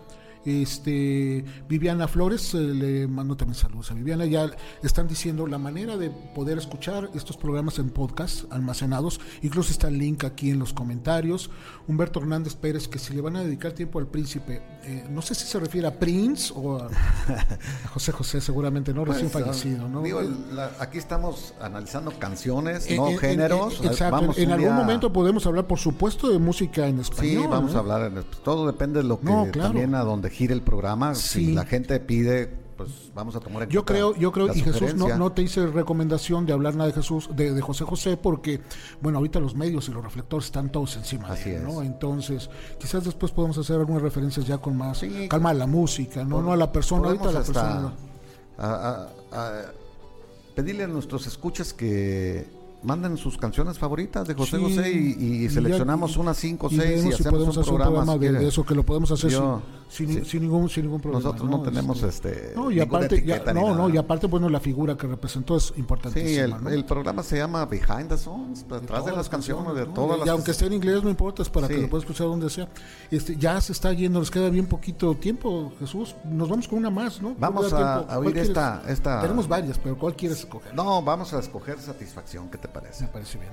1980. 0.45 0.45
Este, 0.45 1.45
Viviana 1.67 2.07
Flores, 2.07 2.53
eh, 2.53 2.57
le 2.59 3.07
mando 3.07 3.35
también 3.35 3.55
saludos 3.55 3.91
a 3.91 3.93
Viviana. 3.93 4.25
Ya 4.25 4.49
están 4.83 5.07
diciendo 5.07 5.47
la 5.47 5.57
manera 5.57 5.97
de 5.97 6.09
poder 6.09 6.57
escuchar 6.57 7.09
estos 7.13 7.37
programas 7.37 7.79
en 7.79 7.89
podcast 7.89 8.51
almacenados. 8.51 9.19
Incluso 9.41 9.71
está 9.71 9.87
el 9.87 9.97
link 9.97 10.23
aquí 10.23 10.49
en 10.51 10.59
los 10.59 10.73
comentarios. 10.73 11.49
Humberto 11.87 12.19
Hernández 12.19 12.55
Pérez, 12.55 12.87
que 12.87 12.99
si 12.99 13.13
le 13.13 13.21
van 13.21 13.35
a 13.35 13.43
dedicar 13.43 13.71
tiempo 13.73 13.99
al 13.99 14.07
príncipe, 14.07 14.61
eh, 14.83 15.05
no 15.09 15.21
sé 15.21 15.35
si 15.35 15.45
se 15.45 15.59
refiere 15.59 15.87
a 15.87 15.99
Prince 15.99 16.53
o 16.55 16.77
a, 16.77 16.85
a 16.87 17.87
José 17.93 18.11
José, 18.11 18.41
seguramente, 18.41 18.93
¿no? 18.93 19.05
Recién 19.05 19.29
Pues, 19.29 19.43
ah, 19.43 19.47
fallecido, 19.47 19.87
¿no? 19.87 20.01
digo, 20.01 20.21
la- 20.53 20.71
aquí 20.79 20.97
estamos 20.97 21.53
analizando 21.61 22.11
canciones, 22.19 22.87
En- 22.89 22.97
no 22.97 23.07
en- 23.07 23.13
en- 23.13 23.19
géneros. 23.19 23.79
en- 23.81 23.87
exacto. 23.87 24.15
Vamos 24.15 24.37
en 24.37 24.51
algún 24.51 24.67
día- 24.69 24.75
momento 24.75 25.11
podemos 25.11 25.45
hablar, 25.45 25.67
por 25.67 25.79
supuesto, 25.79 26.29
de 26.29 26.39
música 26.39 26.87
en 26.87 26.99
español. 26.99 27.43
Sí, 27.43 27.47
vamos 27.49 27.71
¿no? 27.71 27.77
a 27.77 27.81
hablar. 27.81 27.99
en- 28.11 28.23
todo 28.43 28.65
depende 28.67 29.01
de 29.01 29.07
lo 29.07 29.19
que 29.19 29.25
No, 29.25 29.47
claro. 29.51 29.69
también 29.69 29.95
a 29.95 30.01
donde 30.03 30.28
el 30.53 30.61
programa. 30.61 31.15
Sí. 31.15 31.47
Si 31.47 31.53
la 31.53 31.65
gente 31.65 31.99
pide, 31.99 32.47
pues 32.77 33.11
vamos 33.13 33.35
a 33.35 33.39
tomar 33.41 33.63
en 33.63 33.69
Yo 33.69 33.81
cuenta 33.85 33.93
creo, 33.93 34.15
yo 34.15 34.31
creo, 34.31 34.53
y 34.55 34.61
Jesús 34.61 34.95
no, 34.95 35.17
no 35.17 35.31
te 35.33 35.41
hice 35.41 35.67
recomendación 35.67 36.45
de 36.45 36.53
hablar 36.53 36.75
nada 36.75 36.87
de 36.87 36.93
Jesús, 36.93 37.29
de, 37.35 37.53
de 37.53 37.61
José 37.61 37.83
José, 37.83 38.15
porque, 38.15 38.61
bueno, 39.01 39.17
ahorita 39.17 39.39
los 39.39 39.53
medios 39.55 39.89
y 39.89 39.91
los 39.91 40.03
reflectores 40.03 40.45
están 40.45 40.71
todos 40.71 40.95
encima 40.95 41.27
Así 41.27 41.49
de 41.49 41.57
él, 41.57 41.63
¿no? 41.63 41.81
es. 41.81 41.87
Entonces, 41.87 42.49
quizás 42.79 43.03
después 43.03 43.31
podemos 43.33 43.57
hacer 43.57 43.77
algunas 43.77 44.01
referencias 44.01 44.45
ya 44.47 44.57
con 44.59 44.77
más 44.77 44.99
Sí, 44.99 45.27
calma 45.29 45.49
a 45.49 45.53
la 45.55 45.67
música, 45.67 46.23
no, 46.23 46.41
no 46.41 46.53
a 46.53 46.57
la 46.57 46.71
persona, 46.71 47.07
ahorita 47.07 47.23
Podemos 47.25 47.47
la 47.47 47.53
persona. 47.53 47.93
a- 48.57 49.07
a- 49.31 49.49
a 49.49 49.61
pedirle 50.55 50.83
a 50.83 50.87
nuestros 50.87 51.27
escuchas 51.27 51.73
que 51.73 52.45
manden 52.81 53.17
sus 53.17 53.37
canciones 53.37 53.77
favoritas 53.77 54.27
de 54.27 54.33
José 54.35 54.57
Sí, 54.57 54.63
José 54.63 54.91
y, 54.91 55.15
y 55.19 55.43
ya- 55.47 55.53
seleccionamos 55.53 56.15
unas 56.17 56.37
cinco 56.37 56.67
o 56.67 56.71
y 56.71 56.77
seis 56.77 56.89
y 56.89 56.95
vemos 56.95 57.03
si 57.15 57.21
hacemos 57.21 57.31
podemos 57.31 57.57
un 57.57 57.61
hacer 57.63 57.75
programa, 57.75 58.13
si 58.13 58.19
de, 58.19 58.47
eso, 58.47 58.65
que 58.65 58.75
lo 58.75 58.83
podemos 58.83 59.11
hacer 59.11 59.29
Yo- 59.31 59.61
sin, 59.89 60.07
sin, 60.07 60.23
sí. 60.23 60.29
sin 60.31 60.41
ningún, 60.43 60.69
sin 60.69 60.83
ningún 60.85 61.01
problema. 61.01 61.23
Nosotros 61.23 61.49
no 61.49 61.61
tenemos, 61.61 62.01
este, 62.03 62.53
No, 62.55 62.71
y 62.71 62.79
aparte, 62.79 63.21
ya- 63.25 63.43
no, 63.53 63.89
y 63.89 63.97
aparte, 63.97 64.27
bueno, 64.27 64.47
la 64.49 64.59
figura 64.61 64.95
que 64.95 65.07
representó 65.07 65.57
es 65.57 65.63
Sí, 65.65 65.73
importantísima. 65.77 66.43
el, 66.57 66.63
¿no? 66.63 66.69
el 66.69 66.85
programa 66.85 67.21
se 67.23 67.37
llama 67.37 67.65
Behind 67.65 68.07
the 68.07 68.17
Songs, 68.17 68.65
detrás 68.69 69.05
de 69.05 69.11
las 69.11 69.27
canciones, 69.27 69.75
de 69.75 69.85
todas 69.87 70.17
Y 70.17 70.19
las 70.21 70.29
aunque 70.29 70.51
esté 70.51 70.67
en 70.67 70.73
inglés 70.73 71.03
no 71.03 71.09
importa, 71.09 71.41
es 71.41 71.49
para 71.49 71.67
Sí. 71.67 71.73
que 71.75 71.81
lo 71.81 71.89
puedas 71.89 72.03
escuchar 72.05 72.27
donde 72.27 72.49
sea. 72.49 72.69
Este, 73.11 73.35
ya 73.35 73.59
se 73.59 73.73
está 73.73 73.91
yendo, 73.91 74.19
nos 74.19 74.31
queda 74.31 74.49
bien 74.49 74.67
poquito 74.67 75.15
tiempo, 75.15 75.73
Jesús. 75.79 76.15
Nos 76.23 76.47
vamos 76.47 76.67
con 76.67 76.79
una 76.79 76.89
más, 76.91 77.21
¿no? 77.21 77.35
Vamos 77.37 77.67
¿Cuál 77.69 77.81
da 77.81 77.93
a- 77.95 77.99
a 77.99 78.05
¿Cuál 78.05 78.17
oír 78.19 78.31
quieres? 78.33 78.49
esta- 78.49 78.83
esta- 78.87 79.21
Tenemos 79.21 79.47
varias, 79.49 79.77
pero 79.79 79.97
¿cuál 79.97 80.15
quieres 80.15 80.39
escoger? 80.39 80.73
No, 80.73 81.01
vamos 81.01 81.33
a 81.33 81.39
escoger 81.39 81.77
Satisfacción, 81.79 82.47
¿qué 82.49 82.57
te 82.57 82.68
Me 82.69 82.81
parece? 82.81 83.07
parece 83.07 83.37
bien. 83.39 83.51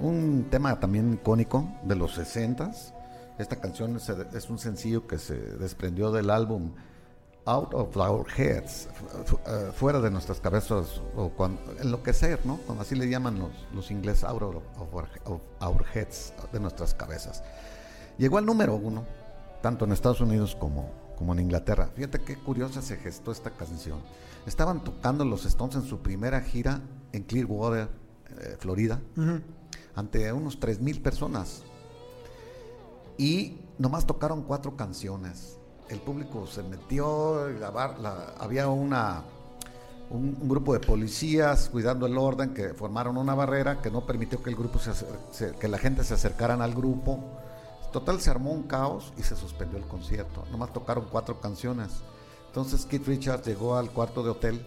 Un 0.00 0.46
tema 0.50 0.78
también 0.78 1.14
icónico 1.14 1.68
de 1.82 1.96
los 1.96 2.16
60s. 2.16 2.92
Esta 3.38 3.56
canción 3.56 3.96
es, 3.96 4.08
es 4.08 4.48
un 4.48 4.58
sencillo 4.58 5.08
que 5.08 5.18
se 5.18 5.34
desprendió 5.34 6.12
del 6.12 6.30
álbum 6.30 6.72
Out 7.46 7.74
of 7.74 7.96
Our 7.96 8.26
Heads, 8.36 8.88
eh, 9.46 9.70
fuera 9.74 10.00
de 10.00 10.10
nuestras 10.10 10.40
cabezas, 10.40 11.02
o 11.16 11.30
cuando, 11.30 11.60
enloquecer, 11.80 12.46
¿no? 12.46 12.58
Como 12.66 12.80
así 12.80 12.94
le 12.94 13.08
llaman 13.08 13.38
los, 13.38 13.50
los 13.74 13.90
ingleses, 13.90 14.24
Out 14.24 14.42
of, 14.42 14.94
our, 14.94 15.08
of 15.24 15.42
our 15.60 15.84
Heads, 15.92 16.32
de 16.52 16.60
nuestras 16.60 16.94
cabezas. 16.94 17.42
Llegó 18.16 18.38
al 18.38 18.46
número 18.46 18.76
uno, 18.76 19.04
tanto 19.62 19.84
en 19.84 19.92
Estados 19.92 20.20
Unidos 20.20 20.56
como, 20.58 20.90
como 21.18 21.32
en 21.32 21.40
Inglaterra. 21.40 21.90
Fíjate 21.94 22.20
qué 22.20 22.36
curiosa 22.36 22.80
se 22.80 22.96
gestó 22.96 23.32
esta 23.32 23.50
canción. 23.50 23.98
Estaban 24.46 24.84
tocando 24.84 25.24
los 25.24 25.44
Stones 25.44 25.74
en 25.74 25.82
su 25.82 25.98
primera 25.98 26.40
gira 26.40 26.80
en 27.12 27.24
Clearwater, 27.24 27.88
eh, 28.38 28.56
Florida, 28.58 29.00
ante 29.94 30.32
unos 30.32 30.58
3.000 30.60 31.02
personas. 31.02 31.62
Y 33.16 33.58
nomás 33.78 34.06
tocaron 34.06 34.42
cuatro 34.42 34.76
canciones. 34.76 35.58
El 35.88 36.00
público 36.00 36.46
se 36.46 36.62
metió, 36.62 37.48
la 37.50 37.70
bar- 37.70 37.98
la- 38.00 38.34
había 38.38 38.68
una, 38.68 39.22
un, 40.10 40.36
un 40.40 40.48
grupo 40.48 40.72
de 40.72 40.80
policías 40.80 41.68
cuidando 41.68 42.06
el 42.06 42.16
orden 42.18 42.54
que 42.54 42.74
formaron 42.74 43.16
una 43.16 43.34
barrera 43.34 43.80
que 43.82 43.90
no 43.90 44.04
permitió 44.06 44.42
que 44.42 44.50
el 44.50 44.56
grupo 44.56 44.78
se- 44.78 45.52
que 45.60 45.68
la 45.68 45.78
gente 45.78 46.02
se 46.04 46.14
acercaran 46.14 46.60
al 46.62 46.74
grupo. 46.74 47.20
Total 47.92 48.20
se 48.20 48.30
armó 48.30 48.50
un 48.50 48.64
caos 48.64 49.12
y 49.16 49.22
se 49.22 49.36
suspendió 49.36 49.78
el 49.78 49.84
concierto. 49.86 50.44
Nomás 50.50 50.72
tocaron 50.72 51.06
cuatro 51.10 51.40
canciones. 51.40 51.90
Entonces 52.48 52.86
Keith 52.86 53.06
Richards 53.06 53.46
llegó 53.46 53.76
al 53.76 53.90
cuarto 53.92 54.22
de 54.24 54.30
hotel 54.30 54.66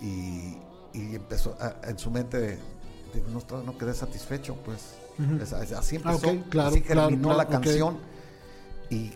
y, 0.00 0.56
y 0.92 1.14
empezó 1.14 1.56
a- 1.60 1.76
en 1.88 1.98
su 1.98 2.10
mente 2.10 2.38
de, 2.38 2.48
de, 2.48 3.22
no, 3.32 3.62
no 3.62 3.78
quedé 3.78 3.94
satisfecho, 3.94 4.56
pues. 4.64 4.94
Es- 5.42 5.52
es- 5.52 5.72
así 5.72 5.96
Ah, 6.04 6.12
empezó, 6.14 6.36
claro, 6.48 6.68
así 6.70 6.80
claro, 6.80 7.10
la 7.10 7.16
claro, 7.18 7.40
ok. 7.42 7.50
canción 7.50 7.98
y 8.88 9.12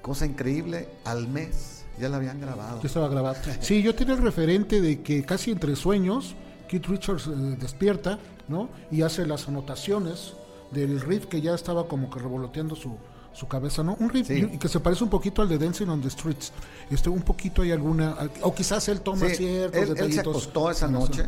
cosa 0.00 0.24
increíble, 0.26 0.88
al 1.04 1.28
mes 1.28 1.84
ya 2.00 2.08
la 2.08 2.16
habían 2.16 2.40
grabado. 2.40 2.80
Ya 2.80 2.86
estaba. 2.86 3.34
Sí, 3.60 3.82
yo 3.82 3.94
tenía 3.94 4.14
el 4.14 4.22
referente 4.22 4.80
de 4.80 5.02
que 5.02 5.24
casi 5.24 5.50
entre 5.50 5.76
sueños, 5.76 6.34
Keith 6.68 6.86
Richards 6.86 7.26
eh, 7.26 7.30
despierta, 7.60 8.18
¿no? 8.48 8.70
Y 8.90 9.02
hace 9.02 9.26
las 9.26 9.46
anotaciones 9.46 10.32
del 10.70 11.00
riff 11.02 11.26
que 11.26 11.40
ya 11.42 11.54
estaba 11.54 11.86
como 11.86 12.08
que 12.10 12.18
revoloteando 12.18 12.74
su, 12.74 12.96
su 13.32 13.48
cabeza, 13.48 13.82
¿no? 13.82 13.96
Un 13.98 14.10
riff 14.10 14.26
Sí. 14.28 14.48
y- 14.52 14.58
que 14.58 14.68
se 14.68 14.78
parece 14.80 15.02
un 15.04 15.10
poquito 15.10 15.42
al 15.42 15.48
de 15.48 15.58
Dancing 15.58 15.86
on 15.88 16.00
the 16.02 16.10
Streets. 16.10 16.52
Este, 16.90 17.08
un 17.08 17.22
poquito 17.22 17.62
hay 17.62 17.70
alguna, 17.72 18.16
o 18.42 18.54
quizás 18.54 18.86
él 18.88 19.00
toma 19.00 19.28
Sí, 19.28 19.36
ciertos 19.36 19.74
él, 19.76 19.80
él 19.82 19.86
se 19.88 19.94
detallitos 19.94 20.26
acostó 20.28 20.70
esa 20.70 20.88
noche 20.88 21.24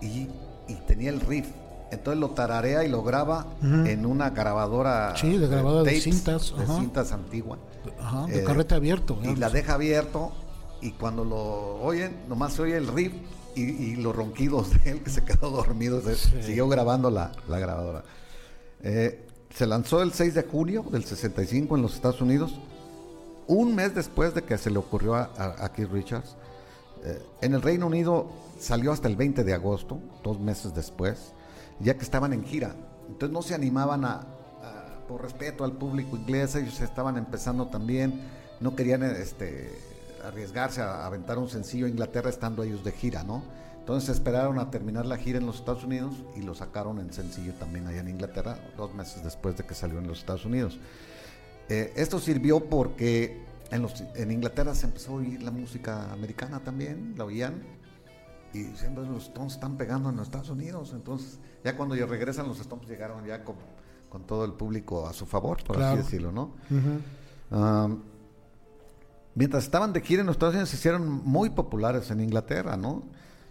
y, 0.00 0.28
y 0.68 0.74
tenía 0.86 1.10
el 1.10 1.20
riff. 1.20 1.46
Entonces 1.90 2.18
lo 2.20 2.30
tararea 2.30 2.82
y 2.84 2.88
lo 2.88 3.02
graba 3.04 3.46
en 3.62 4.04
una 4.04 4.30
grabadora. 4.30 5.14
Sí, 5.16 5.38
de 5.38 5.46
grabadora 5.46 5.84
de 5.84 5.90
tapes, 5.90 6.02
cintas, 6.04 6.54
De 6.56 6.64
ajá. 6.64 6.78
cintas 6.80 7.12
antigua. 7.12 7.58
Ajá, 8.00 8.26
de 8.26 8.40
Eh, 8.40 8.44
carrete 8.44 8.74
abierto. 8.74 9.18
Y 9.22 9.36
la 9.36 9.48
deja 9.48 9.74
abierto 9.74 10.32
y 10.80 10.92
cuando 10.92 11.24
lo 11.24 11.76
oyen, 11.82 12.16
nomás 12.28 12.54
se 12.54 12.62
oye 12.62 12.76
el 12.76 12.88
riff 12.88 13.12
y, 13.54 13.62
y 13.62 13.96
los 13.96 14.14
ronquidos 14.16 14.70
de 14.82 14.90
él 14.90 15.02
que 15.02 15.10
se 15.10 15.24
quedó 15.24 15.50
dormido. 15.50 16.00
se- 16.00 16.42
Siguió 16.42 16.68
grabando 16.68 17.10
la, 17.10 17.30
la 17.48 17.58
grabadora. 17.60 18.02
Eh, 18.82 19.24
se 19.54 19.66
lanzó 19.66 20.02
el 20.02 20.12
6 20.12 20.34
de 20.34 20.42
junio 20.42 20.84
del 20.90 21.04
65 21.04 21.76
en 21.76 21.82
los 21.82 21.94
Estados 21.94 22.20
Unidos, 22.20 22.58
un 23.46 23.74
mes 23.74 23.94
después 23.94 24.34
de 24.34 24.42
que 24.42 24.58
se 24.58 24.70
le 24.70 24.78
ocurrió 24.78 25.14
a, 25.14 25.30
a- 25.36 25.72
Keith 25.72 25.90
Richards. 25.92 26.36
Eh, 27.04 27.22
en 27.42 27.54
el 27.54 27.62
Reino 27.62 27.86
Unido 27.86 28.26
salió 28.58 28.90
hasta 28.92 29.08
el 29.08 29.16
20 29.16 29.44
de 29.44 29.52
agosto, 29.54 29.98
dos 30.22 30.40
meses 30.40 30.74
después, 30.74 31.32
ya 31.80 31.94
que 31.94 32.02
estaban 32.02 32.32
en 32.32 32.44
gira. 32.44 32.74
Entonces 33.08 33.30
no 33.32 33.42
se 33.42 33.54
animaban 33.54 34.04
a- 34.04 34.26
por 35.08 35.20
respeto 35.22 35.64
al 35.64 35.72
público 35.72 36.16
inglés, 36.16 36.54
ellos 36.54 36.80
estaban 36.80 37.18
empezando 37.18 37.66
también, 37.66 38.22
no 38.60 38.74
querían 38.74 39.02
este, 39.02 39.70
arriesgarse 40.24 40.80
a 40.80 41.04
aventar 41.04 41.36
un 41.38 41.50
sencillo 41.50 41.84
a 41.84 41.90
Inglaterra 41.90 42.30
estando 42.30 42.62
ellos 42.62 42.82
de 42.82 42.92
gira, 42.92 43.22
¿no? 43.22 43.42
Entonces 43.84 44.08
esperaron 44.08 44.58
a 44.58 44.70
terminar 44.70 45.04
la 45.04 45.18
gira 45.18 45.38
en 45.38 45.44
los 45.44 45.56
Estados 45.56 45.84
Unidos 45.84 46.14
y 46.34 46.40
lo 46.40 46.54
sacaron 46.54 46.98
en 47.00 47.12
sencillo 47.12 47.52
también 47.54 47.86
allá 47.86 48.00
en 48.00 48.08
Inglaterra, 48.08 48.56
dos 48.78 48.94
meses 48.94 49.22
después 49.22 49.58
de 49.58 49.64
que 49.66 49.74
salió 49.74 49.98
en 49.98 50.06
los 50.06 50.20
Estados 50.20 50.46
Unidos. 50.46 50.78
Eh, 51.68 51.92
esto 51.94 52.18
sirvió 52.18 52.64
porque 52.64 53.42
en, 53.70 53.82
los- 53.82 54.02
en 54.14 54.30
Inglaterra 54.30 54.74
se 54.74 54.86
empezó 54.86 55.12
a 55.12 55.14
oír 55.16 55.42
la 55.42 55.50
música 55.50 56.10
americana 56.14 56.60
también, 56.60 57.12
la 57.18 57.26
oían, 57.26 57.62
y 58.54 58.64
siempre 58.76 59.04
los 59.04 59.24
Stones 59.24 59.52
están 59.52 59.76
pegando 59.76 60.08
en 60.08 60.16
los 60.16 60.28
Estados 60.28 60.48
Unidos. 60.48 60.92
Entonces, 60.94 61.38
ya 61.62 61.76
cuando 61.76 61.94
ya 61.94 62.06
regresan 62.06 62.48
los 62.48 62.60
Stones 62.60 62.88
llegaron 62.88 63.26
ya 63.26 63.44
con, 63.44 63.56
con 64.08 64.22
todo 64.26 64.46
el 64.46 64.52
público 64.54 65.06
a 65.06 65.12
su 65.12 65.26
favor, 65.26 65.62
por 65.62 65.76
Claro. 65.76 65.92
así 66.00 66.04
decirlo, 66.04 66.32
¿no? 66.32 66.52
Ujú. 66.70 67.54
Um, 67.60 68.02
mientras 69.34 69.64
estaban 69.64 69.92
de 69.92 70.00
gira 70.00 70.20
en 70.22 70.26
los 70.26 70.36
Estados 70.36 70.54
Unidos, 70.54 70.70
se 70.70 70.76
hicieron 70.76 71.06
muy 71.06 71.50
populares 71.50 72.10
en 72.10 72.20
Inglaterra, 72.20 72.78
¿no? 72.78 73.02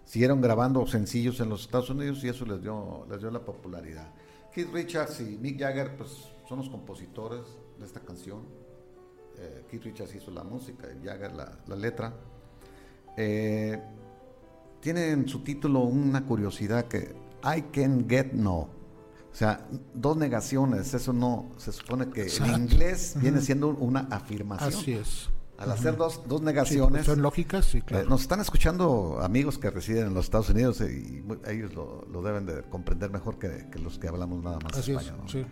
Siguieron 0.05 0.41
grabando 0.41 0.85
sencillos 0.85 1.39
en 1.39 1.49
los 1.49 1.61
Estados 1.61 1.89
Unidos 1.89 2.23
y 2.23 2.29
eso 2.29 2.45
les 2.45 2.61
dio, 2.61 3.05
les 3.09 3.19
dio 3.19 3.31
la 3.31 3.43
popularidad. 3.43 4.13
Keith 4.53 4.71
Richards 4.71 5.21
y 5.21 5.37
Mick 5.37 5.59
Jagger, 5.59 5.95
pues, 5.97 6.09
son 6.47 6.59
los 6.59 6.69
compositores 6.69 7.41
de 7.79 7.85
esta 7.85 7.99
canción. 7.99 8.41
Eh, 9.37 9.65
Keith 9.69 9.83
Richards 9.83 10.13
hizo 10.15 10.31
la 10.31 10.43
música 10.43 10.87
y 10.91 11.05
Jagger 11.05 11.33
la, 11.33 11.57
la 11.67 11.75
letra. 11.75 12.13
Eh, 13.17 13.81
tiene 14.79 15.09
en 15.09 15.27
su 15.27 15.43
título 15.43 15.79
una 15.79 16.25
curiosidad 16.25 16.85
que 16.85 17.15
I 17.43 17.61
can 17.71 18.07
get 18.07 18.33
no. 18.33 18.69
O 19.31 19.35
sea, 19.35 19.65
dos 19.95 20.15
negaciones, 20.15 20.93
eso 20.93 21.11
no, 21.11 21.49
se 21.57 21.71
supone 21.71 22.09
que 22.11 22.23
Exacto. 22.23 22.53
en 22.53 22.61
inglés 22.63 23.15
viene 23.19 23.41
siendo 23.41 23.69
una 23.69 24.01
afirmación. 24.11 24.69
Así 24.69 24.93
es. 24.93 25.29
Al 25.57 25.71
hacer 25.71 25.95
dos, 25.95 26.21
dos 26.27 26.39
Sí, 26.39 26.45
negaciones, 26.45 27.05
son 27.05 27.21
lógicas, 27.21 27.65
sí, 27.65 27.81
eh, 27.87 28.05
nos 28.09 28.21
están 28.21 28.41
escuchando 28.41 29.19
amigos 29.21 29.57
que 29.59 29.69
residen 29.69 30.07
en 30.07 30.13
los 30.13 30.25
Estados 30.25 30.49
Unidos 30.49 30.81
eh, 30.81 30.91
y 30.91 31.23
ellos 31.49 31.73
lo, 31.75 32.05
lo 32.11 32.21
deben 32.23 32.45
de 32.45 32.63
comprender 32.63 33.11
mejor 33.11 33.37
que, 33.37 33.67
que 33.71 33.79
los 33.79 33.99
que 33.99 34.07
hablamos 34.07 34.43
nada 34.43 34.57
más 34.63 34.77
Así 34.77 34.91
es, 34.91 34.97
español. 35.01 35.21
¿no? 35.23 35.29
sí. 35.29 35.45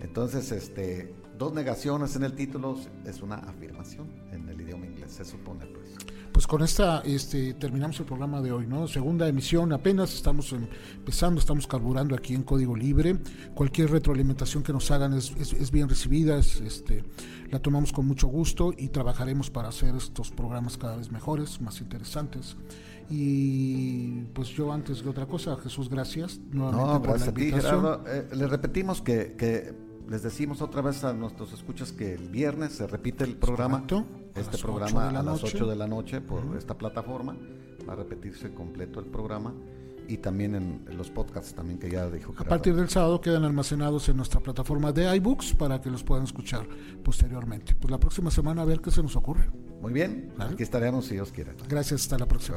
Entonces, 0.00 0.52
este, 0.52 1.12
dos 1.38 1.52
negaciones 1.52 2.14
en 2.14 2.22
el 2.24 2.34
título 2.34 2.76
es 3.04 3.20
una 3.22 3.36
afirmación 3.36 4.08
en 4.32 4.48
el 4.48 4.60
idioma 4.60 4.86
inglés, 4.86 5.12
se 5.12 5.24
supone 5.24 5.66
pues. 5.66 5.87
Pues 6.32 6.46
con 6.46 6.62
esta 6.62 7.00
este, 7.00 7.54
terminamos 7.54 7.98
el 7.98 8.06
programa 8.06 8.40
de 8.40 8.52
hoy, 8.52 8.66
¿no? 8.66 8.86
Segunda 8.86 9.26
emisión, 9.26 9.72
apenas 9.72 10.14
estamos 10.14 10.52
em- 10.52 10.68
empezando, 10.96 11.40
estamos 11.40 11.66
carburando 11.66 12.14
aquí 12.14 12.34
en 12.34 12.42
Código 12.44 12.76
Libre. 12.76 13.18
Cualquier 13.54 13.90
retroalimentación 13.90 14.62
que 14.62 14.72
nos 14.72 14.88
hagan 14.92 15.14
es, 15.14 15.32
es- 15.40 15.52
es 15.52 15.70
bien 15.72 15.88
recibida, 15.88 16.38
es, 16.38 16.60
este, 16.60 17.02
la 17.50 17.58
tomamos 17.58 17.92
con 17.92 18.06
mucho 18.06 18.28
gusto 18.28 18.72
y 18.76 18.88
trabajaremos 18.88 19.50
para 19.50 19.68
hacer 19.68 19.96
estos 19.96 20.30
programas 20.30 20.76
cada 20.78 20.96
vez 20.96 21.10
mejores, 21.10 21.60
más 21.60 21.80
interesantes. 21.80 22.56
Y 23.10 24.22
pues 24.34 24.48
yo 24.50 24.72
antes 24.72 25.02
de 25.02 25.10
otra 25.10 25.26
cosa, 25.26 25.56
Jesús, 25.56 25.88
gracias 25.88 26.38
nuevamente 26.52 26.86
No, 26.92 27.02
por 27.02 27.08
gracias 27.18 27.26
la 27.26 27.30
a 27.32 27.34
ti, 27.34 27.42
invitación. 27.48 27.80
Gerardo. 27.80 28.04
Eh, 28.06 28.28
les 28.36 28.50
repetimos 28.50 29.02
que, 29.02 29.34
que 29.36 29.74
les 30.08 30.22
decimos 30.22 30.62
otra 30.62 30.82
vez 30.82 31.04
a 31.04 31.12
nuestros 31.12 31.52
escuchas 31.52 31.92
que 31.92 32.14
el 32.14 32.28
viernes 32.28 32.72
se 32.72 32.86
repite 32.86 33.24
el 33.24 33.36
programa. 33.36 33.84
a 33.90 34.40
Este 34.40 34.58
programa 34.58 35.12
la 35.12 35.20
a 35.20 35.22
las 35.22 35.42
noche. 35.42 35.56
8 35.56 35.66
de 35.66 35.76
la 35.76 35.86
noche 35.86 36.20
por 36.20 36.56
esta 36.56 36.76
plataforma. 36.76 37.36
Va 37.88 37.92
a 37.92 37.96
repetirse 37.96 38.52
completo 38.54 39.00
el 39.00 39.06
programa. 39.06 39.54
Y 40.08 40.16
también 40.16 40.54
en, 40.54 40.86
en 40.88 40.96
los 40.96 41.10
podcasts 41.10 41.52
también 41.54 41.78
que 41.78 41.90
ya 41.90 42.08
dijo 42.08 42.30
A 42.30 42.32
Gerardo. 42.32 42.48
partir 42.48 42.74
del 42.74 42.88
sábado 42.88 43.20
quedan 43.20 43.44
almacenados 43.44 44.08
en 44.08 44.16
nuestra 44.16 44.40
plataforma 44.40 44.90
de 44.90 45.14
iBooks 45.16 45.52
para 45.54 45.82
que 45.82 45.90
los 45.90 46.02
puedan 46.02 46.24
escuchar 46.24 46.66
posteriormente. 47.04 47.74
Pues 47.74 47.90
la 47.90 47.98
próxima 48.00 48.30
semana 48.30 48.62
a 48.62 48.64
ver 48.64 48.80
qué 48.80 48.90
se 48.90 49.02
nos 49.02 49.14
ocurre. 49.16 49.50
Muy 49.82 49.92
bien, 49.92 50.32
¿Vale? 50.38 50.54
aquí 50.54 50.62
estaremos 50.62 51.04
si 51.04 51.14
Dios 51.14 51.30
quiere. 51.30 51.52
Gracias, 51.68 52.00
hasta 52.02 52.16
la 52.16 52.26
próxima. 52.26 52.56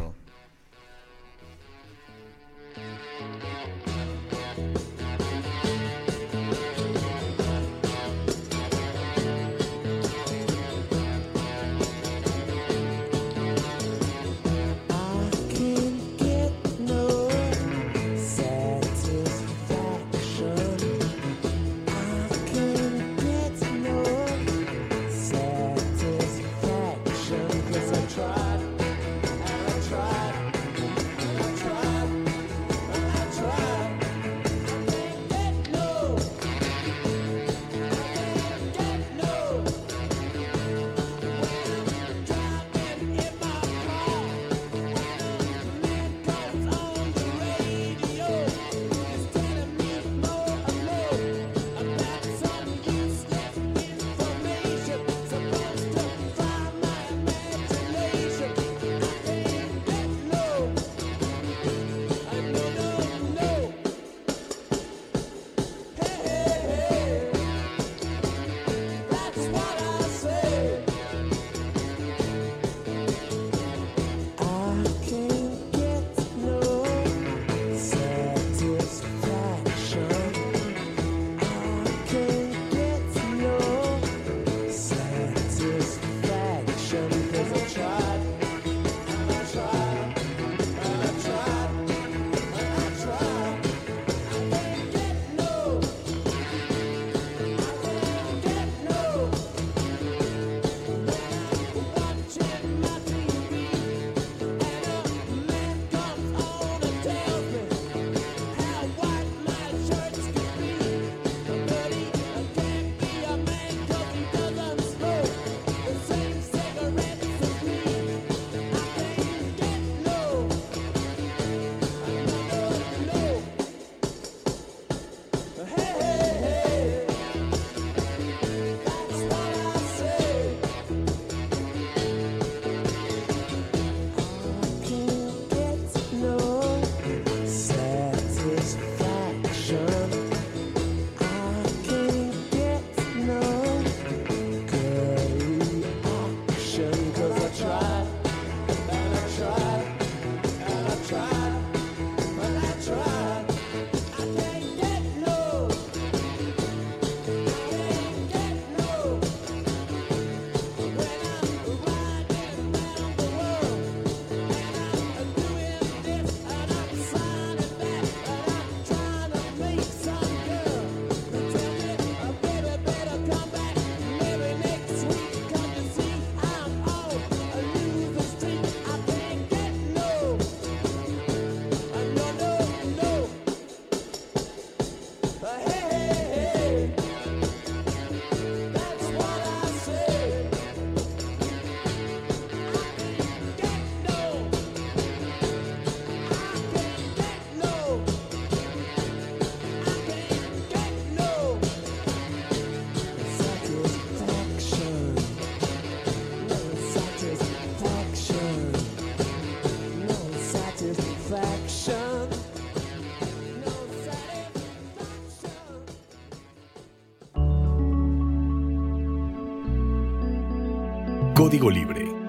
Código 221.52 221.70
Libre 221.70 222.21